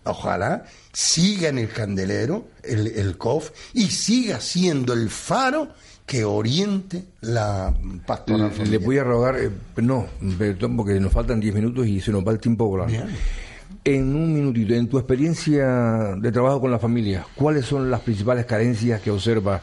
ojalá 0.04 0.64
siga 0.94 1.50
en 1.50 1.58
el 1.58 1.70
candelero 1.70 2.46
el, 2.62 2.86
el 2.86 3.18
COF 3.18 3.50
y 3.74 3.88
siga 3.88 4.40
siendo 4.40 4.94
el 4.94 5.10
faro 5.10 5.70
que 6.06 6.26
oriente 6.26 7.06
la 7.22 7.74
pastoral 8.06 8.52
Le 8.70 8.78
voy 8.78 9.00
a 9.00 9.04
rogar, 9.04 9.40
eh, 9.40 9.50
no, 9.78 10.06
perdón, 10.38 10.78
porque 10.78 11.00
nos 11.00 11.12
faltan 11.12 11.40
10 11.40 11.56
minutos 11.56 11.88
y 11.88 12.00
se 12.02 12.12
nos 12.12 12.24
va 12.24 12.34
el 12.34 12.40
tiempo 12.40 12.68
volando. 12.68 13.00
En 13.84 14.16
un 14.16 14.32
minutito, 14.32 14.76
en 14.76 14.88
tu 14.88 15.00
experiencia 15.00 16.16
de 16.16 16.32
trabajo 16.32 16.62
con 16.62 16.70
la 16.70 16.78
familia, 16.78 17.26
¿cuáles 17.34 17.66
son 17.66 17.90
las 17.90 18.02
principales 18.02 18.46
carencias 18.46 19.02
que 19.02 19.10
observa 19.10 19.60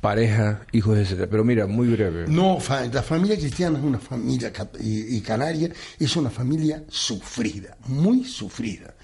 pareja, 0.00 0.60
hijos, 0.72 0.98
etcétera? 0.98 1.28
Pero 1.30 1.44
mira, 1.44 1.66
muy 1.66 1.88
breve. 1.88 2.26
No, 2.28 2.58
la 2.92 3.02
familia 3.02 3.36
cristiana 3.36 3.78
es 3.78 3.84
una 3.84 3.98
familia, 3.98 4.52
y, 4.80 5.20
canaria 5.20 5.70
es 5.98 6.16
una 6.16 6.30
familia 6.30 6.84
sufrida, 6.88 7.76
muy 7.86 8.24
sufrida. 8.24 8.94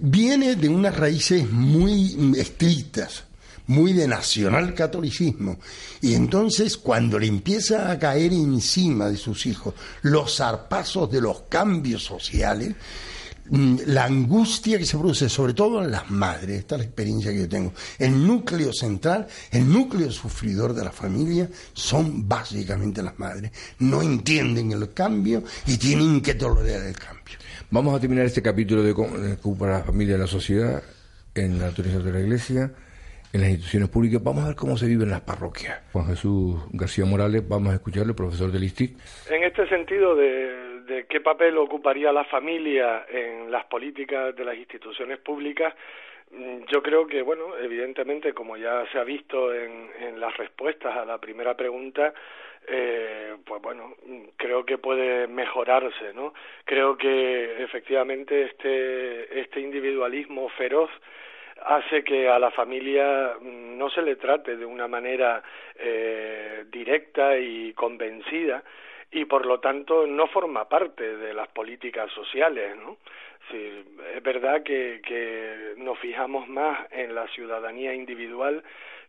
Viene 0.00 0.54
de 0.54 0.68
unas 0.68 0.96
raíces 0.96 1.50
muy 1.50 2.34
estrictas, 2.36 3.24
muy 3.66 3.92
de 3.92 4.06
nacional 4.06 4.74
catolicismo. 4.74 5.58
Y 6.00 6.14
entonces 6.14 6.76
cuando 6.76 7.18
le 7.18 7.26
empieza 7.26 7.90
a 7.90 7.98
caer 7.98 8.32
encima 8.32 9.08
de 9.08 9.16
sus 9.16 9.46
hijos 9.46 9.74
los 10.02 10.36
zarpazos 10.36 11.10
de 11.10 11.20
los 11.20 11.42
cambios 11.48 12.04
sociales, 12.04 12.74
la 13.50 14.04
angustia 14.04 14.78
que 14.78 14.84
se 14.84 14.96
produce, 14.96 15.28
sobre 15.28 15.54
todo 15.54 15.82
en 15.82 15.90
las 15.90 16.10
madres, 16.10 16.58
esta 16.60 16.74
es 16.74 16.80
la 16.80 16.84
experiencia 16.84 17.32
que 17.32 17.40
yo 17.40 17.48
tengo, 17.48 17.72
el 17.98 18.26
núcleo 18.26 18.72
central, 18.72 19.26
el 19.50 19.70
núcleo 19.70 20.10
sufridor 20.10 20.74
de 20.74 20.84
la 20.84 20.90
familia 20.90 21.48
son 21.72 22.28
básicamente 22.28 23.02
las 23.02 23.18
madres. 23.18 23.52
No 23.78 24.02
entienden 24.02 24.72
el 24.72 24.92
cambio 24.92 25.42
y 25.66 25.76
tienen 25.78 26.20
que 26.20 26.34
tolerar 26.34 26.86
el 26.86 26.96
cambio. 26.96 27.36
Vamos 27.70 27.94
a 27.94 28.00
terminar 28.00 28.26
este 28.26 28.42
capítulo 28.42 28.82
de 28.82 28.94
para 29.58 29.78
la 29.78 29.84
familia 29.84 30.16
y 30.16 30.18
la 30.18 30.26
sociedad 30.26 30.82
en 31.34 31.58
la 31.58 31.66
autorización 31.66 32.04
de 32.04 32.12
la 32.12 32.20
Iglesia 32.20 32.72
en 33.32 33.40
las 33.40 33.50
instituciones 33.50 33.88
públicas. 33.90 34.22
Vamos 34.22 34.44
a 34.44 34.48
ver 34.48 34.56
cómo 34.56 34.76
se 34.76 34.86
vive 34.86 35.04
en 35.04 35.10
las 35.10 35.20
parroquias. 35.20 35.80
Juan 35.92 36.06
Jesús 36.06 36.60
García 36.72 37.04
Morales, 37.04 37.46
vamos 37.46 37.72
a 37.72 37.76
escucharle, 37.76 38.14
profesor 38.14 38.50
del 38.50 38.64
ISTIC. 38.64 38.96
En 39.30 39.44
este 39.44 39.68
sentido 39.68 40.14
de, 40.14 40.77
de, 40.88 41.06
qué 41.06 41.20
papel 41.20 41.56
ocuparía 41.58 42.12
la 42.12 42.24
familia 42.24 43.06
en 43.08 43.50
las 43.50 43.64
políticas 43.66 44.34
de 44.34 44.44
las 44.44 44.56
instituciones 44.56 45.18
públicas, 45.18 45.74
mm, 46.30 46.64
yo 46.66 46.82
creo 46.82 47.06
que, 47.06 47.22
bueno, 47.22 47.56
evidentemente, 47.58 48.32
como 48.32 48.56
ya 48.56 48.84
se 48.90 48.98
ha 48.98 49.04
visto 49.04 49.54
en, 49.54 49.90
en 50.00 50.20
las 50.20 50.36
respuestas 50.36 50.96
a 50.96 51.04
la 51.04 51.18
primera 51.18 51.56
pregunta, 51.56 52.12
eh, 52.70 53.36
pues 53.46 53.62
bueno, 53.62 53.94
creo 54.36 54.64
que 54.66 54.76
puede 54.76 55.26
mejorarse, 55.26 56.12
¿no? 56.14 56.34
Creo 56.64 56.98
que 56.98 57.62
efectivamente 57.62 58.42
este, 58.42 59.40
este 59.40 59.60
individualismo 59.60 60.50
feroz 60.50 60.90
hace 61.64 62.04
que 62.04 62.28
a 62.28 62.38
la 62.38 62.50
familia 62.50 63.36
no 63.40 63.88
se 63.90 64.02
le 64.02 64.16
trate 64.16 64.56
de 64.56 64.66
una 64.66 64.86
manera 64.86 65.42
eh, 65.76 66.66
directa 66.70 67.38
y 67.38 67.72
convencida 67.72 68.62
y 69.10 69.24
por 69.24 69.46
lo 69.46 69.60
tanto 69.60 70.06
no 70.06 70.26
forma 70.26 70.68
parte 70.68 71.16
de 71.16 71.34
las 71.34 71.48
políticas 71.48 72.10
sociales, 72.12 72.76
¿no? 72.76 72.98
Sí, 73.50 73.84
es 74.14 74.22
verdad 74.22 74.62
que, 74.62 75.00
que 75.02 75.74
nos 75.78 75.98
fijamos 75.98 76.48
más 76.48 76.86
en 76.92 77.14
la 77.14 77.26
ciudadanía 77.28 77.94
individual 77.94 78.62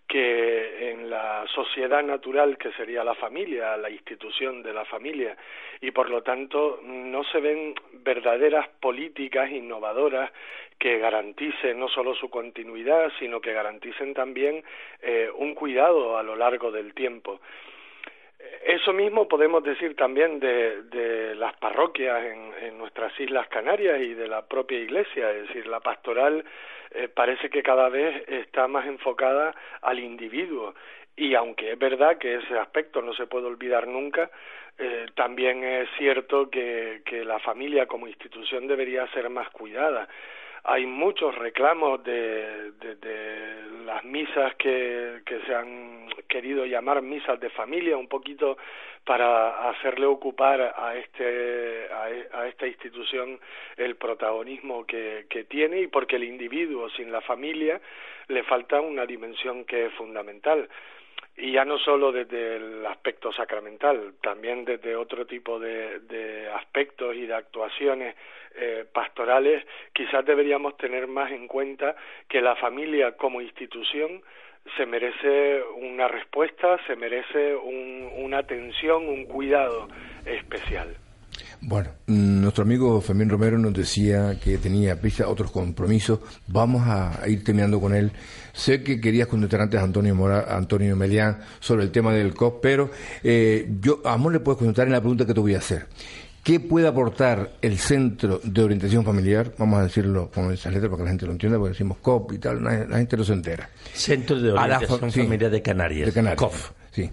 que 0.09 0.89
en 0.89 1.07
la 1.07 1.45
sociedad 1.53 2.03
natural 2.03 2.57
que 2.57 2.71
sería 2.71 3.03
la 3.03 3.13
familia, 3.13 3.77
la 3.77 3.91
institución 3.91 4.63
de 4.63 4.73
la 4.73 4.83
familia, 4.85 5.37
y 5.81 5.91
por 5.91 6.09
lo 6.09 6.23
tanto 6.23 6.79
no 6.83 7.23
se 7.25 7.39
ven 7.39 7.75
verdaderas 7.93 8.67
políticas 8.79 9.51
innovadoras 9.51 10.31
que 10.79 10.97
garanticen 10.97 11.79
no 11.79 11.87
solo 11.89 12.15
su 12.15 12.29
continuidad, 12.29 13.11
sino 13.19 13.39
que 13.39 13.53
garanticen 13.53 14.15
también 14.15 14.63
eh, 15.01 15.29
un 15.35 15.53
cuidado 15.53 16.17
a 16.17 16.23
lo 16.23 16.35
largo 16.35 16.71
del 16.71 16.95
tiempo. 16.95 17.39
Eso 18.39 18.93
mismo 18.93 19.27
podemos 19.27 19.63
decir 19.63 19.95
también 19.97 20.39
de, 20.39 20.83
de 20.83 21.35
las 21.35 21.55
parroquias 21.57 22.23
en, 22.23 22.77
nuestras 22.77 23.17
Islas 23.19 23.47
Canarias 23.49 23.99
y 24.01 24.13
de 24.13 24.27
la 24.27 24.47
propia 24.47 24.79
Iglesia, 24.79 25.31
es 25.31 25.47
decir, 25.47 25.67
la 25.67 25.81
pastoral 25.81 26.45
eh, 26.91 27.09
parece 27.09 27.49
que 27.49 27.61
cada 27.61 27.89
vez 27.89 28.23
está 28.27 28.67
más 28.67 28.85
enfocada 28.87 29.53
al 29.81 29.99
individuo. 29.99 30.75
Y 31.17 31.35
aunque 31.35 31.73
es 31.73 31.79
verdad 31.79 32.17
que 32.17 32.35
ese 32.35 32.57
aspecto 32.57 33.01
no 33.01 33.13
se 33.13 33.27
puede 33.27 33.47
olvidar 33.47 33.87
nunca, 33.87 34.31
eh, 34.77 35.07
también 35.15 35.63
es 35.63 35.89
cierto 35.97 36.49
que, 36.49 37.01
que 37.05 37.25
la 37.25 37.39
familia 37.39 37.85
como 37.85 38.07
institución 38.07 38.67
debería 38.67 39.05
ser 39.07 39.29
más 39.29 39.49
cuidada 39.49 40.07
hay 40.63 40.85
muchos 40.85 41.35
reclamos 41.35 42.03
de, 42.03 42.71
de, 42.71 43.63
las 43.85 44.03
misas 44.03 44.55
que, 44.55 45.21
que, 45.25 45.39
se 45.41 45.55
han 45.55 46.07
querido 46.27 46.65
llamar 46.65 47.01
misas 47.01 47.39
de 47.39 47.49
familia, 47.49 47.97
un 47.97 48.07
poquito 48.07 48.57
para 49.03 49.69
hacerle 49.69 50.05
ocupar 50.05 50.73
a, 50.77 50.95
este, 50.95 51.87
a, 51.91 52.39
a 52.39 52.47
esta 52.47 52.67
institución 52.67 53.39
el 53.77 53.95
protagonismo 53.95 54.85
que, 54.85 55.25
que 55.29 55.45
tiene 55.45 55.81
y 55.81 55.87
porque 55.87 56.17
el 56.17 56.23
individuo 56.23 56.89
sin 56.91 57.11
la 57.11 57.21
familia 57.21 57.81
le 58.27 58.43
falta 58.43 58.79
una 58.79 59.05
dimensión 59.05 59.65
que 59.65 59.87
es 59.87 59.93
fundamental 59.93 60.69
y 61.39 61.53
ya 61.53 61.65
no 61.65 61.77
solo 61.79 62.11
desde 62.11 62.57
el 62.57 62.85
aspecto 62.85 63.31
sacramental, 63.31 64.15
también 64.21 64.65
desde 64.65 64.95
otro 64.95 65.25
tipo 65.25 65.59
de, 65.59 66.49
aspectos 66.53 67.15
y 67.15 67.25
de 67.25 67.33
actuaciones 67.33 68.15
eh, 68.55 68.85
pastorales, 68.91 69.65
quizás 69.93 70.25
deberíamos 70.25 70.75
tener 70.77 71.07
más 71.07 71.31
en 71.31 71.47
cuenta 71.47 71.95
que 72.27 72.41
la 72.41 72.55
familia 72.55 73.15
como 73.15 73.41
institución 73.41 74.21
se 74.75 74.85
merece 74.85 75.63
una 75.77 76.07
respuesta, 76.07 76.77
se 76.85 76.95
merece 76.95 77.55
un, 77.55 78.11
una 78.17 78.39
atención, 78.39 79.07
un 79.07 79.25
cuidado 79.25 79.87
especial. 80.25 80.95
Bueno, 81.61 81.89
nuestro 82.07 82.63
amigo 82.63 83.01
Fermín 83.01 83.29
Romero 83.29 83.57
nos 83.57 83.73
decía 83.73 84.39
que 84.41 84.57
tenía 84.57 84.99
prisa, 84.99 85.27
otros 85.27 85.51
compromisos. 85.51 86.19
Vamos 86.47 86.87
a 86.87 87.27
ir 87.27 87.43
terminando 87.43 87.81
con 87.81 87.93
él. 87.93 88.13
Sé 88.53 88.81
que 88.81 89.01
querías 89.01 89.27
contestar 89.27 89.61
antes 89.61 89.79
a 89.79 89.83
Antonio, 89.83 90.15
Mora, 90.15 90.55
Antonio 90.55 90.95
Melián 90.95 91.39
sobre 91.59 91.83
el 91.83 91.91
tema 91.91 92.13
del 92.13 92.33
COP, 92.33 92.61
pero 92.61 92.91
eh, 93.23 93.69
yo, 93.81 94.01
a 94.05 94.13
Amor 94.13 94.31
le 94.33 94.39
puedes 94.39 94.57
contestar 94.57 94.87
en 94.87 94.93
la 94.93 95.01
pregunta 95.01 95.25
que 95.25 95.33
te 95.33 95.39
voy 95.39 95.55
a 95.55 95.57
hacer. 95.57 95.87
¿Qué 96.43 96.61
puede 96.61 96.87
aportar 96.87 97.51
el 97.61 97.77
Centro 97.77 98.39
de 98.41 98.63
Orientación 98.63 99.03
Familiar? 99.03 99.53
Vamos 99.57 99.79
a 99.79 99.83
decirlo 99.83 100.31
con 100.33 100.53
esas 100.53 100.73
letras 100.73 100.89
para 100.89 100.99
que 100.99 101.03
la 101.03 101.09
gente 101.09 101.25
lo 101.25 101.33
entienda, 101.33 101.57
porque 101.57 101.73
decimos 101.73 101.97
COP 101.97 102.33
y 102.33 102.37
tal, 102.37 102.63
la, 102.63 102.97
gente 102.97 103.17
no 103.17 103.23
se 103.25 103.33
entera. 103.33 103.69
Centro 103.93 104.39
de 104.39 104.53
Orientación 104.53 105.11
Familiar 105.11 105.51
de 105.51 105.61
Canarias. 105.61 106.07
De 106.07 106.13
Canarias. 106.13 106.39
COF. 106.39 106.71
Sí. 106.91 107.09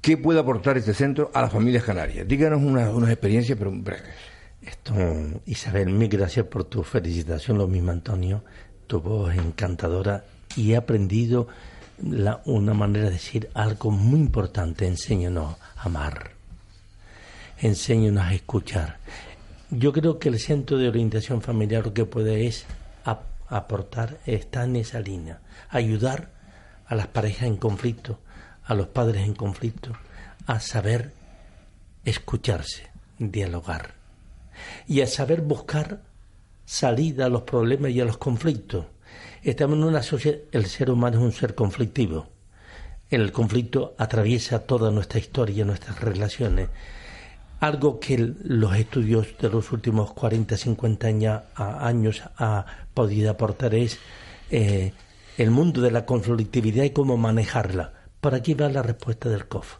¿Qué 0.00 0.16
puede 0.16 0.40
aportar 0.40 0.78
este 0.78 0.94
centro 0.94 1.30
a 1.34 1.42
las 1.42 1.52
familias 1.52 1.82
canarias? 1.84 2.26
Díganos 2.26 2.62
unas 2.62 2.92
una 2.92 3.10
experiencias, 3.10 3.58
pero 3.58 3.72
breves. 3.72 4.14
Esto, 4.62 4.94
Isabel, 5.46 5.88
mil 5.88 6.08
gracias 6.08 6.46
por 6.46 6.64
tu 6.64 6.82
felicitación, 6.82 7.58
lo 7.58 7.66
mismo 7.66 7.90
Antonio, 7.90 8.44
tu 8.86 9.00
voz 9.00 9.34
encantadora. 9.34 10.24
Y 10.56 10.72
he 10.72 10.76
aprendido 10.76 11.48
la, 12.02 12.42
una 12.44 12.74
manera 12.74 13.06
de 13.06 13.12
decir 13.12 13.50
algo 13.54 13.90
muy 13.90 14.20
importante, 14.20 14.86
enséñanos 14.86 15.56
a 15.76 15.82
amar, 15.84 16.30
enséñanos 17.58 18.24
a 18.24 18.34
escuchar. 18.34 18.98
Yo 19.70 19.92
creo 19.92 20.18
que 20.18 20.28
el 20.28 20.38
centro 20.38 20.78
de 20.78 20.88
orientación 20.88 21.42
familiar 21.42 21.84
lo 21.84 21.92
que 21.92 22.04
puede 22.04 22.46
es 22.46 22.66
ap 23.04 23.22
aportar, 23.48 24.18
está 24.26 24.64
en 24.64 24.76
esa 24.76 25.00
línea, 25.00 25.40
ayudar 25.70 26.30
a 26.86 26.94
las 26.94 27.06
parejas 27.06 27.44
en 27.44 27.56
conflicto, 27.56 28.18
a 28.68 28.74
los 28.74 28.86
padres 28.88 29.26
en 29.26 29.34
conflicto 29.34 29.92
a 30.46 30.60
saber 30.60 31.12
escucharse, 32.04 32.88
dialogar 33.18 33.94
y 34.86 35.00
a 35.00 35.06
saber 35.06 35.40
buscar 35.40 36.02
salida 36.66 37.26
a 37.26 37.28
los 37.30 37.42
problemas 37.42 37.90
y 37.90 38.00
a 38.00 38.04
los 38.04 38.18
conflictos. 38.18 38.84
Estamos 39.42 39.78
en 39.78 39.84
una 39.84 40.02
sociedad, 40.02 40.38
el 40.52 40.66
ser 40.66 40.90
humano 40.90 41.16
es 41.18 41.24
un 41.24 41.32
ser 41.32 41.54
conflictivo. 41.54 42.28
El 43.08 43.32
conflicto 43.32 43.94
atraviesa 43.96 44.60
toda 44.60 44.90
nuestra 44.90 45.18
historia, 45.18 45.64
nuestras 45.64 45.98
relaciones. 46.00 46.68
Algo 47.60 47.98
que 47.98 48.18
los 48.18 48.76
estudios 48.76 49.28
de 49.40 49.48
los 49.48 49.72
últimos 49.72 50.12
40, 50.12 50.58
50 50.58 51.06
años, 51.06 51.42
años 51.56 52.22
ha 52.36 52.66
podido 52.92 53.30
aportar 53.30 53.74
es 53.74 53.98
eh, 54.50 54.92
el 55.38 55.50
mundo 55.50 55.80
de 55.80 55.90
la 55.90 56.04
conflictividad 56.04 56.84
y 56.84 56.90
cómo 56.90 57.16
manejarla. 57.16 57.97
Por 58.20 58.34
aquí 58.34 58.54
va 58.54 58.68
la 58.68 58.82
respuesta 58.82 59.28
del 59.28 59.46
COF. 59.46 59.76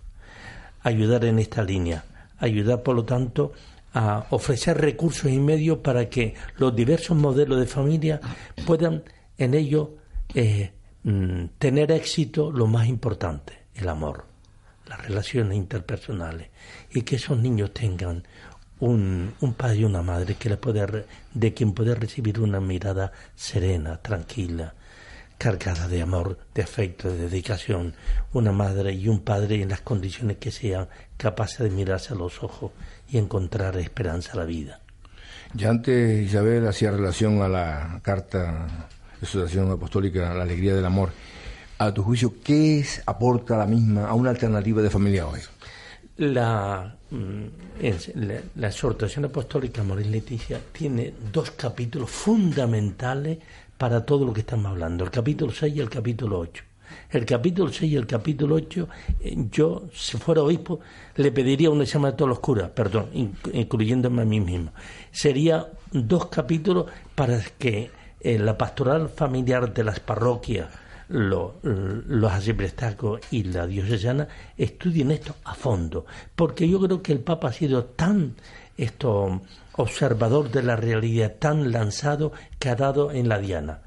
Ayudar 0.82 1.24
en 1.24 1.38
esta 1.38 1.62
línea. 1.62 2.04
Ayudar, 2.38 2.82
por 2.82 2.94
lo 2.94 3.04
tanto, 3.04 3.52
a 3.94 4.26
ofrecer 4.30 4.78
recursos 4.78 5.30
y 5.30 5.38
medios 5.38 5.78
para 5.78 6.08
que 6.08 6.34
los 6.56 6.74
diversos 6.74 7.16
modelos 7.16 7.58
de 7.58 7.66
familia 7.66 8.20
puedan 8.66 9.02
en 9.38 9.54
ello 9.54 9.96
eh, 10.34 10.72
mm, 11.02 11.44
tener 11.58 11.90
éxito 11.92 12.52
lo 12.52 12.66
más 12.66 12.86
importante, 12.86 13.54
el 13.74 13.88
amor, 13.88 14.26
las 14.86 15.04
relaciones 15.04 15.56
interpersonales, 15.56 16.48
y 16.92 17.02
que 17.02 17.16
esos 17.16 17.38
niños 17.38 17.72
tengan 17.72 18.24
un, 18.80 19.34
un 19.40 19.54
padre 19.54 19.78
y 19.78 19.84
una 19.84 20.02
madre 20.02 20.34
que 20.36 20.48
le 20.48 20.56
puede, 20.56 21.06
de 21.34 21.54
quien 21.54 21.72
puede 21.72 21.94
recibir 21.94 22.40
una 22.40 22.60
mirada 22.60 23.12
serena, 23.34 23.96
tranquila, 24.00 24.74
cargada 25.38 25.86
de 25.86 26.02
amor, 26.02 26.36
de 26.52 26.62
afecto, 26.62 27.08
de 27.08 27.16
dedicación, 27.16 27.94
una 28.32 28.52
madre 28.52 28.92
y 28.92 29.08
un 29.08 29.20
padre 29.20 29.62
en 29.62 29.68
las 29.68 29.80
condiciones 29.80 30.38
que 30.38 30.50
sean 30.50 30.88
capaces 31.16 31.60
de 31.60 31.70
mirarse 31.70 32.12
a 32.12 32.16
los 32.16 32.42
ojos 32.42 32.72
y 33.08 33.18
encontrar 33.18 33.76
esperanza 33.76 34.32
a 34.32 34.36
la 34.36 34.44
vida. 34.44 34.80
Ya 35.54 35.70
antes 35.70 36.26
Isabel 36.26 36.66
hacía 36.66 36.90
relación 36.90 37.40
a 37.40 37.48
la 37.48 38.00
carta 38.02 38.66
de 39.20 39.26
Asociación 39.26 39.70
Apostólica 39.70 40.34
La 40.34 40.42
Alegría 40.42 40.74
del 40.74 40.84
Amor. 40.84 41.10
A 41.78 41.94
tu 41.94 42.02
juicio, 42.02 42.34
¿qué 42.42 42.80
es, 42.80 43.02
aporta 43.06 43.56
la 43.56 43.66
misma 43.66 44.08
a 44.08 44.14
una 44.14 44.30
alternativa 44.30 44.82
de 44.82 44.90
familia 44.90 45.26
hoy? 45.26 45.40
La, 46.16 46.96
mm, 47.10 47.44
la, 48.16 48.40
la, 48.56 48.66
exhortación 48.66 49.26
apostólica 49.26 49.84
y 50.00 50.04
Leticia 50.04 50.60
tiene 50.72 51.14
dos 51.32 51.52
capítulos 51.52 52.10
fundamentales 52.10 53.38
para 53.78 54.04
todo 54.04 54.26
lo 54.26 54.32
que 54.32 54.40
estamos 54.40 54.66
hablando, 54.66 55.04
el 55.04 55.10
capítulo 55.10 55.52
6 55.52 55.76
y 55.76 55.80
el 55.80 55.88
capítulo 55.88 56.40
8. 56.40 56.64
El 57.10 57.24
capítulo 57.24 57.72
6 57.72 57.92
y 57.92 57.96
el 57.96 58.06
capítulo 58.06 58.56
8, 58.56 58.88
eh, 59.20 59.36
yo, 59.50 59.84
si 59.92 60.16
fuera 60.16 60.42
obispo, 60.42 60.80
le 61.16 61.30
pediría 61.30 61.70
un 61.70 61.82
examen 61.82 62.12
a 62.12 62.16
todos 62.16 62.28
los 62.28 62.40
curas, 62.40 62.70
perdón, 62.70 63.08
incluyéndome 63.52 64.22
a 64.22 64.24
mí 64.24 64.40
mismo. 64.40 64.72
Sería 65.10 65.68
dos 65.92 66.26
capítulos 66.26 66.86
para 67.14 67.40
que 67.58 67.90
eh, 68.20 68.38
la 68.38 68.58
pastoral 68.58 69.08
familiar 69.08 69.72
de 69.72 69.84
las 69.84 70.00
parroquias, 70.00 70.68
los 71.08 72.32
arciprestacos 72.32 73.20
y 73.30 73.44
la 73.44 73.66
diocesana 73.66 74.28
estudien 74.58 75.10
esto 75.10 75.36
a 75.44 75.54
fondo, 75.54 76.04
porque 76.36 76.68
yo 76.68 76.78
creo 76.80 77.02
que 77.02 77.12
el 77.12 77.20
Papa 77.20 77.48
ha 77.48 77.52
sido 77.52 77.84
tan 77.84 78.34
esto 78.76 79.40
observador 79.78 80.50
de 80.50 80.62
la 80.62 80.76
realidad 80.76 81.36
tan 81.38 81.72
lanzado 81.72 82.32
que 82.58 82.68
ha 82.68 82.74
dado 82.74 83.12
en 83.12 83.28
la 83.28 83.38
Diana. 83.38 83.82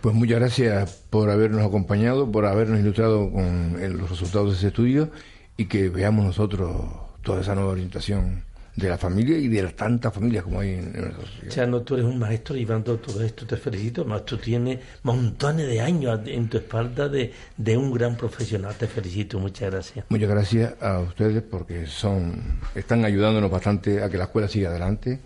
Pues 0.00 0.14
muchas 0.14 0.38
gracias 0.38 1.04
por 1.10 1.30
habernos 1.30 1.66
acompañado, 1.66 2.30
por 2.30 2.44
habernos 2.46 2.80
ilustrado 2.80 3.30
con 3.32 3.80
los 3.98 4.10
resultados 4.10 4.50
de 4.50 4.56
ese 4.56 4.68
estudio 4.68 5.10
y 5.56 5.64
que 5.64 5.88
veamos 5.88 6.24
nosotros 6.24 6.70
toda 7.22 7.40
esa 7.40 7.54
nueva 7.54 7.72
orientación 7.72 8.44
de 8.78 8.88
la 8.88 8.96
familia 8.96 9.36
y 9.36 9.48
de 9.48 9.62
las 9.62 9.74
tantas 9.74 10.14
familias 10.14 10.44
como 10.44 10.60
hay 10.60 10.74
en, 10.74 10.92
nuestra 10.92 11.26
sociedad. 11.26 11.48
Chano, 11.48 11.82
tú 11.82 11.94
eres 11.94 12.06
un 12.06 12.18
maestro 12.18 12.54
llevando 12.54 12.96
todo 12.98 13.22
esto, 13.22 13.44
te 13.44 13.56
felicito. 13.56 14.04
Más 14.04 14.24
tú 14.24 14.36
tienes 14.36 14.78
montones 15.02 15.66
de 15.66 15.80
años 15.80 16.20
en 16.26 16.48
tu 16.48 16.58
espalda 16.58 17.08
de, 17.08 17.32
de 17.56 17.76
un 17.76 17.92
gran 17.92 18.16
profesional, 18.16 18.74
te 18.76 18.86
felicito, 18.86 19.40
muchas 19.40 19.70
gracias. 19.70 20.04
Muchas 20.08 20.28
gracias 20.28 20.74
a 20.80 21.00
ustedes 21.00 21.42
porque 21.42 21.86
son 21.86 22.60
están 22.74 23.04
ayudándonos 23.04 23.50
bastante 23.50 24.02
a 24.02 24.08
que 24.08 24.16
la 24.16 24.24
escuela 24.24 24.46
siga 24.46 24.70
adelante 24.70 25.18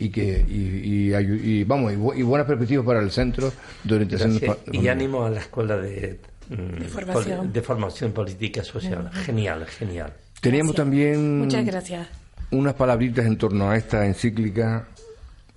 y 0.00 0.10
que 0.10 0.44
y, 0.48 1.12
y, 1.14 1.64
vamos 1.64 1.92
y, 1.92 2.22
buenas 2.22 2.46
perspectivas 2.46 2.84
para 2.84 3.00
el 3.00 3.10
centro 3.10 3.52
de 3.84 3.94
orientación 3.94 4.40
y 4.72 4.88
ánimo 4.88 5.24
a 5.24 5.30
la 5.30 5.40
escuela 5.40 5.76
de, 5.76 6.20
mm, 6.48 7.52
de, 7.52 7.62
formación. 7.62 8.12
política 8.12 8.62
social 8.62 9.10
genial 9.24 9.66
genial 9.66 10.12
teníamos 10.40 10.76
también 10.76 11.40
muchas 11.40 11.66
gracias 11.66 12.06
unas 12.50 12.74
palabritas 12.74 13.26
en 13.26 13.38
torno 13.38 13.70
a 13.70 13.76
esta 13.76 14.06
encíclica 14.06 14.86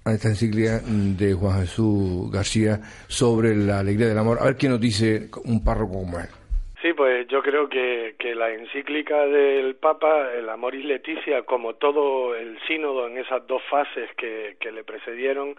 a 0.03 0.13
esta 0.13 0.29
encíclica 0.29 0.79
de 0.83 1.33
Juan 1.33 1.61
Jesús 1.61 2.31
García 2.31 2.79
sobre 3.07 3.55
la 3.55 3.79
alegría 3.79 4.07
del 4.07 4.17
amor. 4.17 4.39
A 4.41 4.45
ver 4.45 4.55
qué 4.57 4.67
nos 4.67 4.81
dice 4.81 5.29
un 5.45 5.63
párroco 5.63 5.93
como 5.93 6.17
él. 6.17 6.25
Sí, 6.81 6.93
pues 6.93 7.27
yo 7.27 7.43
creo 7.43 7.69
que, 7.69 8.15
que 8.17 8.33
la 8.33 8.49
encíclica 8.49 9.27
del 9.27 9.75
Papa, 9.75 10.33
el 10.33 10.49
Amoris 10.49 10.83
Leticia, 10.83 11.43
como 11.43 11.75
todo 11.75 12.35
el 12.35 12.57
sínodo 12.67 13.07
en 13.07 13.19
esas 13.19 13.45
dos 13.45 13.61
fases 13.69 14.09
que, 14.17 14.57
que 14.59 14.71
le 14.71 14.83
precedieron, 14.83 15.55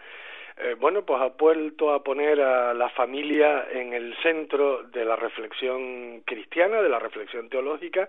eh, 0.58 0.74
bueno, 0.80 1.02
pues 1.02 1.20
ha 1.20 1.28
vuelto 1.28 1.92
a 1.92 2.02
poner 2.02 2.40
a 2.40 2.74
la 2.74 2.88
familia 2.90 3.66
en 3.72 3.92
el 3.92 4.16
centro 4.22 4.82
de 4.82 5.04
la 5.04 5.14
reflexión 5.14 6.22
cristiana, 6.26 6.82
de 6.82 6.88
la 6.88 6.98
reflexión 6.98 7.48
teológica, 7.48 8.08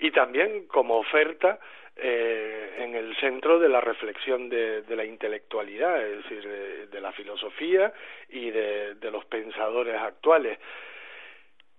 y 0.00 0.10
también 0.10 0.66
como 0.66 0.98
oferta 0.98 1.60
eh, 2.00 2.76
en 2.78 2.94
el 2.94 3.16
centro 3.16 3.58
de 3.58 3.68
la 3.68 3.80
reflexión 3.80 4.48
de, 4.48 4.84
la 4.88 5.04
intelectualidad, 5.04 6.00
es 6.06 6.22
decir, 6.22 6.48
de, 6.48 6.86
de 6.86 7.00
la 7.00 7.12
filosofía 7.12 7.92
y 8.28 8.50
de, 8.50 8.94
de 8.94 9.10
los 9.10 9.24
pensadores 9.24 10.00
actuales. 10.00 10.58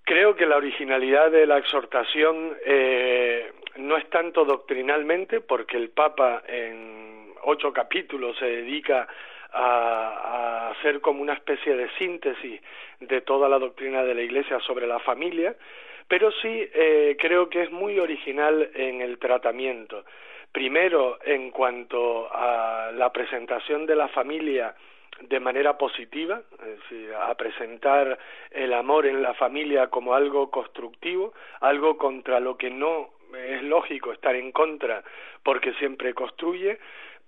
Creo 0.04 0.36
que 0.36 0.46
la 0.46 0.58
originalidad 0.58 1.32
de 1.32 1.46
la 1.46 1.58
exhortación 1.60 2.58
eh, 2.66 3.52
no 3.78 3.96
es 3.96 4.10
tanto 4.10 4.44
doctrinalmente, 4.44 5.40
porque 5.40 5.78
el 5.78 5.90
Papa 5.90 6.44
en 6.48 7.34
ocho 7.44 7.72
capítulos 7.72 8.38
se 8.40 8.46
dedica 8.46 9.08
a, 9.52 9.62
a, 9.62 10.72
hacer 10.72 11.00
como 11.00 11.22
una 11.22 11.34
especie 11.34 11.76
de 11.76 11.90
síntesis 11.92 12.60
de 13.00 13.22
toda 13.22 13.48
la 13.48 13.60
doctrina 13.60 14.04
de 14.04 14.16
la 14.16 14.22
Iglesia 14.22 14.60
sobre 14.62 14.86
la 14.86 15.00
familia, 15.00 15.56
pero 16.10 16.32
sí 16.32 16.68
eh, 16.74 17.16
creo 17.20 17.50
que 17.50 17.62
es 17.62 17.72
muy 17.72 18.00
original 18.00 18.72
en 18.74 19.02
el 19.02 19.20
tratamiento. 19.20 20.04
Primero, 20.52 21.20
en 21.24 21.52
cuanto 21.52 22.28
a 22.34 22.92
la 22.92 23.14
presentación 23.14 23.86
de 23.86 23.96
la 23.96 24.08
familia 24.08 24.76
de 25.22 25.40
manera 25.40 25.78
positiva, 25.78 26.42
es 26.60 26.80
decir, 26.80 27.14
a 27.14 27.36
presentar 27.36 28.18
el 28.50 28.74
amor 28.74 29.06
en 29.06 29.22
la 29.22 29.36
familia 29.36 29.88
como 29.88 30.16
algo 30.16 30.50
constructivo, 30.50 31.34
algo 31.62 31.98
contra 31.98 32.40
lo 32.40 32.58
que 32.58 32.72
no 32.72 33.10
es 33.38 33.62
lógico 33.62 34.12
estar 34.12 34.36
en 34.36 34.52
contra 34.52 35.04
porque 35.44 35.74
siempre 35.74 36.16
construye. 36.16 36.80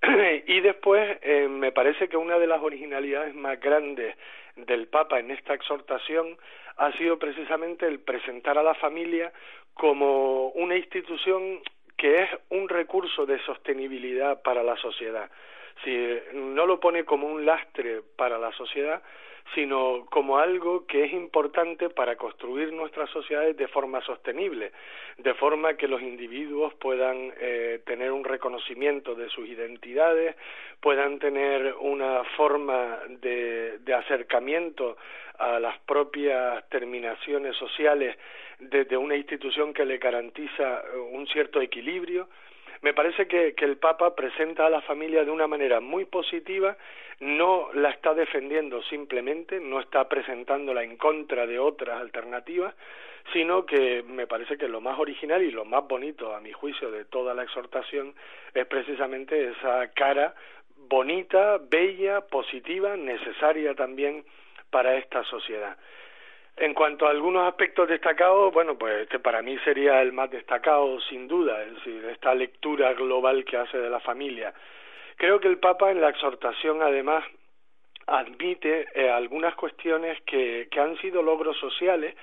y 0.47 0.59
después 0.61 1.19
eh, 1.21 1.47
me 1.47 1.71
parece 1.71 2.09
que 2.09 2.17
una 2.17 2.39
de 2.39 2.47
las 2.47 2.63
originalidades 2.63 3.35
más 3.35 3.59
grandes 3.59 4.15
del 4.55 4.87
Papa 4.87 5.19
en 5.19 5.29
esta 5.29 5.53
exhortación 5.53 6.37
ha 6.77 6.91
sido 6.93 7.17
precisamente 7.19 7.87
el 7.87 7.99
presentar 7.99 8.57
a 8.57 8.63
la 8.63 8.73
familia 8.75 9.31
como 9.73 10.49
una 10.49 10.75
institución 10.75 11.59
que 11.97 12.23
es 12.23 12.29
un 12.49 12.67
recurso 12.67 13.25
de 13.25 13.39
sostenibilidad 13.45 14.41
para 14.41 14.63
la 14.63 14.75
sociedad 14.77 15.29
si 15.83 16.19
no 16.33 16.65
lo 16.65 16.79
pone 16.79 17.03
como 17.05 17.27
un 17.27 17.45
lastre 17.45 18.01
para 18.15 18.37
la 18.37 18.51
sociedad, 18.53 19.01
sino 19.55 20.05
como 20.09 20.37
algo 20.37 20.85
que 20.85 21.03
es 21.03 21.13
importante 21.13 21.89
para 21.89 22.15
construir 22.15 22.71
nuestras 22.71 23.09
sociedades 23.09 23.57
de 23.57 23.67
forma 23.67 24.01
sostenible, 24.01 24.71
de 25.17 25.33
forma 25.33 25.75
que 25.75 25.87
los 25.87 26.01
individuos 26.01 26.73
puedan 26.75 27.33
eh, 27.39 27.81
tener 27.85 28.11
un 28.11 28.23
reconocimiento 28.23 29.13
de 29.15 29.29
sus 29.29 29.47
identidades, 29.47 30.35
puedan 30.79 31.19
tener 31.19 31.75
una 31.79 32.23
forma 32.37 32.99
de, 33.09 33.79
de 33.79 33.93
acercamiento 33.93 34.97
a 35.37 35.59
las 35.59 35.77
propias 35.79 36.67
terminaciones 36.69 37.55
sociales 37.57 38.15
desde 38.59 38.95
una 38.95 39.15
institución 39.15 39.73
que 39.73 39.85
le 39.85 39.97
garantiza 39.97 40.83
un 41.11 41.27
cierto 41.27 41.59
equilibrio, 41.61 42.29
me 42.81 42.93
parece 42.93 43.27
que, 43.27 43.53
que 43.53 43.65
el 43.65 43.77
Papa 43.77 44.15
presenta 44.15 44.65
a 44.65 44.69
la 44.69 44.81
familia 44.81 45.23
de 45.23 45.31
una 45.31 45.47
manera 45.47 45.79
muy 45.79 46.05
positiva, 46.05 46.77
no 47.19 47.69
la 47.73 47.89
está 47.89 48.13
defendiendo 48.13 48.81
simplemente, 48.83 49.59
no 49.59 49.79
está 49.79 50.09
presentándola 50.09 50.83
en 50.83 50.97
contra 50.97 51.45
de 51.45 51.59
otras 51.59 52.01
alternativas, 52.01 52.73
sino 53.33 53.65
que 53.65 54.03
me 54.03 54.25
parece 54.25 54.57
que 54.57 54.67
lo 54.67 54.81
más 54.81 54.97
original 54.97 55.43
y 55.43 55.51
lo 55.51 55.63
más 55.63 55.87
bonito, 55.87 56.33
a 56.33 56.41
mi 56.41 56.51
juicio, 56.51 56.89
de 56.91 57.05
toda 57.05 57.33
la 57.33 57.43
exhortación 57.43 58.15
es 58.53 58.65
precisamente 58.65 59.51
esa 59.51 59.87
cara 59.91 60.33
bonita, 60.89 61.59
bella, 61.69 62.21
positiva, 62.21 62.97
necesaria 62.97 63.75
también 63.75 64.25
para 64.71 64.97
esta 64.97 65.23
sociedad. 65.25 65.77
En 66.57 66.73
cuanto 66.73 67.07
a 67.07 67.11
algunos 67.11 67.47
aspectos 67.47 67.87
destacados, 67.87 68.53
bueno, 68.53 68.77
pues 68.77 69.03
este 69.03 69.19
para 69.19 69.41
mí 69.41 69.57
sería 69.63 70.01
el 70.01 70.11
más 70.11 70.29
destacado, 70.29 70.99
sin 71.01 71.27
duda, 71.27 71.63
es 71.63 71.75
decir, 71.75 72.05
esta 72.05 72.35
lectura 72.35 72.93
global 72.93 73.43
que 73.45 73.57
hace 73.57 73.77
de 73.77 73.89
la 73.89 73.99
familia. 73.99 74.53
Creo 75.15 75.39
que 75.39 75.47
el 75.47 75.57
Papa 75.57 75.91
en 75.91 76.01
la 76.01 76.09
exhortación, 76.09 76.81
además, 76.81 77.23
admite 78.07 78.87
eh, 78.93 79.09
algunas 79.09 79.55
cuestiones 79.55 80.21
que, 80.23 80.67
que 80.69 80.79
han 80.79 80.97
sido 80.97 81.21
logros 81.21 81.57
sociales 81.57 82.15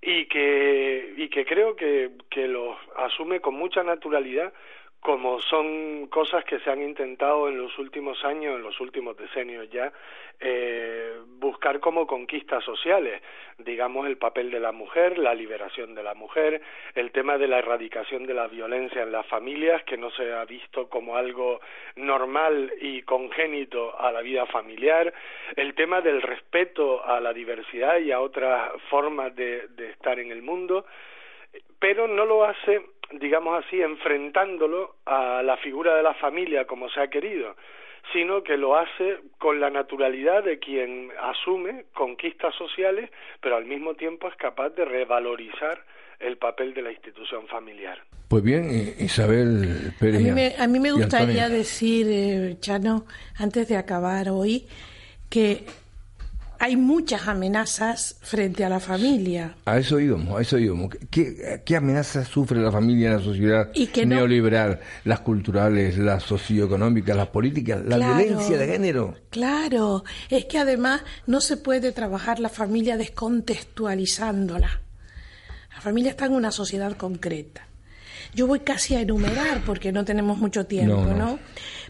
y 0.00 0.26
que, 0.26 1.14
y 1.16 1.28
que 1.28 1.44
creo 1.44 1.76
que, 1.76 2.10
que 2.30 2.48
los 2.48 2.76
asume 2.96 3.40
con 3.40 3.54
mucha 3.54 3.82
naturalidad 3.82 4.52
como 5.00 5.40
son 5.40 6.08
cosas 6.08 6.44
que 6.44 6.60
se 6.60 6.70
han 6.70 6.82
intentado 6.82 7.48
en 7.48 7.56
los 7.56 7.78
últimos 7.78 8.22
años, 8.24 8.56
en 8.56 8.62
los 8.62 8.78
últimos 8.80 9.16
decenios 9.16 9.70
ya, 9.70 9.92
eh, 10.38 11.16
buscar 11.38 11.80
como 11.80 12.06
conquistas 12.06 12.62
sociales, 12.64 13.22
digamos 13.58 14.06
el 14.06 14.18
papel 14.18 14.50
de 14.50 14.60
la 14.60 14.72
mujer, 14.72 15.18
la 15.18 15.34
liberación 15.34 15.94
de 15.94 16.02
la 16.02 16.14
mujer, 16.14 16.60
el 16.94 17.12
tema 17.12 17.38
de 17.38 17.48
la 17.48 17.58
erradicación 17.58 18.26
de 18.26 18.34
la 18.34 18.46
violencia 18.46 19.02
en 19.02 19.12
las 19.12 19.26
familias, 19.26 19.82
que 19.84 19.96
no 19.96 20.10
se 20.10 20.32
ha 20.32 20.44
visto 20.44 20.88
como 20.90 21.16
algo 21.16 21.60
normal 21.96 22.70
y 22.80 23.00
congénito 23.02 23.98
a 23.98 24.12
la 24.12 24.20
vida 24.20 24.44
familiar, 24.46 25.14
el 25.56 25.74
tema 25.74 26.02
del 26.02 26.20
respeto 26.20 27.02
a 27.04 27.20
la 27.20 27.32
diversidad 27.32 27.98
y 27.98 28.12
a 28.12 28.20
otras 28.20 28.72
formas 28.90 29.34
de 29.34 29.66
estar 29.90 30.18
en 30.18 30.30
el 30.30 30.42
mundo, 30.42 30.84
pero 31.78 32.06
no 32.06 32.26
lo 32.26 32.44
hace 32.44 32.82
digamos 33.12 33.64
así, 33.64 33.80
enfrentándolo 33.80 34.96
a 35.06 35.42
la 35.42 35.56
figura 35.58 35.96
de 35.96 36.02
la 36.02 36.14
familia 36.14 36.66
como 36.66 36.88
se 36.90 37.00
ha 37.00 37.08
querido, 37.08 37.56
sino 38.12 38.42
que 38.42 38.56
lo 38.56 38.76
hace 38.76 39.18
con 39.38 39.60
la 39.60 39.70
naturalidad 39.70 40.44
de 40.44 40.58
quien 40.58 41.10
asume 41.20 41.86
conquistas 41.92 42.54
sociales, 42.54 43.10
pero 43.40 43.56
al 43.56 43.64
mismo 43.64 43.94
tiempo 43.94 44.28
es 44.28 44.36
capaz 44.36 44.70
de 44.70 44.84
revalorizar 44.84 45.84
el 46.18 46.36
papel 46.36 46.74
de 46.74 46.82
la 46.82 46.92
institución 46.92 47.46
familiar. 47.48 47.98
Pues 48.28 48.42
bien, 48.42 48.70
eh, 48.70 48.94
Isabel 49.00 49.92
Pérez. 49.98 50.58
A 50.60 50.68
mí 50.68 50.78
me, 50.78 50.92
gustaría 50.92 51.48
decir, 51.48 52.06
eh, 52.08 52.56
Chano, 52.60 53.04
antes 53.38 53.68
de 53.68 53.76
acabar 53.76 54.28
hoy, 54.28 54.66
que 55.28 55.64
hay 56.62 56.76
muchas 56.76 57.26
amenazas 57.26 58.16
frente 58.20 58.66
a 58.66 58.68
la 58.68 58.80
familia. 58.80 59.56
A 59.64 59.78
eso 59.78 59.98
íbamos, 59.98 60.38
a 60.38 60.42
eso 60.42 60.58
íbamos. 60.58 60.94
¿Qué, 61.10 61.64
amenazas 61.74 62.28
sufre 62.28 62.60
la 62.60 62.70
familia 62.70 63.08
en 63.08 63.16
la 63.16 63.22
sociedad 63.22 63.72
neoliberal? 64.04 64.78
Las 65.04 65.20
culturales, 65.20 65.96
las 65.96 66.22
socioeconómicas, 66.22 67.16
las 67.16 67.28
políticas, 67.28 67.82
la 67.86 67.96
violencia 67.96 68.58
de 68.58 68.66
género. 68.66 69.16
Claro, 69.30 70.04
es 70.28 70.44
que 70.44 70.58
además 70.58 71.00
no 71.26 71.40
se 71.40 71.56
puede 71.56 71.92
trabajar 71.92 72.40
la 72.40 72.50
familia 72.50 72.98
descontextualizándola. 72.98 74.82
La 75.74 75.80
familia 75.80 76.10
está 76.10 76.26
en 76.26 76.34
una 76.34 76.52
sociedad 76.52 76.94
concreta. 76.94 77.66
Yo 78.34 78.46
voy 78.46 78.60
casi 78.60 78.96
a 78.96 79.00
enumerar 79.00 79.62
porque 79.64 79.92
no 79.92 80.04
tenemos 80.04 80.36
mucho 80.36 80.66
tiempo, 80.66 81.06
¿no? 81.06 81.38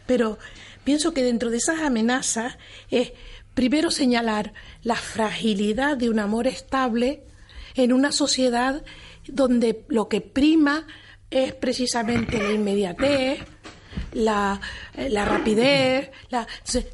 Pero 0.06 0.38
pienso 0.84 1.12
que 1.12 1.24
dentro 1.24 1.50
de 1.50 1.56
esas 1.56 1.80
amenazas 1.80 2.56
es 2.88 3.12
Primero 3.54 3.90
señalar 3.90 4.52
la 4.82 4.96
fragilidad 4.96 5.96
de 5.96 6.08
un 6.08 6.18
amor 6.18 6.46
estable 6.46 7.24
en 7.74 7.92
una 7.92 8.12
sociedad 8.12 8.82
donde 9.26 9.84
lo 9.88 10.08
que 10.08 10.20
prima 10.20 10.86
es 11.30 11.54
precisamente 11.54 12.42
la 12.42 12.52
inmediatez, 12.52 13.40
la, 14.12 14.60
rapidez. 14.94 16.10
La... 16.30 16.46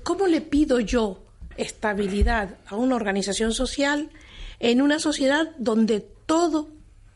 ¿Cómo 0.03 0.27
le 0.27 0.41
pido 0.41 0.81
yo 0.81 1.23
estabilidad 1.57 2.59
a 2.67 2.77
una 2.77 2.97
organización 2.97 3.53
social 3.53 4.11
en 4.61 4.83
una 4.83 4.99
sociedad 4.99 5.51
donde 5.59 6.01
todo 6.01 6.69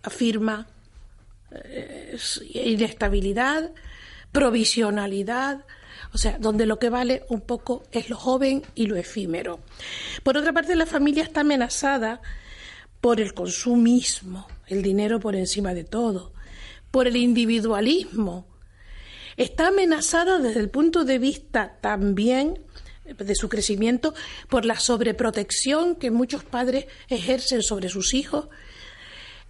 afirma 0.03 0.69
eh, 1.51 2.17
inestabilidad, 2.55 3.73
provisionalidad, 4.33 5.65
o 6.13 6.19
sea, 6.19 6.39
donde 6.39 6.67
lo 6.67 6.79
que 6.79 6.91
vale 6.91 7.25
un 7.29 7.41
poco 7.41 7.85
es 7.93 8.11
lo 8.11 8.17
joven 8.17 8.63
y 8.75 8.87
lo 8.87 8.97
efímero. 8.97 9.61
Por 10.23 10.37
otra 10.37 10.53
parte, 10.53 10.75
la 10.75 10.87
familia 10.87 11.23
está 11.23 11.41
amenazada 11.41 12.21
por 13.01 13.21
el 13.21 13.33
consumismo, 13.33 14.47
el 14.67 14.83
dinero 14.83 15.21
por 15.21 15.37
encima 15.37 15.73
de 15.75 15.85
todo, 15.85 16.33
por 16.91 17.07
el 17.07 17.17
individualismo. 17.17 18.47
Está 19.37 19.69
amenazada 19.69 20.39
desde 20.39 20.61
el 20.61 20.69
punto 20.69 21.05
de 21.05 21.19
vista 21.19 21.79
también 21.81 22.59
de 23.05 23.35
su 23.35 23.49
crecimiento 23.49 24.15
por 24.49 24.65
la 24.65 24.79
sobreprotección 24.79 25.97
que 25.97 26.11
muchos 26.11 26.45
padres 26.45 26.87
ejercen 27.09 27.63
sobre 27.63 27.89
sus 27.89 28.15
hijos, 28.15 28.49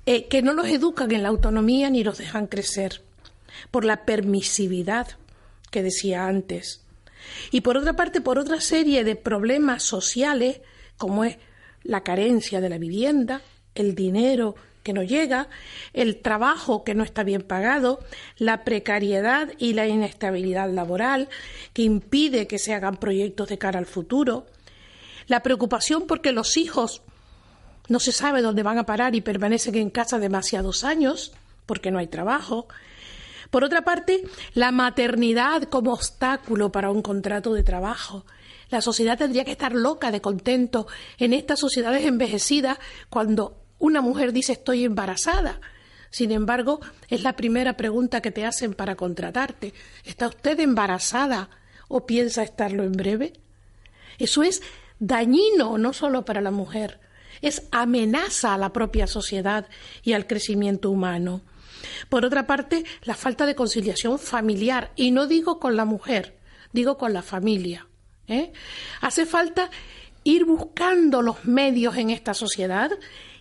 eh, 0.06 0.28
que 0.28 0.42
no 0.42 0.52
los 0.52 0.66
educan 0.68 1.10
en 1.12 1.22
la 1.22 1.28
autonomía 1.28 1.90
ni 1.90 2.04
los 2.04 2.18
dejan 2.18 2.46
crecer, 2.46 3.02
por 3.70 3.84
la 3.84 4.04
permisividad, 4.04 5.08
que 5.70 5.82
decía 5.82 6.26
antes. 6.26 6.84
Y 7.50 7.60
por 7.60 7.76
otra 7.76 7.94
parte, 7.94 8.20
por 8.20 8.38
otra 8.38 8.60
serie 8.60 9.04
de 9.04 9.16
problemas 9.16 9.82
sociales, 9.82 10.60
como 10.96 11.24
es 11.24 11.38
la 11.82 12.02
carencia 12.02 12.60
de 12.60 12.68
la 12.68 12.78
vivienda, 12.78 13.42
el 13.74 13.94
dinero 13.94 14.54
que 14.82 14.92
no 14.92 15.02
llega, 15.02 15.48
el 15.92 16.20
trabajo 16.20 16.84
que 16.84 16.94
no 16.94 17.04
está 17.04 17.22
bien 17.22 17.42
pagado, 17.42 18.00
la 18.38 18.64
precariedad 18.64 19.50
y 19.58 19.74
la 19.74 19.86
inestabilidad 19.86 20.70
laboral 20.70 21.28
que 21.72 21.82
impide 21.82 22.46
que 22.46 22.58
se 22.58 22.74
hagan 22.74 22.96
proyectos 22.96 23.48
de 23.48 23.58
cara 23.58 23.78
al 23.78 23.86
futuro, 23.86 24.46
la 25.26 25.42
preocupación 25.42 26.06
porque 26.06 26.32
los 26.32 26.56
hijos 26.56 27.02
no 27.88 28.00
se 28.00 28.12
sabe 28.12 28.40
dónde 28.40 28.62
van 28.62 28.78
a 28.78 28.86
parar 28.86 29.14
y 29.14 29.20
permanecen 29.20 29.74
en 29.74 29.90
casa 29.90 30.18
demasiados 30.18 30.84
años 30.84 31.32
porque 31.66 31.90
no 31.90 31.98
hay 31.98 32.06
trabajo, 32.06 32.66
por 33.50 33.64
otra 33.64 33.82
parte, 33.82 34.22
la 34.54 34.70
maternidad 34.70 35.64
como 35.64 35.92
obstáculo 35.92 36.70
para 36.70 36.90
un 36.90 37.02
contrato 37.02 37.52
de 37.52 37.64
trabajo. 37.64 38.24
La 38.70 38.80
sociedad 38.80 39.18
tendría 39.18 39.44
que 39.44 39.50
estar 39.50 39.74
loca 39.74 40.10
de 40.12 40.20
contento 40.20 40.86
en 41.18 41.32
estas 41.32 41.58
sociedades 41.58 42.06
envejecidas 42.06 42.78
cuando 43.08 43.56
una 43.78 44.00
mujer 44.00 44.32
dice 44.32 44.52
estoy 44.52 44.84
embarazada. 44.84 45.60
Sin 46.10 46.30
embargo, 46.32 46.80
es 47.08 47.22
la 47.22 47.34
primera 47.34 47.76
pregunta 47.76 48.20
que 48.20 48.30
te 48.30 48.44
hacen 48.44 48.74
para 48.74 48.96
contratarte. 48.96 49.74
¿Está 50.04 50.28
usted 50.28 50.58
embarazada 50.60 51.50
o 51.88 52.06
piensa 52.06 52.42
estarlo 52.42 52.84
en 52.84 52.92
breve? 52.92 53.32
Eso 54.18 54.42
es 54.42 54.62
dañino 55.00 55.78
no 55.78 55.92
solo 55.92 56.24
para 56.24 56.40
la 56.40 56.50
mujer, 56.50 57.00
es 57.42 57.62
amenaza 57.72 58.54
a 58.54 58.58
la 58.58 58.72
propia 58.72 59.06
sociedad 59.06 59.66
y 60.02 60.12
al 60.12 60.26
crecimiento 60.26 60.90
humano. 60.90 61.40
Por 62.08 62.24
otra 62.24 62.46
parte, 62.46 62.84
la 63.02 63.14
falta 63.14 63.46
de 63.46 63.54
conciliación 63.54 64.18
familiar, 64.18 64.92
y 64.96 65.10
no 65.10 65.26
digo 65.26 65.58
con 65.58 65.76
la 65.76 65.84
mujer, 65.84 66.38
digo 66.72 66.98
con 66.98 67.12
la 67.12 67.22
familia. 67.22 67.86
¿eh? 68.28 68.52
Hace 69.00 69.26
falta 69.26 69.70
ir 70.24 70.44
buscando 70.44 71.22
los 71.22 71.44
medios 71.44 71.96
en 71.96 72.10
esta 72.10 72.34
sociedad 72.34 72.90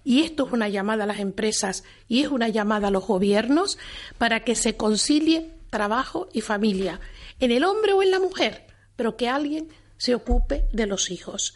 y 0.03 0.21
esto 0.23 0.47
es 0.47 0.53
una 0.53 0.69
llamada 0.69 1.03
a 1.03 1.07
las 1.07 1.19
empresas 1.19 1.83
y 2.07 2.21
es 2.21 2.29
una 2.29 2.47
llamada 2.47 2.87
a 2.87 2.91
los 2.91 3.05
gobiernos 3.05 3.77
para 4.17 4.43
que 4.43 4.55
se 4.55 4.77
concilie 4.77 5.51
trabajo 5.69 6.29
y 6.33 6.41
familia, 6.41 6.99
en 7.39 7.51
el 7.51 7.63
hombre 7.63 7.93
o 7.93 8.01
en 8.01 8.11
la 8.11 8.19
mujer, 8.19 8.65
pero 8.95 9.17
que 9.17 9.29
alguien 9.29 9.67
se 9.97 10.15
ocupe 10.15 10.65
de 10.71 10.87
los 10.87 11.11
hijos. 11.11 11.55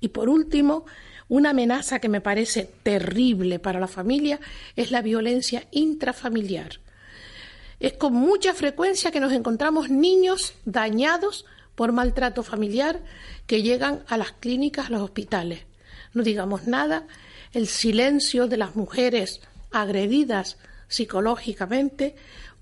Y 0.00 0.08
por 0.08 0.28
último, 0.28 0.86
una 1.28 1.50
amenaza 1.50 1.98
que 1.98 2.08
me 2.08 2.20
parece 2.20 2.70
terrible 2.82 3.58
para 3.58 3.80
la 3.80 3.88
familia 3.88 4.40
es 4.76 4.90
la 4.90 5.02
violencia 5.02 5.66
intrafamiliar. 5.70 6.80
Es 7.80 7.94
con 7.94 8.12
mucha 8.12 8.54
frecuencia 8.54 9.10
que 9.10 9.20
nos 9.20 9.32
encontramos 9.32 9.90
niños 9.90 10.54
dañados 10.64 11.44
por 11.74 11.92
maltrato 11.92 12.42
familiar 12.42 13.00
que 13.46 13.62
llegan 13.62 14.04
a 14.06 14.16
las 14.16 14.32
clínicas, 14.32 14.86
a 14.86 14.90
los 14.90 15.02
hospitales. 15.02 15.60
No 16.12 16.22
digamos 16.22 16.66
nada, 16.66 17.06
el 17.52 17.66
silencio 17.66 18.46
de 18.46 18.56
las 18.56 18.76
mujeres 18.76 19.40
agredidas 19.70 20.56
psicológicamente 20.88 22.14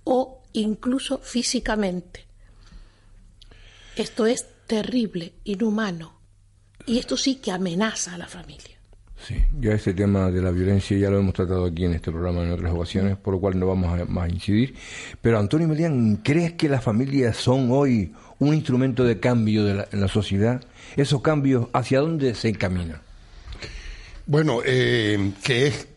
o 0.05 0.41
incluso 0.53 1.19
físicamente. 1.19 2.25
Esto 3.97 4.27
es 4.27 4.47
terrible, 4.67 5.35
inhumano. 5.45 6.22
Y 6.87 6.99
esto 6.99 7.17
sí 7.17 7.37
que 7.37 7.53
amenaza 7.53 8.15
a 8.15 8.19
la 8.19 8.27
familia. 8.27 8.73
Sí, 9.27 9.37
ya 9.61 9.73
este 9.73 9.95
tema 9.95 10.33
de 10.33 10.43
la 10.43 10.51
violencia 10.51 10.99
ya 10.99 11.09
lo 11.09 11.21
hemos 11.21 11.35
tratado 11.35 11.67
aquí 11.67 11.85
en 11.85 11.95
este 11.95 12.11
programa 12.11 12.43
en 12.43 12.51
otras 12.51 12.73
ocasiones, 12.73 13.17
por 13.17 13.35
lo 13.35 13.41
cual 13.41 13.57
no 13.57 13.69
vamos 13.69 14.01
a 14.01 14.05
más 14.07 14.29
incidir. 14.29 14.75
Pero 15.21 15.39
Antonio 15.39 15.69
Melián, 15.69 16.17
¿crees 16.25 16.55
que 16.55 16.69
las 16.69 16.83
familias 16.83 17.37
son 17.37 17.69
hoy 17.71 18.13
un 18.41 18.53
instrumento 18.53 19.05
de 19.05 19.21
cambio 19.21 19.65
de 19.65 19.87
en 19.93 20.01
la 20.01 20.09
sociedad? 20.09 20.61
¿Esos 20.97 21.23
cambios 21.23 21.69
hacia 21.73 22.01
dónde 22.01 22.35
se 22.35 22.49
encaminan? 22.49 23.01
Bueno, 24.27 24.61
eh, 24.65 25.33
que, 25.45 25.69
es, 25.69 25.89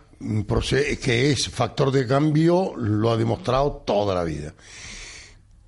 que 1.01 1.31
es 1.31 1.49
factor 1.49 1.91
de 1.91 2.05
cambio 2.05 2.75
lo 2.75 3.09
ha 3.11 3.17
demostrado 3.17 3.83
toda 3.85 4.13
la 4.13 4.23
vida 4.23 4.53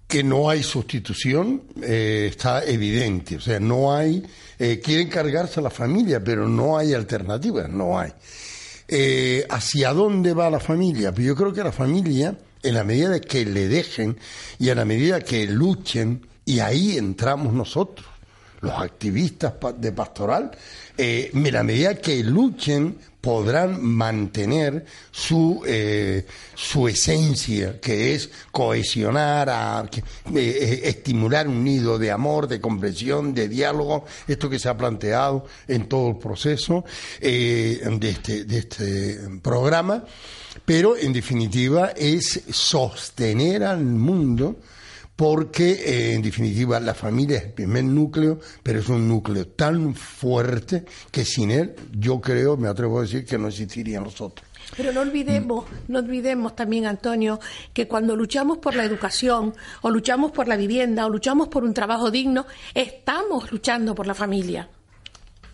que 0.08 0.24
no 0.24 0.50
hay 0.50 0.64
sustitución 0.64 1.64
eh, 1.82 2.28
está 2.32 2.64
evidente, 2.64 3.36
o 3.36 3.42
sea, 3.42 3.60
no 3.60 3.94
hay, 3.94 4.24
eh, 4.58 4.80
quieren 4.80 5.10
cargarse 5.10 5.60
a 5.60 5.64
la 5.64 5.70
familia, 5.70 6.24
pero 6.24 6.48
no 6.48 6.78
hay 6.78 6.94
alternativa, 6.94 7.68
no 7.68 8.00
hay. 8.00 8.12
Eh, 8.88 9.46
¿Hacia 9.50 9.92
dónde 9.92 10.34
va 10.34 10.50
la 10.50 10.62
familia? 10.62 11.14
Pues 11.14 11.28
yo 11.28 11.36
creo 11.36 11.52
que 11.52 11.62
la 11.62 11.74
familia, 11.74 12.38
en 12.64 12.74
la 12.74 12.86
medida 12.86 13.10
de 13.10 13.20
que 13.20 13.46
le 13.46 13.68
dejen 13.68 14.18
y 14.60 14.70
en 14.70 14.78
la 14.78 14.86
medida 14.86 15.20
que 15.20 15.46
luchen, 15.46 16.26
y 16.46 16.60
ahí 16.60 16.98
entramos 16.98 17.54
nosotros, 17.54 18.08
los 18.62 18.74
activistas 18.74 19.54
de 19.78 19.92
pastoral, 19.92 20.52
eh, 20.98 21.32
en 21.34 21.54
la 21.54 21.64
medida 21.64 21.96
que 21.96 22.24
luchen 22.24 22.98
podrán 23.28 23.84
mantener 23.84 24.86
su, 25.12 25.62
eh, 25.68 26.26
su 26.56 26.88
esencia, 26.88 27.78
que 27.82 28.16
es 28.16 28.30
cohesionar, 28.52 29.50
a, 29.50 29.90
eh, 29.92 29.92
eh, 30.36 30.82
estimular 30.86 31.46
un 31.46 31.62
nido 31.62 32.00
de 32.00 32.10
amor, 32.10 32.48
de 32.48 32.62
comprensión, 32.62 33.34
de 33.34 33.50
diálogo, 33.50 34.06
esto 34.30 34.50
que 34.50 34.60
se 34.60 34.70
ha 34.70 34.78
planteado 34.78 35.46
en 35.68 35.90
todo 35.90 36.12
el 36.12 36.18
proceso 36.18 36.86
de, 37.20 38.00
este, 38.02 38.46
de 38.46 38.58
este 38.60 39.20
programa, 39.42 40.06
pero 40.64 40.96
en 40.96 41.12
definitiva 41.12 41.92
es 41.98 42.44
sostener 42.50 43.66
al 43.66 43.84
mundo 43.84 44.56
porque 45.18 45.72
eh, 45.72 46.14
en 46.14 46.22
definitiva 46.22 46.80
la 46.80 46.94
familia 46.94 47.40
es 47.40 47.46
el 47.46 47.54
primer 47.54 47.84
núcleo, 47.84 48.40
pero 48.62 48.80
es 48.80 48.88
un 48.88 49.08
núcleo 49.08 49.48
tan 49.48 49.96
fuerte 49.96 50.86
que 51.12 51.26
sin 51.26 51.50
él 51.50 51.76
yo 51.92 52.22
creo, 52.22 52.56
me 52.56 52.70
atrevo 52.70 53.00
a 53.00 53.02
decir 53.02 53.26
que 53.26 53.38
no 53.38 53.48
existirían 53.48 54.04
los 54.04 54.22
otros. 54.22 54.48
Pero 54.76 54.92
no 54.92 55.02
olvidemos, 55.02 55.66
no 55.88 56.00
olvidemos 56.00 56.56
también, 56.56 56.86
Antonio, 56.86 57.40
que 57.74 57.88
cuando 57.88 58.16
luchamos 58.16 58.60
por 58.60 58.76
la 58.76 58.84
educación, 58.84 59.56
o 59.82 59.90
luchamos 59.90 60.32
por 60.32 60.48
la 60.48 60.56
vivienda, 60.56 61.06
o 61.08 61.10
luchamos 61.10 61.48
por 61.48 61.64
un 61.64 61.74
trabajo 61.74 62.12
digno, 62.12 62.46
estamos 62.76 63.52
luchando 63.52 63.96
por 63.96 64.06
la 64.06 64.14
familia, 64.14 64.70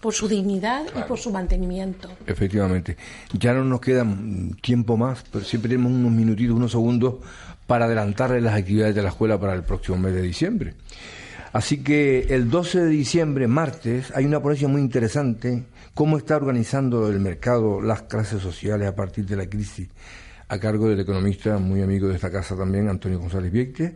por 0.02 0.14
su 0.14 0.28
dignidad 0.28 0.84
y 1.00 1.04
por 1.04 1.18
su 1.20 1.32
mantenimiento. 1.32 2.10
Efectivamente. 2.28 2.98
Ya 3.32 3.54
no 3.54 3.64
nos 3.64 3.80
queda 3.80 4.06
tiempo 4.62 4.98
más, 4.98 5.24
pero 5.32 5.46
siempre 5.46 5.70
tenemos 5.70 5.94
unos 5.94 6.12
minutitos, 6.12 6.58
unos 6.58 6.72
segundos 6.72 7.16
para 7.68 7.86
adelantarle 7.86 8.42
las 8.42 8.56
actividades 8.56 8.96
de 8.96 9.04
la 9.04 9.10
escuela 9.10 9.40
para 9.40 9.54
el 9.54 9.64
próximo 9.64 9.98
mes 9.98 10.14
de 10.14 10.22
diciembre. 10.22 10.74
Así 11.54 11.84
que 11.84 12.28
el 12.30 12.50
12 12.50 12.82
de 12.82 12.90
diciembre, 12.90 13.48
martes, 13.48 14.12
hay 14.16 14.26
una 14.26 14.42
ponencia 14.42 14.68
muy 14.68 14.82
interesante, 14.82 15.64
cómo 15.94 16.18
está 16.18 16.36
organizando 16.36 17.08
el 17.10 17.20
mercado 17.20 17.80
las 17.80 18.02
clases 18.04 18.42
sociales 18.42 18.88
a 18.88 18.96
partir 18.96 19.26
de 19.28 19.36
la 19.36 19.46
crisis, 19.46 19.88
a 20.48 20.60
cargo 20.60 20.90
del 20.90 21.00
economista 21.00 21.60
muy 21.60 21.84
amigo 21.84 22.08
de 22.08 22.16
esta 22.16 22.32
casa 22.32 22.58
también, 22.58 22.90
Antonio 22.90 23.20
González 23.20 23.52
Vieque. 23.52 23.94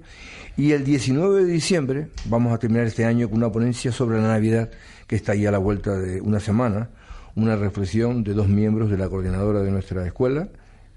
Y 0.56 0.72
el 0.72 0.84
19 0.84 1.46
de 1.46 1.52
diciembre 1.52 2.08
vamos 2.26 2.54
a 2.54 2.60
terminar 2.60 2.86
este 2.86 3.06
año 3.06 3.28
con 3.28 3.40
una 3.40 3.52
ponencia 3.52 3.92
sobre 3.92 4.22
la 4.22 4.28
Navidad, 4.28 4.70
que 5.08 5.16
está 5.16 5.32
ahí 5.32 5.48
a 5.48 5.52
la 5.52 5.58
vuelta 5.58 5.98
de 5.98 6.22
una 6.22 6.40
semana, 6.40 6.90
una 7.36 7.56
reflexión 7.56 8.24
de 8.24 8.34
dos 8.34 8.48
miembros 8.48 8.92
de 8.92 8.98
la 8.98 9.10
coordinadora 9.10 9.62
de 9.62 9.72
nuestra 9.72 10.06
escuela, 10.06 10.48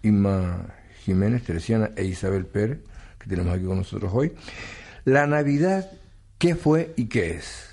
Inma 0.03 0.67
Jiménez, 1.11 1.43
Teresiana 1.43 1.91
e 1.97 2.05
Isabel 2.05 2.47
Pérez, 2.47 2.79
que 3.19 3.29
tenemos 3.29 3.53
aquí 3.53 3.65
con 3.65 3.79
nosotros 3.79 4.13
hoy. 4.15 4.33
La 5.05 5.27
Navidad, 5.27 5.91
¿qué 6.39 6.55
fue 6.55 6.93
y 6.97 7.07
qué 7.07 7.33
es? 7.33 7.69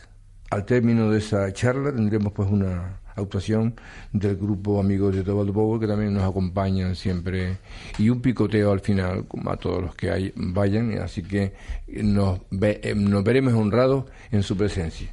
Al 0.49 0.65
término 0.65 1.11
de 1.11 1.19
esa 1.19 1.51
charla 1.53 1.93
tendremos 1.93 2.33
pues 2.33 2.49
una 2.49 2.99
actuación 3.15 3.75
del 4.11 4.37
grupo 4.37 4.79
Amigos 4.79 5.15
de 5.15 5.23
Tobaldo 5.23 5.53
Power 5.53 5.79
que 5.79 5.87
también 5.87 6.13
nos 6.13 6.23
acompañan 6.23 6.95
siempre 6.95 7.57
y 7.99 8.09
un 8.09 8.21
picoteo 8.21 8.71
al 8.71 8.79
final 8.79 9.25
como 9.27 9.51
a 9.51 9.57
todos 9.57 9.81
los 9.81 9.95
que 9.95 10.09
hay, 10.11 10.33
vayan 10.35 10.97
así 10.99 11.23
que 11.23 11.53
nos, 11.87 12.41
eh, 12.61 12.93
nos 12.95 13.23
veremos 13.23 13.53
honrados 13.53 14.05
en 14.31 14.43
su 14.43 14.55
presencia 14.55 15.11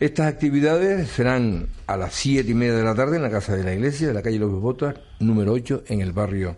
estas 0.00 0.26
actividades 0.26 1.08
serán 1.08 1.68
a 1.86 1.96
las 1.96 2.14
siete 2.14 2.50
y 2.50 2.54
media 2.54 2.74
de 2.74 2.82
la 2.82 2.96
tarde 2.96 3.16
en 3.16 3.22
la 3.22 3.30
Casa 3.30 3.56
de 3.56 3.62
la 3.62 3.72
Iglesia 3.72 4.08
de 4.08 4.14
la 4.14 4.22
calle 4.22 4.40
Los 4.40 4.50
Botas, 4.60 4.96
número 5.20 5.52
8, 5.52 5.84
en 5.86 6.00
el 6.00 6.12
barrio 6.12 6.56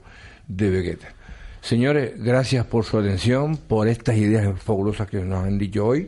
de 0.49 0.71
Vegeta. 0.71 1.09
Señores, 1.61 2.13
gracias 2.23 2.65
por 2.67 2.85
su 2.85 2.99
atención, 2.99 3.57
por 3.57 3.89
estas 3.89 4.17
ideas 4.17 4.61
fabulosas 4.61 5.09
que 5.09 5.19
nos 5.19 5.45
han 5.45 5.59
dicho 5.59 5.85
hoy 5.85 6.07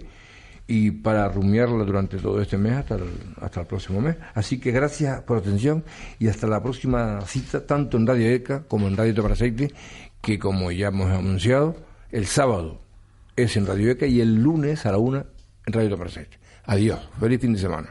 y 0.69 0.91
para 0.91 1.29
rumiarla 1.29 1.83
durante 1.85 2.19
todo 2.19 2.41
este 2.41 2.59
mes 2.59 2.75
hasta 2.75 2.97
el, 2.97 3.05
hasta 3.41 3.63
el 3.63 3.67
próximo 3.67 4.01
mes. 4.01 4.17
Así 4.35 4.61
que 4.61 4.71
gracias 4.71 5.23
por 5.23 5.39
atención 5.39 5.83
y 6.19 6.29
hasta 6.29 6.47
la 6.47 6.63
próxima 6.63 7.23
cita, 7.23 7.67
tanto 7.67 7.97
en 7.97 8.07
Radio 8.07 8.31
ECA 8.31 8.63
como 8.69 8.87
en 8.87 8.97
Radio 8.97 9.27
Aceite, 9.27 9.73
que 10.21 10.39
como 10.39 10.71
ya 10.71 10.89
hemos 10.89 11.11
anunciado, 11.11 11.75
el 12.13 12.27
sábado 12.27 12.81
es 13.35 13.57
en 13.57 13.67
Radio 13.67 13.91
ECA 13.91 14.07
y 14.07 14.21
el 14.21 14.37
lunes 14.37 14.87
a 14.87 14.93
la 14.93 14.99
una 14.99 15.25
en 15.67 15.73
Radio 15.73 16.01
Aceite. 16.01 16.39
Adiós, 16.67 17.01
feliz 17.19 17.41
fin 17.41 17.55
de 17.55 17.59
semana. 17.59 17.89